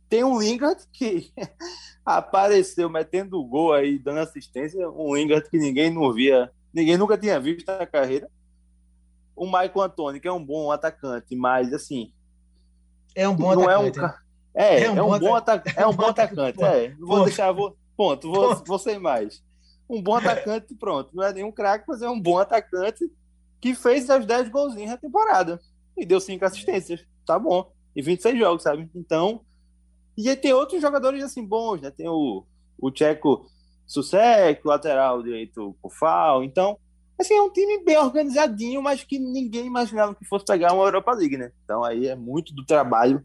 tem 0.09 0.23
um 0.23 0.39
Lingard 0.39 0.83
que 0.91 1.31
apareceu 2.03 2.89
metendo 2.89 3.43
gol 3.45 3.73
aí, 3.73 3.99
dando 3.99 4.21
assistência. 4.21 4.89
Um 4.89 5.15
Lingard 5.15 5.47
que 5.49 5.57
ninguém 5.57 5.93
não 5.93 6.11
via, 6.11 6.51
ninguém 6.73 6.97
nunca 6.97 7.17
tinha 7.17 7.39
visto 7.39 7.67
na 7.67 7.85
carreira. 7.85 8.27
O 9.35 9.45
Michael 9.45 9.81
Antônio, 9.81 10.19
que 10.19 10.27
é 10.27 10.33
um 10.33 10.43
bom 10.43 10.71
atacante, 10.71 11.35
mas, 11.35 11.71
assim... 11.71 12.11
É 13.15 13.27
um 13.27 13.35
bom 13.35 13.55
não 13.55 13.69
atacante. 13.69 13.99
É 13.99 14.03
um, 14.03 14.28
é, 14.59 14.83
é 14.83 14.91
um, 14.91 14.97
é 14.97 15.03
um 15.03 15.19
bom, 15.19 15.35
atacante. 15.35 15.79
É 15.79 15.87
um 15.87 15.93
bom 15.93 16.07
atacante. 16.07 16.61
É. 16.61 16.93
Vou 16.99 17.23
deixar. 17.23 17.49
Vou, 17.53 17.77
ponto, 17.95 18.29
vou, 18.29 18.49
ponto. 18.49 18.67
vou 18.67 18.77
sem 18.77 18.99
mais. 18.99 19.41
Um 19.89 20.03
bom 20.03 20.15
atacante, 20.15 20.75
pronto. 20.75 21.15
Não 21.15 21.23
é 21.23 21.31
nenhum 21.31 21.49
craque, 21.49 21.85
mas 21.87 22.01
é 22.01 22.09
um 22.09 22.19
bom 22.19 22.37
atacante 22.37 23.09
que 23.61 23.73
fez 23.73 24.09
as 24.09 24.25
10 24.25 24.49
golzinhos 24.49 24.91
na 24.91 24.97
temporada. 24.97 25.61
E 25.97 26.05
deu 26.05 26.19
5 26.19 26.43
assistências. 26.43 27.05
Tá 27.25 27.39
bom. 27.39 27.71
E 27.95 28.01
26 28.01 28.37
jogos, 28.37 28.63
sabe? 28.63 28.89
Então. 28.93 29.45
E 30.17 30.27
aí 30.27 30.35
tem 30.35 30.51
outros 30.51 30.81
jogadores 30.81 31.23
assim 31.23 31.45
bons, 31.45 31.79
né? 31.79 31.89
Tem 31.89 32.09
o, 32.09 32.43
o 32.77 32.91
Tcheco 32.91 33.45
Susek, 33.87 34.59
lateral 34.65 35.23
direito 35.23 35.73
Pufal. 35.81 36.43
Então, 36.43 36.77
assim, 37.17 37.33
é 37.33 37.41
um 37.41 37.49
time 37.49 37.81
bem 37.85 37.97
organizadinho, 37.97 38.81
mas 38.81 39.05
que 39.05 39.17
ninguém 39.17 39.65
imaginava 39.65 40.13
que 40.13 40.25
fosse 40.25 40.43
pegar 40.43 40.73
uma 40.73 40.83
Europa 40.83 41.13
League, 41.13 41.37
né? 41.37 41.53
Então 41.63 41.81
aí 41.81 42.07
é 42.07 42.15
muito 42.15 42.53
do 42.53 42.65
trabalho 42.65 43.23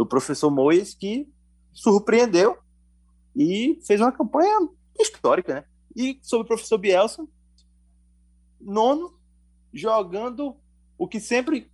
do 0.00 0.06
professor 0.06 0.50
Moyes, 0.50 0.94
que 0.94 1.28
surpreendeu 1.74 2.56
e 3.36 3.78
fez 3.86 4.00
uma 4.00 4.10
campanha 4.10 4.66
histórica, 4.98 5.56
né? 5.56 5.64
E 5.94 6.18
sobre 6.22 6.44
o 6.44 6.48
professor 6.48 6.78
Bielsa, 6.78 7.22
nono, 8.58 9.14
jogando 9.74 10.56
o 10.96 11.06
que 11.06 11.20
sempre 11.20 11.70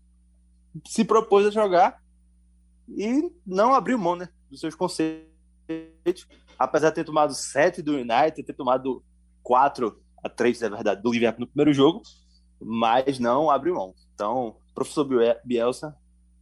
se 0.84 1.04
propôs 1.04 1.46
a 1.46 1.50
jogar 1.52 2.02
e 2.88 3.32
não 3.46 3.72
abriu 3.72 3.96
mão, 3.96 4.16
né? 4.16 4.28
Dos 4.50 4.58
seus 4.58 4.74
conceitos, 4.74 5.30
apesar 6.58 6.88
de 6.88 6.96
ter 6.96 7.04
tomado 7.04 7.32
sete 7.32 7.80
do 7.80 7.92
United, 7.92 8.42
ter 8.42 8.54
tomado 8.54 9.04
quatro 9.40 10.02
a 10.20 10.28
três, 10.28 10.60
é 10.62 10.68
verdade, 10.68 11.00
do 11.00 11.12
Liverpool 11.12 11.42
no 11.42 11.46
primeiro 11.46 11.72
jogo, 11.72 12.02
mas 12.60 13.20
não 13.20 13.48
abriu 13.48 13.76
mão. 13.76 13.94
Então, 14.14 14.56
professor 14.74 15.08
Bielsa, 15.44 15.96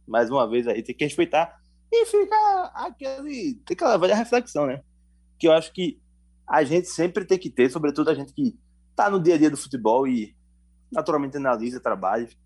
mais 0.07 0.31
uma 0.31 0.49
vez 0.49 0.67
aí, 0.67 0.81
tem 0.81 0.95
que 0.95 1.03
respeitar 1.03 1.63
e 1.91 2.05
fica 2.05 2.71
aquele, 2.73 3.61
aquela 3.69 3.97
velha 3.97 4.15
reflexão, 4.15 4.65
né? 4.65 4.81
Que 5.37 5.47
eu 5.47 5.53
acho 5.53 5.71
que 5.71 5.99
a 6.47 6.63
gente 6.63 6.87
sempre 6.87 7.25
tem 7.25 7.37
que 7.37 7.49
ter, 7.49 7.69
sobretudo 7.69 8.09
a 8.09 8.13
gente 8.13 8.33
que 8.33 8.57
tá 8.95 9.09
no 9.09 9.21
dia 9.21 9.35
a 9.35 9.37
dia 9.37 9.49
do 9.49 9.57
futebol 9.57 10.07
e 10.07 10.35
naturalmente 10.91 11.37
analisa 11.37 11.79
trabalhos, 11.79 12.37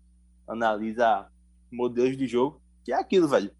analisa 0.48 1.28
modelos 1.70 2.16
de 2.16 2.26
jogo, 2.26 2.60
que 2.84 2.92
é 2.92 2.96
aquilo, 2.96 3.28
velho. 3.28 3.52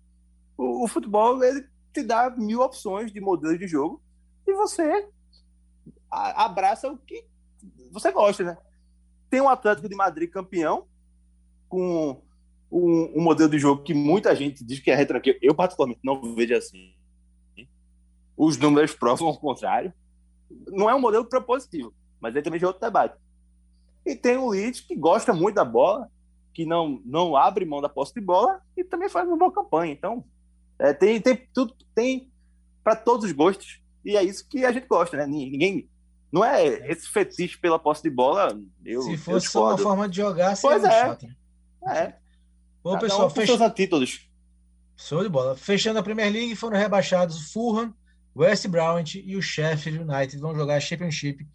O, 0.57 0.85
o 0.85 0.89
futebol, 0.89 1.43
ele 1.43 1.67
te 1.93 2.03
dá 2.03 2.31
mil 2.31 2.61
opções 2.61 3.13
de 3.13 3.21
modelos 3.21 3.59
de 3.59 3.69
jogo 3.69 4.03
e 4.47 4.53
você 4.53 5.09
abraça 6.11 6.91
o 6.91 6.99
que 6.99 7.25
você 7.93 8.11
gosta, 8.11 8.43
né? 8.43 8.59
Tem 9.29 9.41
um 9.41 9.49
Atlético 9.49 9.89
de 9.89 9.95
Madrid 9.95 10.31
campeão 10.31 10.87
com 11.69 12.21
um, 12.71 13.13
um, 13.17 13.23
modelo 13.23 13.51
de 13.51 13.59
jogo 13.59 13.83
que 13.83 13.93
muita 13.93 14.35
gente 14.35 14.65
diz 14.65 14.79
que 14.79 14.91
é 14.91 14.95
retranqueiro. 14.95 15.39
Eu, 15.43 15.55
particularmente, 15.55 16.01
não 16.05 16.35
vejo 16.35 16.55
assim. 16.55 16.95
Os 18.37 18.57
números 18.57 18.95
provam 18.95 19.29
o 19.29 19.39
contrário. 19.39 19.93
Não 20.69 20.89
é 20.89 20.95
um 20.95 21.01
modelo 21.01 21.25
propositivo, 21.25 21.93
mas 22.21 22.35
ele 22.35 22.43
também 22.43 22.61
é 22.63 22.67
outro 22.67 22.81
debate. 22.81 23.17
E 24.05 24.17
tem 24.17 24.37
o 24.37 24.49
Leeds, 24.49 24.81
que 24.81 24.97
gosta 24.97 25.33
muito 25.33 25.57
da 25.57 25.65
bola, 25.65 26.09
que 26.53 26.65
não, 26.65 27.01
não 27.05 27.37
abre 27.37 27.65
mão 27.65 27.81
da 27.81 27.89
posse 27.89 28.15
de 28.15 28.21
bola 28.21 28.61
e 28.77 28.83
também 28.83 29.09
faz 29.09 29.27
uma 29.29 29.37
boa 29.37 29.53
campanha. 29.53 29.93
Então, 29.93 30.25
é, 30.79 30.93
tem, 30.93 31.21
tem 31.21 31.49
tudo, 31.53 31.75
tem 31.95 32.31
para 32.83 32.97
todos 32.97 33.27
os 33.27 33.33
gostos. 33.33 33.81
E 34.05 34.17
é 34.17 34.23
isso 34.23 34.49
que 34.49 34.65
a 34.65 34.73
gente 34.73 34.87
gosta, 34.87 35.17
né? 35.17 35.27
Ninguém. 35.27 35.89
Não 36.33 36.45
é 36.45 36.65
esse 36.91 37.09
fetiche 37.09 37.59
pela 37.59 37.79
posse 37.79 38.03
de 38.03 38.11
bola. 38.11 38.59
Eu, 38.85 39.03
Se 39.03 39.17
fosse 39.17 39.49
só 39.49 39.69
uma 39.69 39.79
forma 39.79 40.09
de 40.09 40.17
jogar, 40.17 40.57
seria 40.57 40.79
pois 40.79 40.85
é. 40.91 41.01
Chato, 41.01 41.27
né? 41.27 41.37
É. 41.87 42.21
Bom, 42.83 42.93
Cada 42.93 43.07
pessoal, 43.07 43.27
um 43.27 43.31
fech... 43.31 43.75
títulos. 43.75 44.29
Show 44.97 45.23
de 45.23 45.29
bola. 45.29 45.57
Fechando 45.57 45.99
a 45.99 46.03
Premier 46.03 46.31
League, 46.31 46.57
foram 46.57 46.77
rebaixados 46.77 47.53
Fulham, 47.53 47.95
West 48.37 48.67
Bromwich 48.69 49.23
e 49.27 49.37
o 49.37 49.43
Sheffield 49.43 50.01
United 50.01 50.39
vão 50.39 50.55
jogar 50.55 50.77
a 50.77 50.81
Championship 50.81 51.47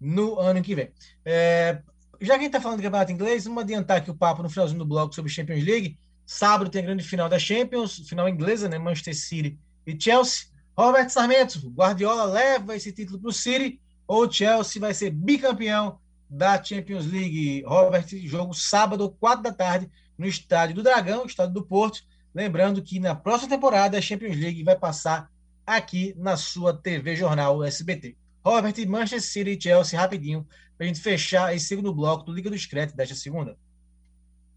no 0.00 0.38
ano 0.38 0.62
que 0.62 0.74
vem. 0.74 0.90
É, 1.24 1.82
já 2.20 2.34
que 2.34 2.40
a 2.40 2.42
gente 2.42 2.46
está 2.46 2.60
falando 2.60 2.78
do 2.78 2.82
campeonato 2.82 3.12
inglês, 3.12 3.44
vamos 3.44 3.62
adiantar 3.62 3.98
aqui 3.98 4.10
o 4.10 4.14
papo 4.14 4.42
no 4.42 4.48
finalzinho 4.48 4.78
do 4.78 4.86
bloco 4.86 5.14
sobre 5.14 5.30
Champions 5.30 5.64
League. 5.64 5.98
Sábado 6.24 6.70
tem 6.70 6.82
a 6.82 6.86
grande 6.86 7.04
final 7.04 7.28
da 7.28 7.38
Champions, 7.38 7.98
final 8.08 8.28
inglesa, 8.28 8.68
né? 8.68 8.78
Manchester 8.78 9.16
City 9.16 9.58
e 9.86 10.00
Chelsea. 10.00 10.46
Robert 10.76 11.08
Sarmento, 11.08 11.70
Guardiola 11.70 12.24
leva 12.24 12.76
esse 12.76 12.92
título 12.92 13.18
para 13.20 13.30
o 13.30 13.32
City 13.32 13.80
ou 14.06 14.30
Chelsea 14.30 14.80
vai 14.80 14.92
ser 14.94 15.10
bicampeão 15.10 15.98
da 16.28 16.62
Champions 16.62 17.06
League? 17.06 17.62
Robert, 17.66 18.06
jogo 18.24 18.52
sábado, 18.52 19.10
4 19.18 19.42
da 19.42 19.52
tarde, 19.52 19.90
no 20.18 20.26
Estádio 20.26 20.76
do 20.76 20.82
Dragão, 20.82 21.26
Estádio 21.26 21.54
do 21.54 21.64
Porto. 21.64 22.00
Lembrando 22.34 22.82
que 22.82 23.00
na 23.00 23.14
próxima 23.14 23.50
temporada 23.50 23.96
a 23.96 24.00
Champions 24.00 24.36
League 24.36 24.62
vai 24.62 24.76
passar 24.76 25.30
aqui 25.66 26.14
na 26.16 26.36
sua 26.36 26.72
TV 26.72 27.16
Jornal 27.16 27.64
SBT. 27.64 28.16
Robert, 28.44 28.74
Manchester 28.86 29.22
City 29.22 29.50
e 29.50 29.60
Chelsea, 29.60 29.98
rapidinho, 29.98 30.46
para 30.76 30.84
a 30.84 30.88
gente 30.88 31.00
fechar 31.00 31.54
esse 31.54 31.66
segundo 31.66 31.92
bloco 31.92 32.24
do 32.24 32.32
Liga 32.32 32.48
do 32.48 32.58
Screte 32.58 32.94
desta 32.94 33.14
segunda. 33.14 33.58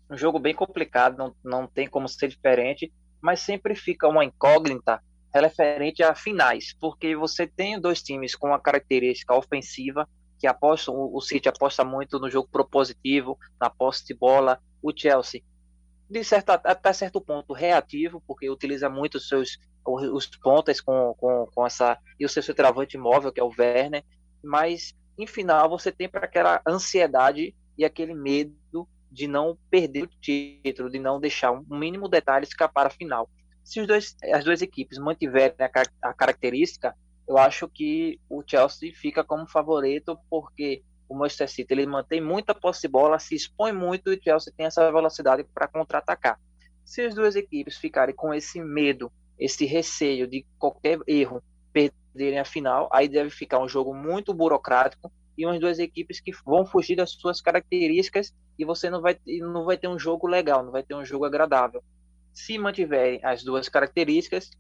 Um 0.10 0.18
jogo 0.18 0.39
bem 0.39 0.53
complicado, 0.53 1.18
não, 1.18 1.36
não 1.43 1.68
tem 1.68 1.88
como 1.88 2.07
ser 2.07 2.28
diferente, 2.28 2.91
mas 3.22 3.39
sempre 3.39 3.76
fica 3.76 4.07
uma 4.07 4.24
incógnita 4.24 5.01
referente 5.34 6.01
a 6.03 6.16
finais, 6.16 6.76
porque 6.80 7.16
você 7.16 7.45
tem 7.47 7.80
dois 7.80 8.01
times 8.01 8.36
com 8.36 8.47
uma 8.47 8.60
característica 8.60 9.34
ofensiva 9.36 10.07
que 10.39 10.47
aposta, 10.47 10.91
o 10.91 11.20
City 11.20 11.49
aposta 11.49 11.84
muito 11.84 12.18
no 12.18 12.30
jogo 12.30 12.47
propositivo, 12.49 13.38
na 13.60 13.70
posse 13.70 14.05
de 14.05 14.14
bola, 14.14 14.60
o 14.82 14.92
Chelsea 14.96 15.42
de 16.10 16.24
certo, 16.24 16.50
até 16.50 16.92
certo 16.92 17.22
ponto 17.22 17.54
reativo, 17.54 18.22
porque 18.26 18.50
utiliza 18.50 18.90
muito 18.90 19.16
os 19.16 19.28
seus 19.28 19.60
os 19.86 20.28
pontas 20.28 20.82
com, 20.82 21.16
com, 21.18 21.48
com 21.54 21.66
essa 21.66 21.98
e 22.20 22.26
o 22.26 22.30
seu 22.30 22.44
centroavante 22.44 22.98
móvel, 22.98 23.32
que 23.32 23.40
é 23.40 23.44
o 23.44 23.52
Werner, 23.58 24.04
mas 24.44 24.94
em 25.18 25.26
final 25.26 25.70
você 25.70 25.92
tem 25.92 26.08
para 26.08 26.26
aquela 26.26 26.62
ansiedade 26.68 27.56
e 27.78 27.86
aquele 27.86 28.14
medo 28.14 28.88
de 29.10 29.28
não 29.28 29.58
perder 29.72 30.04
o 30.04 30.08
título, 30.22 30.92
de 30.92 31.00
não 31.00 31.20
deixar 31.20 31.52
um 31.52 31.66
mínimo 31.70 32.08
detalhe 32.08 32.44
escapar 32.44 32.86
a 32.86 32.92
final. 32.92 33.28
Se 33.64 33.80
os 33.80 33.88
dois, 33.88 34.16
as 34.32 34.44
duas 34.44 34.62
equipes 34.62 35.00
mantiverem 35.00 35.56
a, 35.60 36.10
a 36.10 36.14
característica, 36.14 36.96
eu 37.28 37.38
acho 37.38 37.68
que 37.68 38.20
o 38.30 38.44
Chelsea 38.46 38.92
fica 38.94 39.24
como 39.24 39.48
favorito, 39.48 40.20
porque 40.30 40.84
o 41.10 41.16
Manchester 41.18 41.49
City 41.49 41.74
ele 41.74 41.88
mantém 41.88 42.22
muita 42.22 42.53
posse 42.53 42.84
de 42.84 42.88
bola, 42.88 43.18
se 43.18 43.36
expõe 43.36 43.74
muito 43.74 44.12
e 44.12 44.16
o 44.16 44.24
Chelsea 44.24 44.53
tem 44.55 44.68
essa 44.68 44.91
velocidade 44.91 45.43
para 45.43 45.68
contra-atacar. 45.68 46.39
Se 46.86 47.01
as 47.01 47.16
duas 47.16 47.36
equipes 47.36 47.78
ficarem 47.78 48.16
com 48.16 48.34
esse 48.34 48.62
medo, 48.62 49.12
esse 49.38 49.66
receio 49.66 50.28
de 50.28 50.45
qualquer 50.57 50.99
erro 51.07 51.41
perderem 51.74 52.39
a 52.39 52.45
final, 52.45 52.88
aí 52.93 53.07
deve 53.07 53.30
ficar 53.30 53.60
um 53.60 53.68
jogo 53.68 53.93
muito 53.93 54.34
burocrático 54.34 55.12
e 55.38 55.45
umas 55.45 55.60
duas 55.60 55.80
equipes 55.80 56.20
que 56.20 56.32
vão 56.45 56.66
fugir 56.66 56.95
das 56.95 57.12
suas 57.12 57.41
características 57.41 58.34
e 58.57 58.66
você 58.66 58.89
não 58.89 59.01
vai, 59.01 59.18
não 59.41 59.66
vai 59.66 59.78
ter 59.78 59.88
um 59.88 59.97
jogo 59.97 60.28
legal, 60.28 60.64
não 60.64 60.72
vai 60.72 60.84
ter 60.84 60.93
um 60.93 61.05
jogo 61.05 61.26
agradável. 61.26 61.84
Se 62.34 62.57
mantiverem 62.57 63.20
as 63.24 63.43
duas 63.43 63.68
características, 63.68 64.51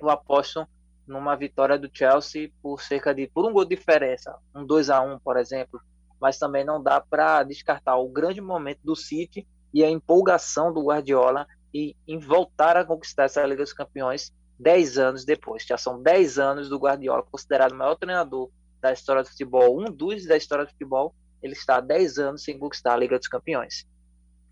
eu 0.00 0.08
aposto 0.10 0.66
numa 1.06 1.36
vitória 1.36 1.78
do 1.78 1.90
Chelsea 1.92 2.50
por 2.62 2.80
cerca 2.80 3.14
de 3.14 3.26
por 3.28 3.44
um 3.44 3.52
gol 3.52 3.64
de 3.64 3.76
diferença, 3.76 4.36
um 4.54 4.64
2 4.64 4.90
a 4.90 5.00
1, 5.00 5.18
por 5.18 5.36
exemplo, 5.36 5.80
mas 6.22 6.38
também 6.38 6.64
não 6.64 6.80
dá 6.80 7.00
para 7.00 7.42
descartar 7.42 7.96
o 7.96 8.08
grande 8.08 8.40
momento 8.40 8.78
do 8.84 8.94
City 8.94 9.44
e 9.74 9.82
a 9.82 9.90
empolgação 9.90 10.72
do 10.72 10.84
Guardiola 10.84 11.48
em, 11.74 11.96
em 12.06 12.16
voltar 12.16 12.76
a 12.76 12.84
conquistar 12.84 13.24
essa 13.24 13.44
Liga 13.44 13.64
dos 13.64 13.72
Campeões 13.72 14.32
10 14.56 14.98
anos 14.98 15.24
depois. 15.24 15.64
Já 15.66 15.76
são 15.76 16.00
10 16.00 16.38
anos 16.38 16.68
do 16.68 16.78
Guardiola, 16.78 17.24
considerado 17.24 17.72
o 17.72 17.76
maior 17.76 17.96
treinador 17.96 18.48
da 18.80 18.92
história 18.92 19.24
do 19.24 19.28
futebol, 19.28 19.80
um 19.80 19.90
dos 19.90 20.24
da 20.24 20.36
história 20.36 20.64
do 20.64 20.70
futebol. 20.70 21.12
Ele 21.42 21.54
está 21.54 21.78
há 21.78 21.80
10 21.80 22.18
anos 22.18 22.44
sem 22.44 22.56
conquistar 22.56 22.94
a 22.94 22.96
Liga 22.96 23.18
dos 23.18 23.26
Campeões. 23.26 23.84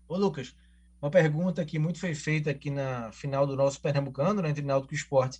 Ô, 0.09 0.17
Lucas, 0.17 0.53
uma 1.01 1.09
pergunta 1.09 1.63
que 1.63 1.79
muito 1.79 2.01
foi 2.01 2.13
feita 2.13 2.51
aqui 2.51 2.69
na 2.69 3.13
final 3.13 3.47
do 3.47 3.55
nosso 3.55 3.79
Pernambucano, 3.79 4.41
né, 4.41 4.49
entre 4.49 4.61
Náutico 4.61 4.93
e 4.93 4.97
Esporte. 4.97 5.39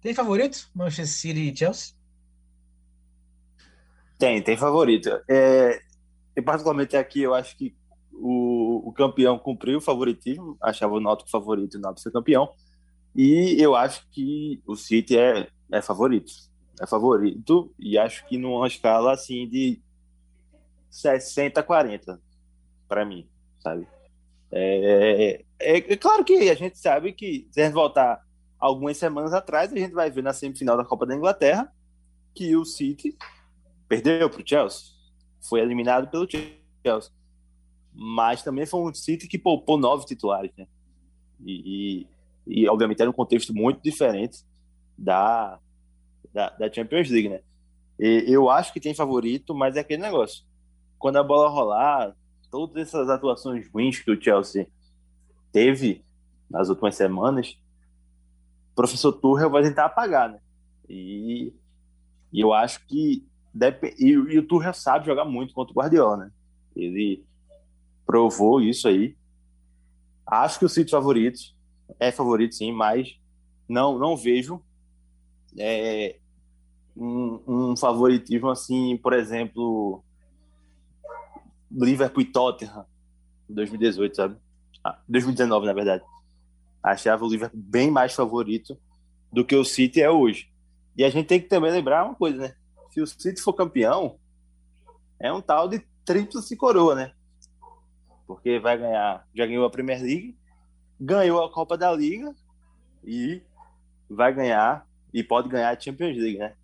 Tem 0.00 0.12
favorito? 0.12 0.68
Manchester 0.74 1.06
City 1.06 1.52
e 1.52 1.56
Chelsea? 1.56 1.94
Tem, 4.18 4.42
tem 4.42 4.56
favorito. 4.56 5.08
É, 5.28 5.80
e 6.36 6.42
particularmente 6.42 6.96
aqui, 6.96 7.22
eu 7.22 7.34
acho 7.34 7.56
que 7.56 7.74
o, 8.12 8.88
o 8.88 8.92
campeão 8.92 9.38
cumpriu 9.38 9.78
o 9.78 9.82
favoritismo, 9.82 10.56
achava 10.60 10.94
o 10.94 11.00
Náutico 11.00 11.30
favorito 11.30 11.76
e 11.76 11.78
o 11.78 11.80
Náutico 11.80 12.02
ser 12.02 12.12
campeão. 12.12 12.52
E 13.14 13.56
eu 13.60 13.74
acho 13.74 14.06
que 14.10 14.60
o 14.66 14.76
City 14.76 15.16
é, 15.16 15.48
é 15.70 15.80
favorito. 15.80 16.32
É 16.80 16.86
favorito 16.86 17.72
e 17.78 17.98
acho 17.98 18.26
que 18.26 18.36
numa 18.36 18.66
escala 18.66 19.12
assim 19.12 19.48
de 19.48 19.80
60 20.90 21.62
40 21.62 22.20
para 22.88 23.04
mim, 23.04 23.28
sabe? 23.60 23.86
É, 24.50 25.44
é, 25.60 25.76
é, 25.76 25.96
claro 25.96 26.24
que 26.24 26.48
a 26.48 26.54
gente 26.54 26.78
sabe 26.78 27.12
que 27.12 27.48
se 27.50 27.60
a 27.60 27.64
gente 27.64 27.74
voltar 27.74 28.22
algumas 28.58 28.96
semanas 28.96 29.32
atrás, 29.32 29.72
a 29.72 29.76
gente 29.76 29.92
vai 29.92 30.10
ver 30.10 30.22
na 30.22 30.32
semifinal 30.32 30.76
da 30.76 30.84
Copa 30.84 31.04
da 31.04 31.14
Inglaterra 31.14 31.70
que 32.34 32.56
o 32.56 32.64
City 32.64 33.16
perdeu 33.88 34.28
para 34.28 34.42
o 34.42 34.46
Chelsea, 34.46 34.92
foi 35.40 35.60
eliminado 35.60 36.10
pelo 36.10 36.28
Chelsea, 36.28 37.12
mas 37.92 38.42
também 38.42 38.66
foi 38.66 38.80
um 38.80 38.94
City 38.94 39.26
que 39.26 39.38
poupou 39.38 39.78
nove 39.78 40.06
titulares, 40.06 40.52
né? 40.56 40.66
E, 41.44 42.06
e, 42.46 42.62
e 42.62 42.68
obviamente 42.68 43.00
era 43.00 43.10
um 43.10 43.14
contexto 43.14 43.54
muito 43.54 43.82
diferente 43.82 44.44
da, 44.96 45.58
da, 46.32 46.50
da 46.50 46.72
Champions 46.72 47.10
League, 47.10 47.28
né? 47.28 47.40
E, 47.98 48.24
eu 48.28 48.48
acho 48.50 48.72
que 48.72 48.80
tem 48.80 48.94
favorito, 48.94 49.54
mas 49.54 49.76
é 49.76 49.80
aquele 49.80 50.02
negócio. 50.02 50.44
Quando 50.98 51.16
a 51.16 51.22
bola 51.22 51.48
rolar, 51.48 52.14
todas 52.50 52.88
essas 52.88 53.08
atuações 53.08 53.68
ruins 53.72 54.00
que 54.00 54.10
o 54.10 54.20
Chelsea 54.20 54.68
teve 55.52 56.04
nas 56.50 56.68
últimas 56.68 56.94
semanas, 56.94 57.58
o 58.72 58.74
professor 58.74 59.12
Tuchel 59.12 59.50
vai 59.50 59.62
tentar 59.62 59.86
apagar, 59.86 60.30
né? 60.30 60.40
E, 60.88 61.52
e 62.32 62.40
eu 62.40 62.52
acho 62.52 62.86
que 62.86 63.27
e, 63.98 64.10
e, 64.10 64.38
o 64.38 64.46
Tuchel 64.46 64.74
sabe 64.74 65.06
jogar 65.06 65.24
muito 65.24 65.54
contra 65.54 65.72
o 65.72 65.76
Guardiola, 65.76 66.16
né? 66.16 66.30
Ele 66.76 67.24
provou 68.06 68.60
isso 68.60 68.88
aí. 68.88 69.16
Acho 70.26 70.58
que 70.58 70.64
o 70.64 70.68
City 70.68 70.90
favorito 70.90 71.38
é 71.98 72.12
favorito 72.12 72.54
sim, 72.54 72.72
mas 72.72 73.18
não 73.68 73.98
não 73.98 74.16
vejo 74.16 74.62
é, 75.58 76.18
um, 76.96 77.42
um 77.46 77.76
favoritismo 77.76 78.50
assim, 78.50 78.96
por 78.96 79.12
exemplo, 79.12 80.02
Liverpool 81.70 82.22
e 82.22 82.26
Tottenham 82.26 82.84
2018, 83.48 84.16
sabe? 84.16 84.36
Ah, 84.84 84.98
2019, 85.08 85.66
na 85.66 85.72
verdade. 85.72 86.04
Achava 86.82 87.24
o 87.24 87.28
Liverpool 87.28 87.60
bem 87.60 87.90
mais 87.90 88.14
favorito 88.14 88.78
do 89.32 89.44
que 89.44 89.54
o 89.54 89.64
City 89.64 90.00
é 90.00 90.10
hoje. 90.10 90.50
E 90.96 91.04
a 91.04 91.10
gente 91.10 91.26
tem 91.26 91.40
que 91.40 91.48
também 91.48 91.70
lembrar 91.70 92.04
uma 92.04 92.14
coisa, 92.14 92.38
né? 92.38 92.54
Se 93.06 93.16
o 93.16 93.20
City 93.20 93.40
for 93.40 93.52
campeão, 93.52 94.18
é 95.20 95.32
um 95.32 95.40
tal 95.40 95.68
de 95.68 95.80
tríplice 96.04 96.56
coroa, 96.56 96.94
né? 96.94 97.12
Porque 98.26 98.58
vai 98.58 98.76
ganhar, 98.76 99.24
já 99.34 99.46
ganhou 99.46 99.64
a 99.64 99.70
Premier 99.70 100.00
League, 100.00 100.36
ganhou 101.00 101.44
a 101.44 101.52
Copa 101.52 101.76
da 101.78 101.90
Liga 101.92 102.34
e 103.04 103.42
vai 104.10 104.32
ganhar 104.32 104.86
e 105.12 105.22
pode 105.22 105.48
ganhar 105.48 105.70
a 105.74 105.78
Champions 105.80 106.16
League, 106.16 106.38
né? 106.38 106.54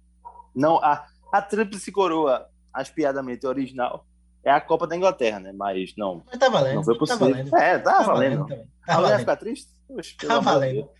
Não, 0.54 0.76
a, 0.82 1.06
a 1.32 1.40
tríplice 1.42 1.90
coroa, 1.90 2.46
aspiadamente 2.72 3.46
original, 3.46 4.06
é 4.44 4.50
a 4.50 4.60
Copa 4.60 4.86
da 4.86 4.96
Inglaterra, 4.96 5.40
né? 5.40 5.52
Mas 5.52 5.94
não. 5.96 6.22
Mas 6.26 6.38
tá 6.38 6.48
valendo. 6.48 6.76
Não 6.76 6.84
foi 6.84 6.94
Tá 6.94 6.98
possível. 6.98 7.28
valendo. 7.30 7.56
é, 7.56 7.78
tá, 7.78 7.92
Tá 7.92 8.02
valendo. 8.02 8.46
valendo. 8.46 8.68
Tá 8.86 8.94
Alguém 8.94 9.10
vai 9.10 9.18
ficar 9.20 9.36
triste? 9.36 9.68
Oxe, 9.88 10.16
Tá 10.16 10.26
amor 10.34 10.40
de 10.40 10.44
valendo. 10.44 10.82
Tá 10.86 10.90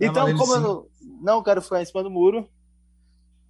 Então, 0.00 0.22
valendo, 0.24 0.38
como 0.38 0.52
eu 0.54 0.56
sim. 0.58 0.62
não, 0.62 0.86
não 1.36 1.42
quero 1.42 1.62
ficar 1.62 1.80
em 1.80 1.84
cima 1.86 2.02
do 2.02 2.10
muro, 2.10 2.48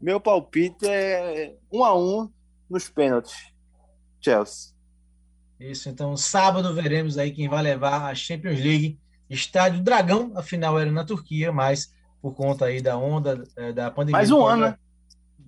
meu 0.01 0.21
palpite 0.21 0.87
é 0.87 1.55
um 1.73 1.85
a 1.85 1.97
um 1.97 2.31
nos 2.69 2.89
pênaltis. 2.89 3.53
Chelsea. 4.21 4.73
Isso, 5.61 5.89
então 5.89 6.17
sábado 6.17 6.75
veremos 6.75 7.17
aí 7.19 7.31
quem 7.31 7.49
vai 7.49 7.63
levar 7.63 8.11
a 8.11 8.15
Champions 8.15 8.59
League. 8.59 8.99
Estádio 9.31 9.83
Dragão, 9.83 10.33
afinal 10.37 10.79
era 10.79 10.91
na 10.93 11.05
Turquia, 11.05 11.51
mas 11.53 11.93
por 12.21 12.35
conta 12.35 12.67
aí 12.67 12.81
da 12.81 12.97
onda 12.97 13.43
eh, 13.57 13.73
da 13.73 13.91
pandemia. 13.91 14.19
Mais 14.19 14.31
um 14.31 14.39
ano, 14.45 14.63
corona- 14.63 14.71
né? 14.71 14.79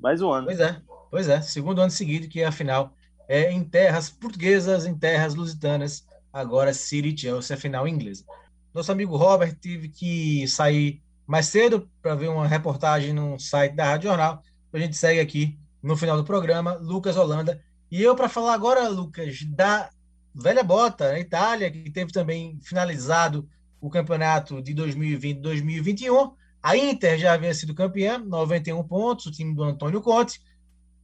Mais 0.00 0.22
um 0.22 0.30
ano. 0.32 0.46
Pois 0.46 0.60
é, 0.60 0.82
pois 1.10 1.28
é, 1.28 1.40
segundo 1.42 1.80
ano 1.80 1.90
seguido 1.90 2.28
que 2.28 2.42
a 2.42 2.52
final 2.52 2.92
é 3.28 3.50
em 3.50 3.62
terras 3.64 4.08
portuguesas, 4.08 4.86
em 4.86 4.96
terras 4.96 5.34
lusitanas, 5.34 6.06
agora 6.32 6.72
City 6.72 7.16
Chelsea, 7.16 7.56
a 7.56 7.58
final 7.58 7.86
inglesa. 7.88 8.24
Nosso 8.72 8.92
amigo 8.92 9.16
Robert 9.16 9.54
teve 9.56 9.88
que 9.88 10.46
sair 10.48 11.02
mais 11.26 11.46
cedo 11.46 11.90
para 12.00 12.14
ver 12.14 12.28
uma 12.28 12.46
reportagem 12.46 13.12
no 13.12 13.38
site 13.38 13.74
da 13.74 13.84
Rádio 13.84 14.08
Jornal. 14.08 14.42
A 14.72 14.78
gente 14.78 14.96
segue 14.96 15.20
aqui 15.20 15.58
no 15.82 15.96
final 15.96 16.16
do 16.16 16.24
programa, 16.24 16.74
Lucas 16.74 17.16
Holanda. 17.16 17.62
E 17.90 18.02
eu 18.02 18.14
para 18.14 18.28
falar 18.28 18.54
agora, 18.54 18.88
Lucas, 18.88 19.42
da 19.44 19.90
velha 20.34 20.62
bota, 20.62 21.18
Itália, 21.18 21.70
que 21.70 21.90
teve 21.90 22.12
também 22.12 22.58
finalizado 22.62 23.48
o 23.80 23.88
campeonato 23.88 24.60
de 24.60 24.74
2020-2021. 24.74 26.32
A 26.62 26.76
Inter 26.76 27.18
já 27.18 27.32
havia 27.32 27.54
sido 27.54 27.74
campeã, 27.74 28.18
91 28.18 28.82
pontos, 28.84 29.26
o 29.26 29.30
time 29.30 29.54
do 29.54 29.62
Antônio 29.62 30.00
Conte. 30.00 30.40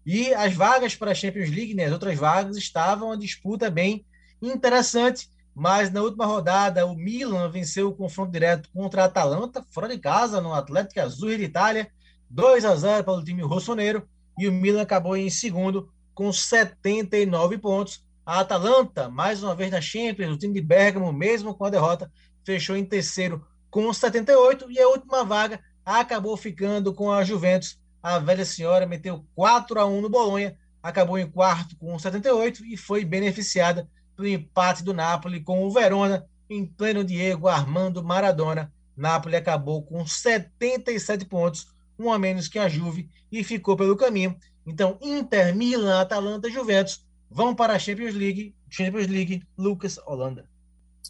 E 0.04 0.34
as 0.34 0.52
vagas 0.54 0.96
para 0.96 1.12
a 1.12 1.14
Champions 1.14 1.50
League, 1.50 1.74
né, 1.74 1.84
as 1.84 1.92
outras 1.92 2.18
vagas, 2.18 2.56
estavam 2.56 3.08
uma 3.08 3.16
disputa 3.16 3.70
bem 3.70 4.04
interessante. 4.40 5.28
Mas 5.54 5.90
na 5.90 6.00
última 6.02 6.24
rodada, 6.24 6.86
o 6.86 6.94
Milan 6.94 7.50
venceu 7.50 7.88
o 7.88 7.94
confronto 7.94 8.32
direto 8.32 8.70
contra 8.72 9.02
a 9.02 9.04
Atalanta, 9.06 9.64
fora 9.70 9.88
de 9.88 9.98
casa, 9.98 10.40
no 10.40 10.54
Atlético 10.54 11.00
Azul 11.00 11.36
de 11.36 11.44
Itália, 11.44 11.90
2 12.30 12.64
a 12.64 12.74
0 12.74 13.04
para 13.04 13.12
o 13.12 13.24
time 13.24 13.42
rossoneiro. 13.42 14.08
E 14.38 14.48
o 14.48 14.52
Milan 14.52 14.82
acabou 14.82 15.16
em 15.16 15.28
segundo 15.28 15.92
com 16.14 16.32
79 16.32 17.58
pontos. 17.58 18.02
A 18.24 18.40
Atalanta, 18.40 19.08
mais 19.08 19.42
uma 19.42 19.54
vez 19.54 19.70
na 19.70 19.80
Champions, 19.80 20.34
o 20.34 20.38
time 20.38 20.54
de 20.54 20.60
Bergamo, 20.60 21.12
mesmo 21.12 21.54
com 21.54 21.64
a 21.64 21.70
derrota, 21.70 22.10
fechou 22.44 22.76
em 22.76 22.84
terceiro 22.84 23.44
com 23.70 23.92
78 23.92 24.70
e 24.70 24.78
a 24.80 24.88
última 24.88 25.24
vaga 25.24 25.60
acabou 25.84 26.36
ficando 26.36 26.94
com 26.94 27.10
a 27.10 27.24
Juventus. 27.24 27.78
A 28.02 28.18
velha 28.18 28.44
senhora 28.44 28.86
meteu 28.86 29.24
4 29.34 29.80
a 29.80 29.86
1 29.86 30.00
no 30.00 30.08
Bolonha, 30.08 30.56
acabou 30.82 31.18
em 31.18 31.30
quarto 31.30 31.76
com 31.76 31.98
78 31.98 32.64
e 32.64 32.76
foi 32.76 33.04
beneficiada 33.04 33.88
pelo 34.22 34.28
empate 34.28 34.84
do 34.84 34.94
Napoli 34.94 35.40
com 35.40 35.64
o 35.64 35.70
Verona 35.70 36.24
em 36.48 36.64
pleno 36.64 37.02
Diego 37.02 37.48
Armando 37.48 38.04
Maradona. 38.04 38.72
Napoli 38.96 39.34
acabou 39.34 39.82
com 39.82 40.06
77 40.06 41.24
pontos, 41.24 41.66
um 41.98 42.12
a 42.12 42.18
menos 42.18 42.46
que 42.46 42.58
a 42.58 42.68
Juve 42.68 43.08
e 43.30 43.42
ficou 43.42 43.76
pelo 43.76 43.96
caminho. 43.96 44.36
Então, 44.64 44.96
Inter, 45.02 45.54
Milan, 45.56 46.00
Atalanta, 46.00 46.48
Juventus 46.48 47.04
vão 47.28 47.54
para 47.54 47.74
a 47.74 47.78
Champions 47.78 48.14
League. 48.14 48.54
Champions 48.70 49.08
League, 49.08 49.42
Lucas 49.58 49.98
Holanda. 50.06 50.48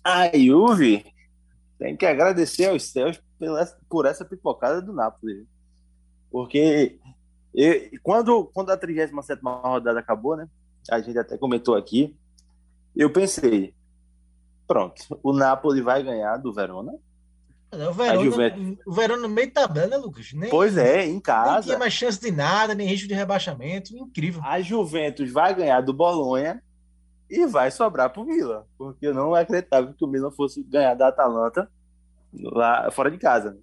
A 0.02 0.36
Juve 0.36 1.04
tem 1.78 1.96
que 1.96 2.06
agradecer 2.06 2.66
aos 2.70 2.84
céus 2.84 3.20
por 3.88 4.06
essa 4.06 4.24
pipocada 4.24 4.80
do 4.80 4.92
Napoli. 4.92 5.46
Porque 6.30 6.98
eu- 7.52 7.90
quando, 8.02 8.46
quando 8.54 8.70
a 8.70 8.76
37 8.76 9.42
rodada 9.44 10.00
acabou, 10.00 10.36
né? 10.36 10.48
A 10.90 11.00
gente 11.00 11.18
até 11.18 11.36
comentou 11.36 11.76
aqui. 11.76 12.16
Eu 12.94 13.10
pensei, 13.12 13.74
pronto, 14.66 15.02
o 15.22 15.32
Napoli 15.32 15.80
vai 15.80 16.02
ganhar 16.02 16.36
do 16.36 16.52
Verona. 16.52 16.92
O 17.72 17.92
Verona, 17.92 18.22
Juventus. 18.24 18.78
o 18.86 18.92
Verona 18.92 19.22
no 19.22 19.28
meio 19.30 19.52
da 19.52 19.62
tabela, 19.62 19.86
né, 19.86 19.96
Lucas? 19.96 20.30
Nem, 20.34 20.50
Pois 20.50 20.76
é, 20.76 21.06
em 21.06 21.18
casa. 21.18 21.62
tinha 21.62 21.78
mais 21.78 21.94
chance 21.94 22.20
de 22.20 22.30
nada, 22.30 22.74
nem 22.74 22.86
risco 22.86 23.08
de 23.08 23.14
rebaixamento. 23.14 23.96
Incrível. 23.96 24.42
A 24.44 24.60
Juventus 24.60 25.30
vai 25.32 25.54
ganhar 25.54 25.80
do 25.80 25.92
Bolonha 25.94 26.62
e 27.30 27.46
vai 27.46 27.70
sobrar 27.70 28.10
pro 28.12 28.26
Milan, 28.26 28.64
porque 28.76 29.06
eu 29.06 29.14
não 29.14 29.34
acreditava 29.34 29.94
que 29.94 30.04
o 30.04 30.08
Milan 30.08 30.30
fosse 30.30 30.62
ganhar 30.64 30.94
da 30.94 31.08
Atalanta 31.08 31.66
lá 32.34 32.90
fora 32.90 33.10
de 33.10 33.16
casa. 33.16 33.58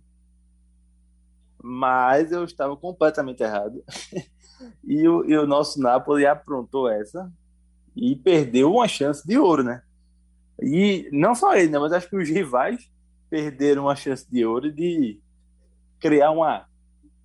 Mas 1.61 2.31
eu 2.31 2.43
estava 2.43 2.75
completamente 2.75 3.43
errado. 3.43 3.83
E 4.83 5.07
o, 5.07 5.23
e 5.23 5.37
o 5.37 5.47
nosso 5.47 5.79
Napoli 5.79 6.25
aprontou 6.25 6.89
essa 6.89 7.31
e 7.99 8.15
perdeu 8.15 8.71
uma 8.71 8.87
chance 8.87 9.27
de 9.27 9.37
ouro, 9.37 9.63
né? 9.63 9.81
E 10.61 11.09
não 11.11 11.35
só 11.35 11.53
ele, 11.55 11.69
né? 11.69 11.79
Mas 11.79 11.91
acho 11.91 12.09
que 12.09 12.15
os 12.15 12.29
rivais 12.29 12.89
perderam 13.29 13.83
uma 13.83 13.95
chance 13.95 14.25
de 14.29 14.45
ouro 14.45 14.71
de 14.71 15.19
criar 15.99 16.31
uma 16.31 16.65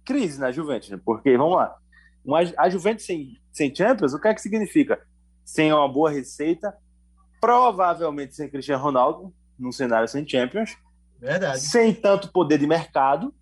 crise 0.04 0.38
na 0.38 0.50
Juventus, 0.50 0.90
né? 0.90 1.00
Porque, 1.04 1.36
vamos 1.36 1.56
lá, 1.56 1.76
uma, 2.24 2.40
a 2.58 2.68
Juventus 2.68 3.06
sem, 3.06 3.38
sem 3.52 3.74
Champions, 3.74 4.12
o 4.14 4.20
que 4.20 4.28
é 4.28 4.34
que 4.34 4.42
significa? 4.42 5.00
Sem 5.44 5.72
uma 5.72 5.88
boa 5.88 6.10
receita, 6.10 6.76
provavelmente 7.40 8.34
sem 8.34 8.50
Cristiano 8.50 8.82
Ronaldo, 8.82 9.32
num 9.58 9.70
cenário 9.70 10.08
sem 10.08 10.26
Champions, 10.26 10.76
Verdade. 11.20 11.60
sem 11.60 11.94
tanto 11.94 12.32
poder 12.32 12.58
de 12.58 12.66
mercado 12.66 13.32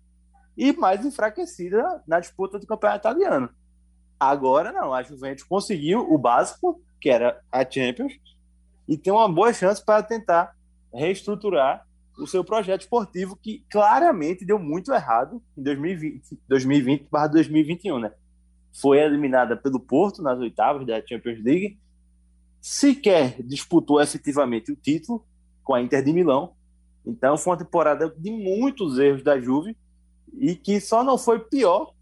e 0.55 0.71
mais 0.73 1.03
enfraquecida 1.03 2.03
na 2.07 2.19
disputa 2.19 2.59
do 2.59 2.67
campeonato 2.67 3.07
italiano. 3.07 3.49
Agora 4.19 4.71
não, 4.71 4.93
a 4.93 5.01
Juventus 5.01 5.43
conseguiu 5.43 5.99
o 6.13 6.17
básico, 6.17 6.81
que 7.03 7.09
era 7.09 7.37
a 7.51 7.69
Champions, 7.69 8.13
e 8.87 8.97
tem 8.97 9.11
uma 9.11 9.27
boa 9.27 9.51
chance 9.51 9.83
para 9.83 10.01
tentar 10.01 10.55
reestruturar 10.93 11.85
o 12.17 12.25
seu 12.25 12.45
projeto 12.45 12.79
esportivo, 12.79 13.35
que 13.35 13.65
claramente 13.69 14.45
deu 14.45 14.57
muito 14.57 14.93
errado 14.93 15.43
em 15.57 15.63
2020, 15.63 16.39
2020 16.47 17.07
2021, 17.11 17.99
né? 17.99 18.13
Foi 18.71 18.99
eliminada 18.99 19.57
pelo 19.57 19.81
Porto 19.81 20.21
nas 20.21 20.39
oitavas 20.39 20.87
da 20.87 21.05
Champions 21.05 21.43
League, 21.43 21.77
sequer 22.61 23.35
disputou 23.43 24.01
efetivamente 24.01 24.71
o 24.71 24.75
título 24.77 25.25
com 25.61 25.73
a 25.73 25.81
Inter 25.81 26.05
de 26.05 26.13
Milão. 26.13 26.53
Então 27.05 27.37
foi 27.37 27.51
uma 27.51 27.59
temporada 27.59 28.09
de 28.17 28.31
muitos 28.31 28.97
erros 28.97 29.21
da 29.21 29.37
Juve 29.37 29.75
e 30.39 30.55
que 30.55 30.79
só 30.79 31.03
não 31.03 31.17
foi 31.17 31.39
pior 31.39 31.93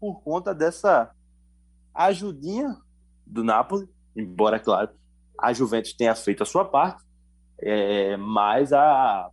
por 0.00 0.20
conta 0.22 0.52
dessa 0.52 1.14
ajudinha 1.94 2.76
do 3.24 3.44
Napoli, 3.44 3.88
embora, 4.16 4.58
claro, 4.58 4.90
a 5.38 5.52
Juventus 5.52 5.92
tenha 5.92 6.14
feito 6.14 6.42
a 6.42 6.46
sua 6.46 6.64
parte, 6.64 7.02
é, 7.60 8.16
mas 8.16 8.72
a, 8.72 9.30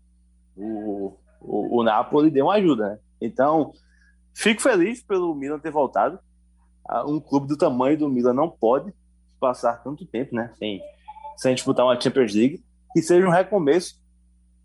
o, 0.55 1.17
o, 1.41 1.79
o 1.79 1.83
Napoli 1.83 2.31
deu 2.31 2.45
uma 2.45 2.55
ajuda. 2.55 2.89
Né? 2.89 2.99
Então, 3.21 3.73
fico 4.33 4.61
feliz 4.61 5.03
pelo 5.03 5.35
Milan 5.35 5.59
ter 5.59 5.71
voltado. 5.71 6.19
Um 7.05 7.19
clube 7.19 7.47
do 7.47 7.57
tamanho 7.57 7.97
do 7.97 8.09
Milan 8.09 8.33
não 8.33 8.49
pode 8.49 8.91
passar 9.39 9.83
tanto 9.83 10.05
tempo 10.05 10.35
né, 10.35 10.51
sem, 10.57 10.81
sem 11.37 11.53
disputar 11.53 11.85
uma 11.85 11.99
Champions 11.99 12.33
League. 12.33 12.63
Que 12.91 13.03
seja 13.03 13.27
um 13.27 13.31
recomeço 13.31 13.99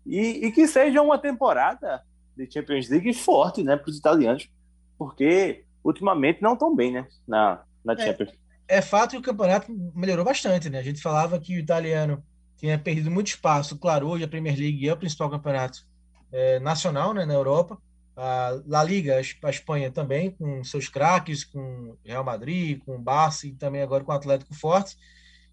e, 0.05 0.45
e 0.45 0.51
que 0.51 0.67
seja 0.67 1.01
uma 1.01 1.17
temporada 1.17 2.01
de 2.35 2.51
Champions 2.51 2.89
League 2.89 3.13
forte 3.13 3.63
né, 3.63 3.75
para 3.75 3.89
os 3.89 3.97
italianos, 3.97 4.49
porque 4.97 5.63
ultimamente 5.83 6.41
não 6.41 6.53
estão 6.53 6.75
bem 6.75 6.91
né, 6.91 7.07
na, 7.27 7.63
na 7.83 7.93
é, 7.93 7.97
Champions. 7.97 8.29
É, 8.29 8.35
é 8.67 8.81
fato 8.81 9.11
que 9.11 9.17
o 9.17 9.21
campeonato 9.21 9.71
melhorou 9.93 10.25
bastante. 10.25 10.69
Né? 10.69 10.79
A 10.79 10.83
gente 10.83 11.01
falava 11.01 11.39
que 11.39 11.55
o 11.55 11.59
italiano 11.59 12.23
tinha 12.57 12.77
perdido 12.77 13.11
muito 13.11 13.27
espaço. 13.27 13.77
Claro, 13.77 14.07
hoje 14.07 14.23
a 14.23 14.27
Premier 14.27 14.57
League 14.57 14.87
é 14.87 14.93
o 14.93 14.97
principal 14.97 15.29
campeonato 15.29 15.85
é, 16.31 16.59
nacional 16.59 17.13
né, 17.13 17.25
na 17.25 17.33
Europa. 17.33 17.77
A 18.17 18.61
La 18.65 18.81
Liga, 18.81 19.17
a 19.43 19.49
Espanha 19.49 19.91
também, 19.91 20.31
com 20.31 20.63
seus 20.63 20.87
craques, 20.87 21.43
com 21.43 21.97
Real 22.03 22.23
Madrid, 22.23 22.79
com 22.85 22.95
o 22.95 23.01
Barça 23.01 23.45
e 23.45 23.51
também 23.51 23.81
agora 23.81 24.05
com 24.05 24.11
o 24.11 24.15
Atlético 24.15 24.55
Forte. 24.55 24.95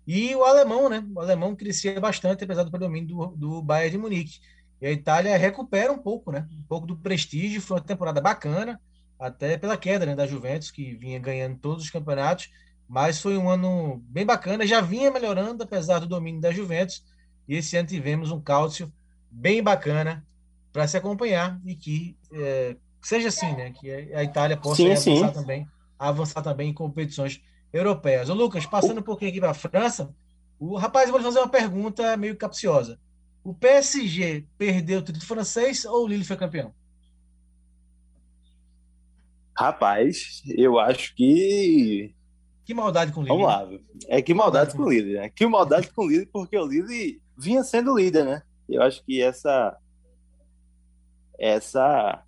E 0.07 0.35
o 0.35 0.45
alemão, 0.45 0.89
né? 0.89 1.05
O 1.15 1.21
alemão 1.21 1.57
crescia 1.57 2.01
bastante, 2.01 2.45
apesar 2.45 2.63
do 2.63 2.71
predomínio 2.71 3.09
do, 3.09 3.27
do 3.37 3.63
Bayern 3.63 3.91
de 3.91 3.99
Munique. 3.99 4.41
E 4.81 4.87
a 4.87 4.93
Itália 4.93 5.37
recupera 5.37 5.93
um 5.93 5.99
pouco, 5.99 6.31
né? 6.33 6.47
Um 6.53 6.63
pouco 6.69 6.87
do 6.87 6.97
prestígio. 6.97 7.61
Foi 7.61 7.77
uma 7.77 7.85
temporada 7.85 8.21
bacana, 8.21 8.81
até 9.19 9.57
pela 9.57 9.77
queda 9.77 10.07
né, 10.07 10.15
da 10.15 10.27
Juventus, 10.27 10.71
que 10.71 10.95
vinha 10.95 11.19
ganhando 11.19 11.59
todos 11.59 11.85
os 11.85 11.91
campeonatos. 11.91 12.51
Mas 12.89 13.21
foi 13.21 13.37
um 13.37 13.49
ano 13.49 14.03
bem 14.09 14.27
bacana. 14.27 14.67
Já 14.67 14.81
vinha 14.81 15.11
melhorando, 15.11 15.63
apesar 15.63 15.99
do 15.99 16.07
domínio 16.07 16.41
da 16.41 16.51
Juventus. 16.51 17.03
E 17.49 17.57
esse 17.57 17.77
ano 17.77 17.89
tivemos 17.89 18.31
um 18.31 18.41
cálcio 18.41 18.93
bem 19.31 19.63
bacana 19.63 20.27
para 20.73 20.87
se 20.87 20.97
acompanhar 20.97 21.61
e 21.65 21.75
que 21.75 22.17
é, 22.33 22.77
seja 23.01 23.29
assim, 23.29 23.53
né? 23.55 23.71
Que 23.73 23.91
a 24.15 24.23
Itália 24.23 24.57
possa 24.57 24.77
sim, 24.77 24.91
avançar 24.91 25.29
sim. 25.29 25.41
também, 25.41 25.69
avançar 25.99 26.43
também 26.43 26.71
em 26.71 26.75
competições 26.75 27.43
europeias. 27.73 28.29
Ô, 28.29 28.35
Lucas, 28.35 28.67
passando 28.67 29.01
um 29.01 29.03
pouquinho 29.03 29.31
aqui 29.31 29.41
para 29.41 29.51
a 29.51 29.55
França, 29.55 30.15
o 30.59 30.77
rapaz, 30.77 31.09
eu 31.09 31.13
vou 31.13 31.23
fazer 31.23 31.41
uma 31.41 31.49
pergunta 31.49 32.17
meio 32.17 32.37
capciosa. 32.37 32.99
O 33.43 33.53
PSG 33.53 34.47
perdeu 34.57 35.01
o 35.01 35.03
título 35.03 35.25
francês 35.25 35.85
ou 35.85 36.05
o 36.05 36.09
Lille 36.09 36.25
foi 36.25 36.37
campeão? 36.37 36.73
Rapaz, 39.57 40.43
eu 40.47 40.79
acho 40.79 41.15
que. 41.15 42.15
Que 42.65 42.75
maldade 42.75 43.13
com 43.13 43.21
o 43.21 43.23
Lille. 43.23 43.37
Vamos 43.37 43.47
lá. 43.47 43.69
É 44.09 44.23
que 44.23 44.33
maldade, 44.33 44.75
com 44.75 44.83
o 44.83 44.91
Lille, 44.91 45.15
né? 45.15 45.29
Que 45.29 45.47
maldade 45.47 45.91
com 45.91 46.05
o 46.05 46.09
Lille, 46.09 46.27
porque 46.27 46.57
o 46.57 46.67
Lille 46.67 47.21
vinha 47.37 47.63
sendo 47.65 47.97
líder, 47.97 48.25
né? 48.25 48.43
Eu 48.69 48.83
acho 48.83 49.05
que 49.05 49.21
essa. 49.21 49.77
Essa. 51.39 52.23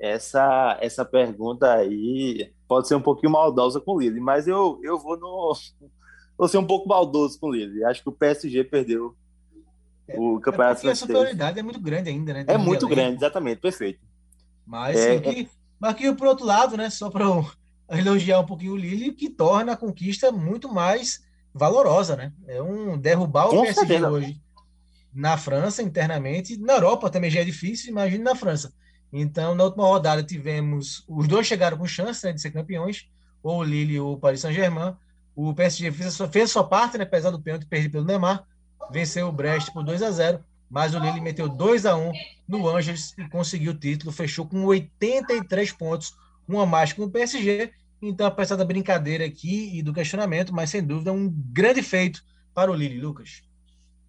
Essa, 0.00 0.78
essa 0.80 1.04
pergunta 1.04 1.72
aí 1.72 2.52
pode 2.68 2.86
ser 2.86 2.94
um 2.94 3.00
pouquinho 3.00 3.32
maldosa 3.32 3.80
com 3.80 3.94
o 3.96 4.00
Lille, 4.00 4.20
mas 4.20 4.46
eu, 4.46 4.78
eu 4.82 4.98
vou 4.98 5.18
no. 5.18 5.52
Vou 6.36 6.46
ser 6.46 6.58
um 6.58 6.66
pouco 6.66 6.88
maldoso 6.88 7.40
com 7.40 7.48
o 7.48 7.52
Lille. 7.52 7.84
Acho 7.84 8.02
que 8.02 8.08
o 8.08 8.12
PSG 8.12 8.62
perdeu 8.64 9.16
o 10.16 10.40
campeonato 10.40 10.78
é 10.78 10.80
francês. 10.80 11.02
A 11.02 11.06
superioridade 11.06 11.58
é 11.58 11.62
muito 11.62 11.80
grande 11.80 12.08
ainda, 12.08 12.32
né? 12.32 12.44
é 12.46 12.56
muito 12.56 12.86
grande, 12.86 13.16
exatamente, 13.16 13.60
perfeito. 13.60 14.00
Mas, 14.64 14.96
é, 14.96 15.18
que, 15.18 15.48
mas 15.78 15.94
que 15.94 16.12
por 16.14 16.28
outro 16.28 16.46
lado, 16.46 16.76
né? 16.76 16.88
Só 16.90 17.10
para 17.10 17.26
elogiar 17.90 18.40
um 18.40 18.46
pouquinho 18.46 18.72
o 18.72 18.76
Lille, 18.76 19.12
que 19.12 19.30
torna 19.30 19.72
a 19.72 19.76
conquista 19.76 20.30
muito 20.30 20.72
mais 20.72 21.22
valorosa, 21.54 22.16
né? 22.16 22.32
É 22.46 22.62
um 22.62 22.98
derrubar 22.98 23.48
o 23.48 23.62
PSG 23.62 23.74
certeza. 23.74 24.08
hoje 24.08 24.40
na 25.18 25.36
França 25.36 25.82
internamente, 25.82 26.56
na 26.56 26.74
Europa 26.74 27.10
também 27.10 27.30
já 27.30 27.40
é 27.40 27.44
difícil, 27.44 27.90
imagine 27.90 28.22
na 28.22 28.36
França. 28.36 28.72
Então, 29.12 29.54
na 29.54 29.64
última 29.64 29.84
rodada, 29.84 30.22
tivemos. 30.22 31.02
Os 31.08 31.26
dois 31.26 31.46
chegaram 31.46 31.78
com 31.78 31.86
chance 31.86 32.24
né, 32.24 32.32
de 32.32 32.40
ser 32.40 32.50
campeões, 32.50 33.08
ou 33.42 33.58
o 33.58 33.64
Lille 33.64 33.98
ou 33.98 34.14
o 34.14 34.18
Paris 34.18 34.40
Saint-Germain. 34.40 34.94
O 35.34 35.54
PSG 35.54 35.90
fez 35.90 36.08
a, 36.08 36.10
sua, 36.10 36.28
fez 36.28 36.50
a 36.50 36.52
sua 36.52 36.64
parte, 36.64 36.98
né, 36.98 37.04
apesar 37.04 37.30
do 37.30 37.40
pênalti 37.40 37.66
perdido 37.66 37.92
pelo 37.92 38.04
Neymar. 38.04 38.44
Venceu 38.90 39.28
o 39.28 39.32
Brest 39.32 39.72
por 39.72 39.82
2 39.82 40.02
a 40.02 40.10
0 40.10 40.44
mas 40.70 40.94
o 40.94 40.98
Lille 40.98 41.20
meteu 41.20 41.48
2 41.48 41.86
a 41.86 41.96
1 41.96 42.12
no 42.46 42.68
Angers 42.68 43.14
e 43.16 43.26
conseguiu 43.30 43.72
o 43.72 43.78
título. 43.78 44.12
Fechou 44.12 44.46
com 44.46 44.64
83 44.66 45.72
pontos, 45.72 46.14
uma 46.48 46.66
mais 46.66 46.92
que 46.92 47.00
o 47.00 47.10
PSG. 47.10 47.70
Então, 48.00 48.26
apesar 48.26 48.56
da 48.56 48.64
brincadeira 48.64 49.24
aqui 49.24 49.76
e 49.78 49.82
do 49.82 49.92
questionamento, 49.92 50.54
mas 50.54 50.70
sem 50.70 50.84
dúvida 50.84 51.12
um 51.12 51.28
grande 51.30 51.82
feito 51.82 52.22
para 52.54 52.70
o 52.70 52.74
Lille, 52.74 53.00
Lucas. 53.00 53.42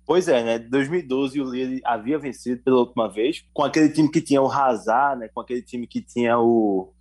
Pois 0.05 0.27
é, 0.27 0.43
né? 0.43 0.59
2012 0.59 1.39
o 1.39 1.43
Lille 1.43 1.81
havia 1.83 2.17
vencido 2.17 2.63
pela 2.63 2.79
última 2.79 3.07
vez, 3.07 3.45
com 3.53 3.63
aquele 3.63 3.89
time 3.89 4.09
que 4.09 4.21
tinha 4.21 4.41
o 4.41 4.51
Hazard, 4.51 5.19
né? 5.19 5.29
Com 5.31 5.41
aquele 5.41 5.61
time 5.61 5.85
que 5.85 6.01
tinha 6.01 6.39
o 6.39 6.93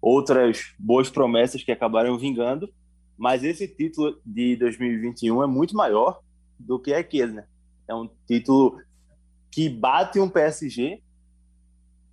outras 0.00 0.72
boas 0.78 1.10
promessas 1.10 1.62
que 1.62 1.70
acabaram 1.70 2.18
vingando. 2.18 2.72
Mas 3.16 3.44
esse 3.44 3.68
título 3.68 4.18
de 4.24 4.56
2021 4.56 5.42
é 5.42 5.46
muito 5.46 5.76
maior 5.76 6.20
do 6.58 6.78
que 6.78 6.94
aquele, 6.94 7.32
né? 7.32 7.44
É 7.86 7.94
um 7.94 8.08
título 8.26 8.80
que 9.50 9.68
bate 9.68 10.18
um 10.18 10.28
PSG, 10.28 11.02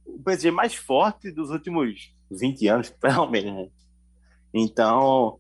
o 0.06 0.20
PSG 0.22 0.52
mais 0.52 0.76
forte 0.76 1.32
dos 1.32 1.50
últimos 1.50 2.14
20 2.30 2.68
anos, 2.68 2.90
pelo 3.02 3.28
menos. 3.28 3.70
Então, 4.54 5.40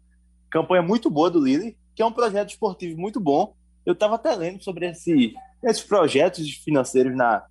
campanha 0.50 0.82
muito 0.82 1.10
boa 1.10 1.30
do 1.30 1.44
Lille, 1.44 1.78
que 1.96 2.02
é 2.02 2.06
um 2.06 2.12
projeto 2.12 2.50
esportivo 2.50 3.00
muito 3.00 3.20
bom 3.20 3.58
eu 3.88 3.94
estava 3.94 4.16
até 4.16 4.36
lendo 4.36 4.62
sobre 4.62 4.90
esse, 4.90 5.34
esses 5.64 5.82
projetos 5.82 6.52
financeiros 6.56 7.16
na, 7.16 7.46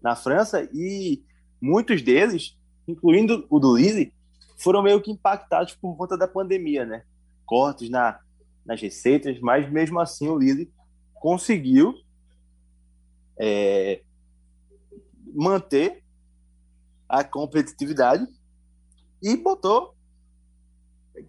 na 0.00 0.14
França 0.14 0.62
e 0.72 1.20
muitos 1.60 2.00
deles, 2.00 2.56
incluindo 2.86 3.44
o 3.50 3.58
do 3.58 3.76
Lille, 3.76 4.14
foram 4.56 4.84
meio 4.84 5.02
que 5.02 5.10
impactados 5.10 5.74
por 5.74 5.96
conta 5.96 6.16
da 6.16 6.28
pandemia, 6.28 6.86
né? 6.86 7.02
Cortes 7.44 7.90
na, 7.90 8.20
nas 8.64 8.80
receitas, 8.80 9.40
mas 9.40 9.68
mesmo 9.68 9.98
assim 9.98 10.28
o 10.28 10.38
Lille 10.38 10.70
conseguiu 11.12 11.92
é, 13.36 14.00
manter 15.34 16.04
a 17.08 17.24
competitividade 17.24 18.28
e 19.22 19.36
botou 19.36 19.94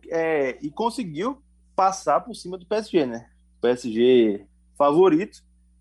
é, 0.09 0.57
e 0.61 0.69
conseguiu 0.69 1.41
passar 1.75 2.21
por 2.21 2.35
cima 2.35 2.57
do 2.57 2.65
PSG, 2.65 3.05
né? 3.05 3.29
PSG 3.61 4.45
favorito, 4.77 5.39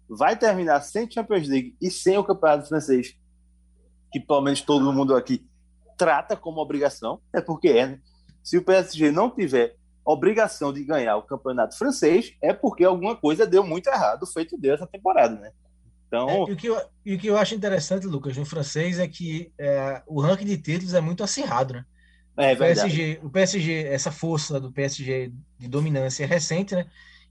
vai 0.09 0.37
terminar 0.37 0.81
sem 0.83 1.11
Champions 1.11 1.49
League 1.49 1.77
e 1.81 1.91
sem 1.91 2.19
o 2.19 2.25
Campeonato 2.25 2.69
Francês, 2.69 3.15
que 4.13 4.21
pelo 4.21 4.41
menos 4.41 4.61
todo 4.61 4.93
mundo 4.93 5.15
aqui 5.15 5.47
trata 5.97 6.37
como 6.37 6.61
obrigação, 6.61 7.21
é 7.33 7.41
porque 7.41 7.69
é. 7.69 7.87
Né? 7.87 8.01
Se 8.43 8.57
o 8.57 8.65
PSG 8.65 9.11
não 9.11 9.31
tiver 9.31 9.77
obrigação 10.05 10.73
de 10.73 10.85
ganhar 10.85 11.17
o 11.17 11.23
Campeonato 11.23 11.77
Francês, 11.77 12.35
é 12.43 12.53
porque 12.53 12.85
alguma 12.85 13.15
coisa 13.15 13.47
deu 13.47 13.63
muito 13.63 13.89
errado 13.89 14.27
feito 14.27 14.59
dessa 14.59 14.87
temporada, 14.87 15.39
né? 15.39 15.53
Então... 16.07 16.29
É, 16.29 16.51
e, 16.51 16.53
o 16.53 16.57
que 16.57 16.67
eu, 16.67 16.81
e 17.07 17.15
o 17.15 17.19
que 17.19 17.27
eu 17.29 17.37
acho 17.37 17.55
interessante, 17.55 18.07
Lucas, 18.07 18.37
no 18.37 18.45
francês 18.45 18.99
é 18.99 19.07
que 19.07 19.53
é, 19.59 20.03
o 20.07 20.21
ranking 20.21 20.47
de 20.47 20.57
títulos 20.59 20.95
é 20.95 21.01
muito 21.01 21.23
acirrado, 21.23 21.75
né? 21.75 21.85
É, 22.41 22.55
o, 22.55 22.57
PSG, 22.57 23.21
o 23.23 23.31
PSG, 23.31 23.85
essa 23.85 24.11
força 24.11 24.59
do 24.59 24.73
PSG 24.73 25.33
de 25.59 25.69
dominância 25.69 26.25
é 26.25 26.27
recente, 26.27 26.75
né? 26.75 26.87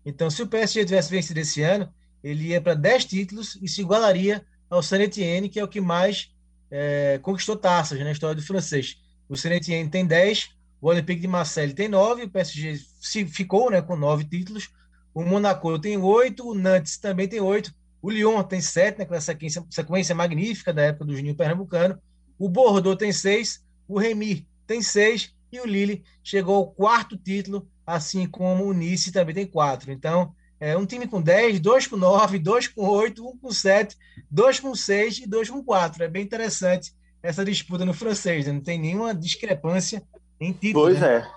Então, 0.06 0.30
se 0.30 0.42
o 0.42 0.48
PSG 0.48 0.86
tivesse 0.86 1.10
vencido 1.10 1.40
esse 1.40 1.62
ano, 1.62 1.92
ele 2.24 2.48
ia 2.48 2.62
para 2.62 2.74
10 2.74 3.06
títulos 3.06 3.58
e 3.62 3.68
se 3.68 3.82
igualaria 3.82 4.46
ao 4.70 4.84
Saint 4.84 5.04
Etienne, 5.04 5.50
que 5.50 5.60
é 5.60 5.64
o 5.64 5.68
que 5.68 5.82
mais 5.82 6.32
é, 6.70 7.20
conquistou 7.22 7.56
taças 7.56 7.98
né, 7.98 8.06
na 8.06 8.12
história 8.12 8.36
do 8.36 8.42
francês. 8.42 8.98
O 9.28 9.36
Saint 9.36 9.56
Etienne 9.56 9.90
tem 9.90 10.06
10, 10.06 10.50
o 10.82 10.88
Olympique 10.88 11.22
de 11.22 11.28
Marseille 11.28 11.74
tem 11.74 11.88
9, 11.88 12.24
o 12.24 12.30
PSG 12.30 12.80
se 13.02 13.26
ficou 13.26 13.72
né, 13.72 13.82
com 13.82 13.96
9 13.96 14.26
títulos, 14.26 14.70
o 15.14 15.24
Monaco 15.24 15.78
tem 15.80 15.98
8, 15.98 16.48
o 16.48 16.54
Nantes 16.54 16.98
também 16.98 17.28
tem 17.28 17.40
8, 17.40 17.74
o 18.02 18.10
Lyon 18.10 18.44
tem 18.44 18.62
7, 18.62 19.00
né, 19.00 19.06
com 19.06 19.16
essa 19.16 19.28
sequência, 19.28 19.64
sequência 19.70 20.16
magnífica 20.16 20.72
da 20.72 20.84
época 20.84 21.06
do 21.06 21.16
Juninho 21.16 21.36
Pernambucano, 21.36 22.00
O 22.38 22.48
Bordeaux 22.48 22.98
tem 22.98 23.12
seis, 23.12 23.64
o 23.88 24.00
Remy 24.00 24.48
tem 24.70 24.84
seis 24.84 25.34
e 25.52 25.60
o 25.60 25.66
Lille 25.66 26.04
chegou 26.24 26.56
ao 26.56 26.68
quarto 26.68 27.18
título, 27.18 27.68
assim 27.86 28.28
como 28.28 28.66
o 28.66 28.74
Nice 28.74 29.12
também 29.12 29.34
tem 29.34 29.48
quatro. 29.48 29.92
Então, 29.92 30.32
é 30.60 30.78
um 30.78 30.86
time 30.86 31.08
com 31.08 31.20
10, 31.20 31.60
dois 31.60 31.88
com 31.88 31.98
9, 31.98 32.38
dois 32.38 32.68
com 32.68 32.88
8, 32.88 33.28
um 33.28 33.36
com 33.36 33.52
7, 33.52 33.98
dois 34.30 34.60
com 34.60 34.76
6 34.76 35.22
e 35.22 35.28
dois 35.28 35.50
com 35.50 35.64
4. 35.64 36.04
É 36.04 36.08
bem 36.08 36.24
interessante 36.24 36.94
essa 37.24 37.44
disputa 37.44 37.84
no 37.84 37.96
francês, 37.96 38.46
né? 38.46 38.54
não 38.54 38.62
tem 38.62 38.80
nenhuma 38.80 39.14
discrepância 39.16 40.04
em 40.40 40.54
título. 40.54 40.86
Pois 40.86 41.00
né? 41.00 41.28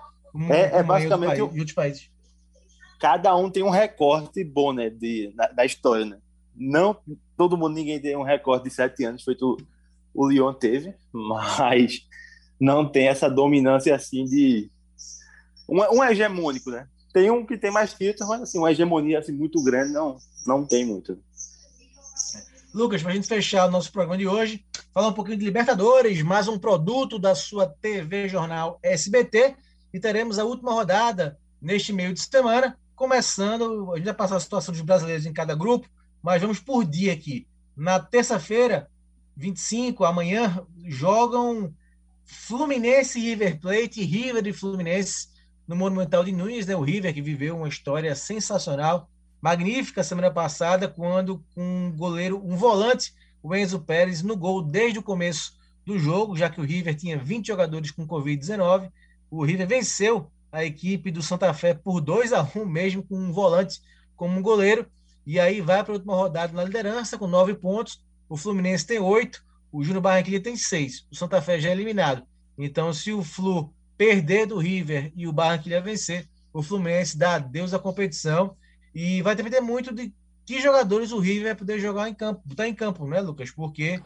é. 0.49 0.53
É- 0.53 0.77
é 0.77 0.81
em 0.81 0.83
basicamente 0.83 1.37
em 1.39 1.41
outros 1.41 1.73
países. 1.73 2.11
Cada 2.99 3.35
um 3.35 3.49
tem 3.49 3.63
um 3.63 3.71
recorte 3.71 4.43
bom, 4.43 4.71
né, 4.71 4.91
de, 4.91 5.33
da, 5.35 5.47
da 5.47 5.65
história, 5.65 6.05
né? 6.05 6.17
Não 6.55 6.95
todo 7.35 7.57
mundo, 7.57 7.73
ninguém 7.73 7.99
tem 7.99 8.15
um 8.15 8.23
recorde 8.23 8.65
de 8.65 8.69
sete 8.69 9.03
anos, 9.03 9.23
feito 9.23 9.57
o 10.13 10.29
Lyon 10.29 10.53
teve, 10.53 10.93
mas 11.11 12.07
não 12.63 12.87
tem 12.87 13.09
essa 13.09 13.29
dominância 13.29 13.93
assim 13.93 14.23
de 14.23 14.71
um, 15.67 15.97
um 15.97 16.03
hegemônico, 16.03 16.71
né? 16.71 16.87
Tem 17.13 17.29
um 17.29 17.45
que 17.45 17.57
tem 17.57 17.69
mais 17.69 17.93
títulos, 17.93 18.29
mas 18.29 18.41
assim, 18.43 18.57
uma 18.57 18.71
hegemonia 18.71 19.19
assim, 19.19 19.33
muito 19.33 19.61
grande 19.61 19.91
não, 19.91 20.17
não 20.47 20.65
tem 20.65 20.85
muito. 20.85 21.21
Lucas, 22.73 23.03
para 23.03 23.11
a 23.11 23.15
gente 23.15 23.27
fechar 23.27 23.67
o 23.67 23.71
nosso 23.71 23.91
programa 23.91 24.17
de 24.17 24.25
hoje, 24.25 24.65
falar 24.93 25.09
um 25.09 25.13
pouquinho 25.13 25.37
de 25.37 25.43
Libertadores, 25.43 26.23
mais 26.23 26.47
um 26.47 26.57
produto 26.57 27.19
da 27.19 27.35
sua 27.35 27.67
TV 27.67 28.29
Jornal 28.29 28.79
SBT, 28.81 29.55
e 29.93 29.99
teremos 29.99 30.39
a 30.39 30.45
última 30.45 30.71
rodada 30.71 31.37
neste 31.61 31.91
meio 31.91 32.13
de 32.13 32.21
semana, 32.21 32.77
começando, 32.95 33.91
a 33.91 33.97
gente 33.97 34.05
vai 34.05 34.13
passar 34.13 34.37
a 34.37 34.39
situação 34.39 34.71
dos 34.71 34.81
brasileiros 34.81 35.25
em 35.25 35.33
cada 35.33 35.53
grupo, 35.53 35.89
mas 36.21 36.41
vamos 36.41 36.61
por 36.61 36.85
dia 36.85 37.11
aqui. 37.11 37.45
Na 37.75 37.99
terça-feira, 37.99 38.89
25, 39.35 40.05
amanhã, 40.05 40.65
jogam 40.85 41.73
Fluminense 42.25 43.19
River 43.19 43.59
Plate, 43.59 44.03
River 44.03 44.47
e 44.47 44.53
Fluminense 44.53 45.27
no 45.67 45.75
Monumental 45.75 46.23
de 46.23 46.31
Nunes, 46.31 46.65
né? 46.65 46.75
O 46.75 46.81
River 46.81 47.13
que 47.13 47.21
viveu 47.21 47.57
uma 47.57 47.67
história 47.67 48.15
sensacional, 48.15 49.09
magnífica 49.41 50.03
semana 50.03 50.31
passada, 50.31 50.87
quando 50.87 51.43
um 51.55 51.91
goleiro, 51.91 52.41
um 52.43 52.55
volante, 52.55 53.13
o 53.41 53.55
Enzo 53.55 53.79
Pérez, 53.79 54.21
no 54.21 54.37
gol 54.37 54.61
desde 54.61 54.99
o 54.99 55.03
começo 55.03 55.53
do 55.85 55.99
jogo, 55.99 56.35
já 56.35 56.49
que 56.49 56.61
o 56.61 56.63
River 56.63 56.95
tinha 56.95 57.17
20 57.17 57.47
jogadores 57.47 57.91
com 57.91 58.07
Covid-19. 58.07 58.91
O 59.29 59.43
River 59.43 59.67
venceu 59.67 60.31
a 60.51 60.63
equipe 60.63 61.11
do 61.11 61.21
Santa 61.21 61.53
Fé 61.53 61.73
por 61.73 61.99
2 61.99 62.31
a 62.31 62.47
1 62.55 62.65
mesmo 62.65 63.03
com 63.03 63.17
um 63.17 63.31
volante 63.33 63.81
como 64.15 64.37
um 64.37 64.41
goleiro. 64.41 64.85
E 65.25 65.39
aí 65.39 65.61
vai 65.61 65.83
para 65.83 65.93
a 65.93 65.95
última 65.95 66.15
rodada 66.15 66.53
na 66.53 66.63
liderança 66.63 67.17
com 67.17 67.27
nove 67.27 67.53
pontos. 67.53 68.03
O 68.29 68.37
Fluminense 68.37 68.85
tem 68.85 68.99
oito, 68.99 69.43
o 69.73 69.83
Júnior 69.83 70.03
Barranquilla 70.03 70.39
tem 70.39 70.55
seis. 70.55 71.07
O 71.11 71.15
Santa 71.15 71.41
Fé 71.41 71.59
já 71.59 71.69
é 71.69 71.71
eliminado. 71.71 72.23
Então, 72.55 72.93
se 72.93 73.11
o 73.11 73.23
Flu 73.23 73.73
perder 73.97 74.45
do 74.45 74.59
River 74.59 75.11
e 75.15 75.27
o 75.27 75.33
Barranquilla 75.33 75.81
vencer, 75.81 76.29
o 76.53 76.61
Fluminense 76.61 77.17
dá 77.17 77.35
adeus 77.35 77.73
à 77.73 77.79
competição 77.79 78.55
e 78.93 79.23
vai 79.23 79.35
depender 79.35 79.61
muito 79.61 79.91
de 79.91 80.13
que 80.45 80.61
jogadores 80.61 81.11
o 81.11 81.19
River 81.19 81.45
vai 81.45 81.55
poder 81.55 81.79
jogar 81.79 82.07
em 82.07 82.13
campo, 82.13 82.43
botar 82.45 82.67
em 82.67 82.75
campo, 82.75 83.07
né, 83.07 83.19
Lucas? 83.19 83.49
Porque 83.49 83.99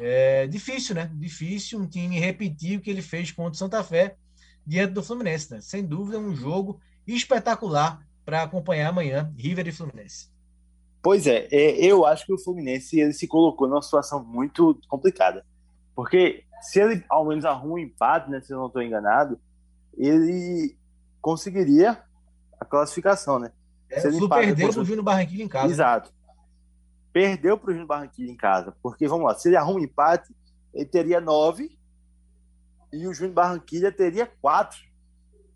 é 0.00 0.48
difícil, 0.48 0.96
né? 0.96 1.08
Difícil 1.14 1.78
um 1.78 1.86
time 1.86 2.18
repetir 2.18 2.78
o 2.78 2.80
que 2.80 2.90
ele 2.90 3.02
fez 3.02 3.30
contra 3.30 3.52
o 3.52 3.56
Santa 3.56 3.84
Fé 3.84 4.16
diante 4.66 4.94
do 4.94 5.02
Fluminense, 5.02 5.52
né? 5.52 5.60
Sem 5.60 5.86
dúvida, 5.86 6.18
um 6.18 6.34
jogo 6.34 6.80
espetacular 7.06 8.04
para 8.24 8.42
acompanhar 8.42 8.88
amanhã, 8.88 9.32
River 9.38 9.68
e 9.68 9.72
Fluminense. 9.72 10.33
Pois 11.04 11.26
é, 11.26 11.46
é, 11.52 11.84
eu 11.84 12.06
acho 12.06 12.24
que 12.24 12.32
o 12.32 12.38
Fluminense 12.38 12.98
ele 12.98 13.12
se 13.12 13.28
colocou 13.28 13.68
numa 13.68 13.82
situação 13.82 14.24
muito 14.24 14.80
complicada. 14.88 15.44
Porque 15.94 16.44
se 16.62 16.80
ele 16.80 17.04
ao 17.10 17.26
menos 17.26 17.44
arruma 17.44 17.74
um 17.74 17.78
empate, 17.78 18.30
né, 18.30 18.40
se 18.40 18.50
eu 18.50 18.56
não 18.56 18.68
estou 18.68 18.82
enganado, 18.82 19.38
ele 19.98 20.74
conseguiria 21.20 22.02
a 22.58 22.64
classificação, 22.64 23.38
né? 23.38 23.52
É, 23.90 24.00
Se 24.00 24.08
ele 24.08 24.16
empata 24.16 24.40
perdeu 24.46 24.72
para 24.72 24.80
o 24.80 24.84
Júnior 24.84 25.04
Barranquilla 25.04 25.42
em 25.42 25.48
casa. 25.48 25.70
Exato. 25.70 26.10
Perdeu 27.12 27.58
para 27.58 27.68
o 27.68 27.72
Júnior 27.72 27.86
Barranquilla 27.86 28.32
em 28.32 28.36
casa. 28.36 28.74
Porque, 28.82 29.06
vamos 29.06 29.26
lá, 29.26 29.34
se 29.34 29.46
ele 29.48 29.56
arruma 29.56 29.80
um 29.80 29.84
empate, 29.84 30.34
ele 30.72 30.86
teria 30.86 31.20
nove 31.20 31.76
e 32.90 33.06
o 33.06 33.12
Júnior 33.12 33.34
Barranquilla 33.34 33.92
teria 33.92 34.26
quatro. 34.40 34.78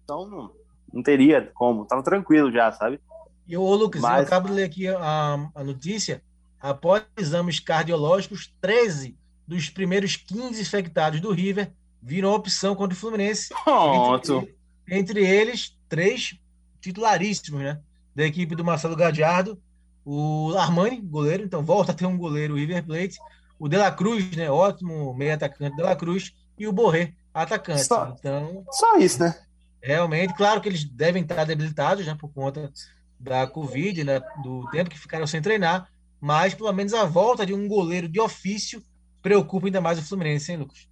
Então, 0.05 0.29
não, 0.29 0.53
não 0.93 1.03
teria 1.03 1.51
como. 1.55 1.87
Tava 1.87 2.03
tranquilo 2.03 2.53
já, 2.53 2.71
sabe? 2.71 3.01
E 3.49 3.57
ô, 3.57 3.75
Lucas, 3.75 4.03
eu 4.03 4.09
Mas- 4.09 4.27
acabo 4.27 4.49
de 4.49 4.55
ler 4.55 4.65
aqui 4.65 4.87
a, 4.89 5.51
a 5.55 5.65
notícia. 5.65 6.23
Após 6.61 7.03
exames 7.17 7.59
cardiológicos, 7.61 8.53
13 8.61 9.17
dos 9.47 9.71
primeiros 9.71 10.17
15 10.17 10.61
infectados 10.61 11.21
do 11.21 11.33
River 11.33 11.73
viram 12.03 12.33
opção 12.35 12.75
contra 12.75 12.95
o 12.95 13.01
Fluminense. 13.01 13.49
Pronto. 13.65 14.39
Entre, 14.39 14.55
entre 14.99 15.27
eles, 15.27 15.77
três 15.89 16.37
titularíssimos, 16.81 17.61
né? 17.63 17.81
Da 18.15 18.25
equipe 18.25 18.55
do 18.55 18.65
Marcelo 18.65 18.97
Gadiardo. 18.97 19.61
O 20.05 20.55
Armani, 20.57 21.01
goleiro, 21.01 21.45
então 21.45 21.63
volta 21.63 21.93
a 21.93 21.95
ter 21.95 22.07
um 22.07 22.17
goleiro, 22.17 22.55
o 22.55 22.57
River 22.57 22.85
Plate. 22.85 23.19
O 23.59 23.69
De 23.69 23.77
La 23.77 23.91
Cruz, 23.91 24.31
né? 24.37 24.51
Ótimo 24.51 25.15
meio 25.15 25.35
atacante 25.35 25.77
De 25.77 25.83
La 25.83 25.95
Cruz. 25.97 26.33
E 26.59 26.67
o 26.67 26.73
Borré, 26.73 27.13
atacante. 27.33 27.85
Só- 27.85 28.15
Então, 28.19 28.65
Só 28.71 28.97
isso, 28.99 29.21
né? 29.23 29.35
Realmente, 29.83 30.35
claro 30.35 30.61
que 30.61 30.69
eles 30.69 30.83
devem 30.85 31.23
estar 31.23 31.45
debilitados, 31.45 32.05
né, 32.05 32.17
por 32.19 32.29
conta 32.33 32.73
da 33.19 33.47
Covid, 33.47 34.05
né, 34.05 34.21
do 34.43 34.69
tempo 34.71 34.91
que 34.91 34.99
ficaram 34.99 35.27
sem 35.27 35.43
treinar, 35.43 35.91
mas 36.21 36.55
pelo 36.55 36.73
menos 36.73 36.95
a 36.95 37.05
volta 37.05 37.45
de 37.45 37.55
um 37.55 37.67
goleiro 37.69 38.09
de 38.09 38.21
ofício 38.21 38.83
preocupa 39.23 39.67
ainda 39.67 39.81
mais 39.81 39.99
o 39.99 40.03
Fluminense, 40.07 40.53
hein, 40.53 40.59
Lucas? 40.59 40.89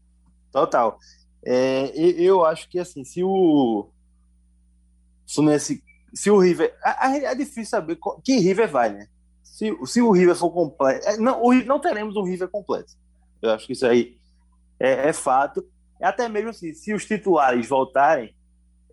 Total. 0.52 0.98
É, 1.44 1.92
eu 1.96 2.44
acho 2.44 2.68
que 2.68 2.78
assim, 2.78 3.04
se 3.04 3.22
o 3.22 3.88
Fluminense, 5.32 5.82
se 6.14 6.30
o 6.30 6.38
River, 6.38 6.74
é 6.84 7.34
difícil 7.34 7.66
saber 7.66 7.96
qual- 7.96 8.20
que 8.20 8.36
River 8.38 8.68
vai, 8.68 8.92
né? 8.92 9.06
Se, 9.42 9.74
se 9.86 10.02
o 10.02 10.10
River 10.12 10.36
for 10.36 10.50
completo, 10.50 11.06
é, 11.08 11.16
não, 11.16 11.42
o, 11.42 11.54
não 11.64 11.80
teremos 11.80 12.16
um 12.16 12.22
River 12.22 12.48
completo. 12.48 12.92
Eu 13.40 13.50
acho 13.50 13.66
que 13.66 13.72
isso 13.72 13.86
aí 13.86 14.16
é, 14.78 15.08
é 15.08 15.12
fato. 15.12 15.64
Até 16.00 16.28
mesmo 16.28 16.50
assim, 16.50 16.74
se 16.74 16.92
os 16.92 17.04
titulares 17.06 17.66
voltarem, 17.66 18.34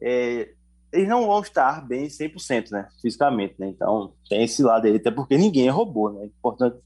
é, 0.01 0.53
eles 0.93 1.09
não 1.09 1.25
vão 1.25 1.41
estar 1.41 1.85
bem 1.85 2.07
100%, 2.07 2.69
né? 2.71 2.87
Fisicamente, 3.01 3.55
né? 3.57 3.67
Então, 3.67 4.13
tem 4.29 4.43
esse 4.43 4.61
lado 4.61 4.85
aí, 4.85 4.95
até 4.95 5.09
porque 5.09 5.35
ninguém 5.37 5.67
roubou, 5.69 6.13
né? 6.13 6.21
É 6.23 6.25
importante 6.27 6.77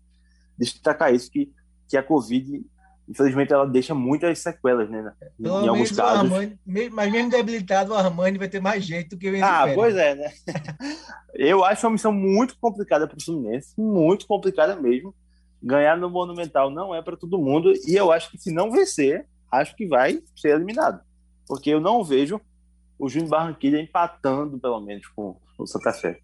destacar 0.58 1.14
isso, 1.14 1.30
que, 1.30 1.51
que 1.89 1.97
a 1.97 2.01
Covid, 2.01 2.66
infelizmente, 3.08 3.51
ela 3.53 3.68
deixa 3.68 3.93
muitas 3.93 4.39
sequelas, 4.39 4.89
né? 4.89 5.12
Pelo 5.41 5.66
em 5.66 5.68
alguns 5.68 5.91
casos. 5.91 6.32
Armani, 6.32 6.58
mas 6.91 7.12
mesmo 7.12 7.30
debilitado, 7.30 7.91
o 7.91 7.95
Armani 7.95 8.38
vai 8.38 8.47
ter 8.47 8.62
mais 8.62 8.84
jeito 8.86 9.12
do 9.12 9.18
que 9.20 9.30
o 9.30 9.45
Ah, 9.45 9.60
Pérez. 9.60 9.76
pois 9.76 9.95
é, 9.97 10.16
né? 10.16 10.32
Eu 11.36 11.64
acho 11.66 11.86
uma 11.86 11.91
missão 11.93 12.12
muito 12.12 12.58
complicada 12.60 13.08
para 13.08 13.18
o 13.18 13.24
Fluminense, 13.24 13.74
muito 13.78 14.26
complicada 14.26 14.76
mesmo. 14.76 15.14
Ganhar 15.62 15.97
no 15.97 16.10
Monumental 16.10 16.70
não 16.72 16.95
é 16.95 17.01
para 17.01 17.18
todo 17.18 17.38
mundo, 17.38 17.74
e 17.86 17.95
eu 17.95 18.12
acho 18.12 18.32
que 18.32 18.38
se 18.38 18.51
não 18.51 18.72
vencer, 18.72 19.28
acho 19.51 19.76
que 19.76 19.88
vai 19.88 20.22
ser 20.36 20.49
eliminado. 20.55 21.01
Porque 21.47 21.70
eu 21.70 21.80
não 21.80 22.03
vejo 22.03 22.39
o 22.98 23.10
Júnior 23.10 23.30
Barranquilla 23.30 23.80
empatando, 23.80 24.60
pelo 24.60 24.80
menos, 24.80 25.08
com 25.08 25.39
o 25.58 25.66
Santa 25.66 25.93
Fé. 25.93 26.20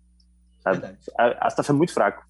A, 1.17 1.47
a 1.47 1.49
Santa 1.49 1.63
Fé 1.63 1.71
é 1.71 1.75
muito 1.75 1.93
fraco. 1.93 2.25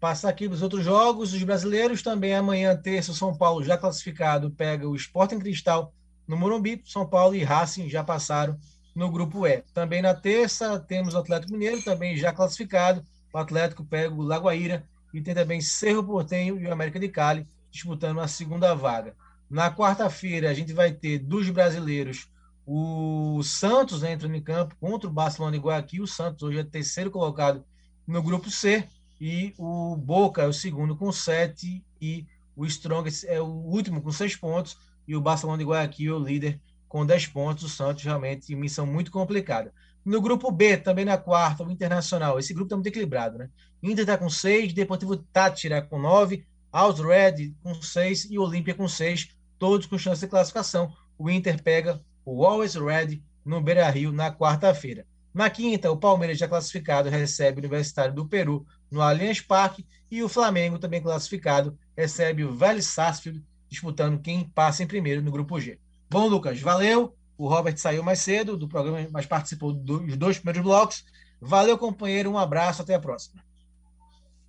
Passar 0.00 0.28
aqui 0.28 0.46
os 0.46 0.62
outros 0.62 0.84
jogos, 0.84 1.32
os 1.32 1.42
brasileiros 1.42 2.02
também 2.02 2.34
amanhã, 2.34 2.76
terça, 2.76 3.12
o 3.12 3.14
São 3.14 3.36
Paulo 3.36 3.64
já 3.64 3.78
classificado, 3.78 4.50
pega 4.50 4.86
o 4.86 4.94
Sporting 4.94 5.38
Cristal 5.38 5.94
no 6.28 6.36
Morumbi, 6.36 6.82
São 6.84 7.06
Paulo 7.06 7.34
e 7.34 7.42
Racing 7.42 7.88
já 7.88 8.04
passaram 8.04 8.58
no 8.94 9.10
grupo 9.10 9.46
E. 9.46 9.62
Também 9.72 10.02
na 10.02 10.14
terça 10.14 10.78
temos 10.78 11.14
o 11.14 11.18
Atlético 11.18 11.52
Mineiro, 11.52 11.82
também 11.82 12.16
já 12.16 12.32
classificado, 12.32 13.02
o 13.32 13.38
Atlético 13.38 13.84
pega 13.84 14.14
o 14.14 14.22
Lagoaíra 14.22 14.84
e 15.12 15.20
tem 15.20 15.34
também 15.34 15.60
Cerro 15.60 16.04
Portenho 16.04 16.58
e 16.58 16.66
o 16.66 16.72
América 16.72 17.00
de 17.00 17.08
Cali 17.08 17.46
disputando 17.70 18.20
a 18.20 18.28
segunda 18.28 18.74
vaga. 18.74 19.14
Na 19.50 19.74
quarta-feira 19.74 20.50
a 20.50 20.54
gente 20.54 20.72
vai 20.72 20.92
ter 20.92 21.18
dos 21.18 21.50
brasileiros 21.50 22.28
o 22.66 23.42
Santos 23.42 24.02
entrando 24.02 24.34
em 24.34 24.42
campo 24.42 24.74
contra 24.80 25.08
o 25.08 25.12
Barcelona 25.12 25.56
e 25.56 25.60
Guayaquil. 25.60 26.04
O 26.04 26.08
Santos 26.08 26.42
hoje 26.42 26.58
é 26.58 26.64
terceiro 26.64 27.10
colocado 27.10 27.64
no 28.06 28.22
grupo 28.22 28.50
C 28.50 28.88
e 29.20 29.54
o 29.58 29.96
Boca 29.96 30.42
é 30.42 30.46
o 30.46 30.52
segundo 30.52 30.96
com 30.96 31.10
sete 31.12 31.84
e 32.00 32.26
o 32.56 32.64
Strongest 32.66 33.24
é 33.24 33.40
o 33.40 33.46
último 33.46 34.00
com 34.00 34.10
seis 34.10 34.36
pontos 34.36 34.78
e 35.06 35.14
o 35.14 35.20
Barcelona 35.20 35.58
de 35.58 35.64
Guayaquil 35.64 36.14
é 36.14 36.18
o 36.18 36.22
líder 36.22 36.60
com 36.88 37.04
10 37.04 37.26
pontos. 37.28 37.64
O 37.64 37.68
Santos 37.68 38.04
realmente 38.04 38.52
em 38.52 38.56
missão 38.56 38.86
muito 38.86 39.10
complicada. 39.10 39.72
No 40.04 40.20
grupo 40.20 40.50
B, 40.50 40.76
também 40.76 41.04
na 41.04 41.16
quarta, 41.16 41.64
o 41.64 41.70
Internacional. 41.70 42.38
Esse 42.38 42.52
grupo 42.52 42.66
está 42.66 42.76
muito 42.76 42.86
equilibrado, 42.86 43.38
né? 43.38 43.48
Inter 43.82 44.02
está 44.02 44.18
com 44.18 44.30
seis, 44.30 44.72
Deportivo 44.72 45.16
Tátira 45.16 45.82
com 45.82 45.98
nove, 45.98 46.46
Alves 46.70 47.02
Red 47.02 47.54
com 47.62 47.74
seis 47.74 48.26
e 48.30 48.38
Olímpia 48.38 48.74
com 48.74 48.86
seis, 48.86 49.28
todos 49.58 49.86
com 49.86 49.98
chance 49.98 50.20
de 50.20 50.28
classificação. 50.28 50.92
O 51.18 51.30
Inter 51.30 51.62
pega 51.62 52.02
o 52.24 52.44
Always 52.44 52.74
Red 52.74 53.20
no 53.44 53.60
Beira 53.60 53.88
Rio 53.90 54.12
na 54.12 54.32
quarta-feira. 54.32 55.06
Na 55.32 55.50
quinta, 55.50 55.90
o 55.90 55.96
Palmeiras 55.96 56.38
já 56.38 56.46
classificado 56.46 57.08
recebe 57.10 57.58
o 57.58 57.60
Universitário 57.60 58.14
do 58.14 58.26
Peru 58.26 58.64
no 58.90 59.02
Allianz 59.02 59.40
Parque 59.40 59.84
e 60.10 60.22
o 60.22 60.28
Flamengo 60.28 60.78
também 60.78 61.02
classificado 61.02 61.76
recebe 61.96 62.44
o 62.44 62.54
Vélez 62.54 62.86
Sarsfield 62.86 63.42
disputando 63.68 64.20
quem 64.20 64.48
passa 64.48 64.82
em 64.82 64.86
primeiro 64.86 65.20
no 65.20 65.32
grupo 65.32 65.60
G. 65.60 65.78
Bom, 66.08 66.28
Lucas, 66.28 66.60
valeu. 66.60 67.16
O 67.36 67.48
Robert 67.48 67.76
saiu 67.76 68.04
mais 68.04 68.20
cedo 68.20 68.56
do 68.56 68.68
programa, 68.68 69.08
mas 69.10 69.26
participou 69.26 69.72
dos 69.72 70.16
dois 70.16 70.38
primeiros 70.38 70.62
blocos. 70.62 71.04
Valeu, 71.40 71.76
companheiro. 71.76 72.30
Um 72.30 72.38
abraço, 72.38 72.82
até 72.82 72.94
a 72.94 73.00
próxima. 73.00 73.42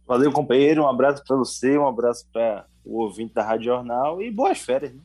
Valeu, 0.08 0.32
companheiro. 0.32 0.84
Um 0.84 0.88
abraço 0.88 1.24
para 1.26 1.36
você, 1.36 1.76
um 1.76 1.88
abraço 1.88 2.28
para 2.32 2.68
o 2.86 3.02
ouvinte 3.02 3.34
da 3.34 3.44
Rádio 3.44 3.66
Jornal 3.66 4.22
e 4.22 4.30
boas 4.30 4.60
férias. 4.60 4.94
Né? 4.94 5.02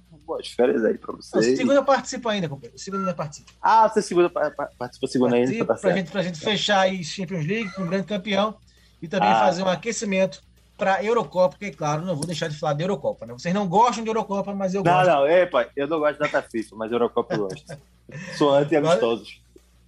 Férias 0.48 0.84
aí 0.84 0.96
para 0.98 1.14
você. 1.16 1.36
Não, 1.36 1.42
segunda 1.42 1.82
participa 1.82 2.30
ainda, 2.32 2.48
companheiro. 2.48 2.78
Segunda 2.78 3.12
participa. 3.14 3.50
Ah, 3.60 3.88
você 3.88 4.00
segunda 4.02 4.28
participa 4.30 5.06
segunda 5.06 5.36
ainda. 5.36 5.64
Tá 5.64 5.74
pra, 5.74 5.92
gente, 5.96 6.10
pra 6.10 6.22
gente 6.22 6.38
fechar 6.40 6.80
aí 6.80 7.02
Champions 7.04 7.46
League 7.46 7.70
com 7.74 7.82
um 7.82 7.86
grande 7.86 8.06
campeão 8.06 8.56
e 9.02 9.08
também 9.08 9.28
Ah. 9.28 9.40
fazer 9.40 9.62
um 9.62 9.68
aquecimento 9.68 10.42
para 10.76 10.94
a 10.96 11.04
Eurocopa, 11.04 11.50
porque, 11.58 11.70
claro, 11.72 12.02
não 12.06 12.16
vou 12.16 12.24
deixar 12.24 12.48
de 12.48 12.56
falar 12.58 12.72
da 12.72 12.82
Eurocopa. 12.82 13.26
Né? 13.26 13.34
Vocês 13.34 13.52
não 13.54 13.68
gostam 13.68 14.02
de 14.02 14.08
Eurocopa, 14.08 14.54
mas 14.54 14.74
eu 14.74 14.82
Não, 14.82 14.92
gosto. 14.92 15.06
não, 15.08 15.26
é, 15.26 15.44
pai, 15.44 15.68
eu 15.76 15.86
não 15.86 15.98
gosto 15.98 16.14
de 16.14 16.18
data 16.20 16.42
FIFA, 16.50 16.76
mas 16.76 16.90
Eurocopa 16.90 17.34
eu 17.34 17.48
gosto. 17.48 17.64
Sou 18.38 18.54
anti-amistosos. 18.54 19.40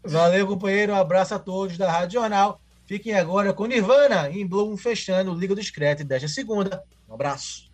Valeu, 0.04 0.46
companheiro. 0.46 0.92
Um 0.92 0.96
abraço 0.96 1.34
a 1.34 1.38
todos 1.38 1.78
da 1.78 1.90
Rádio 1.90 2.20
Jornal. 2.20 2.60
Fiquem 2.86 3.14
agora 3.14 3.54
com 3.54 3.64
Nirvana 3.64 4.28
em 4.30 4.46
Bloom, 4.46 4.76
fechando 4.76 5.32
Liga 5.32 5.54
do 5.54 5.62
Screte 5.62 6.04
desta 6.04 6.28
segunda. 6.28 6.82
Um 7.08 7.14
abraço. 7.14 7.71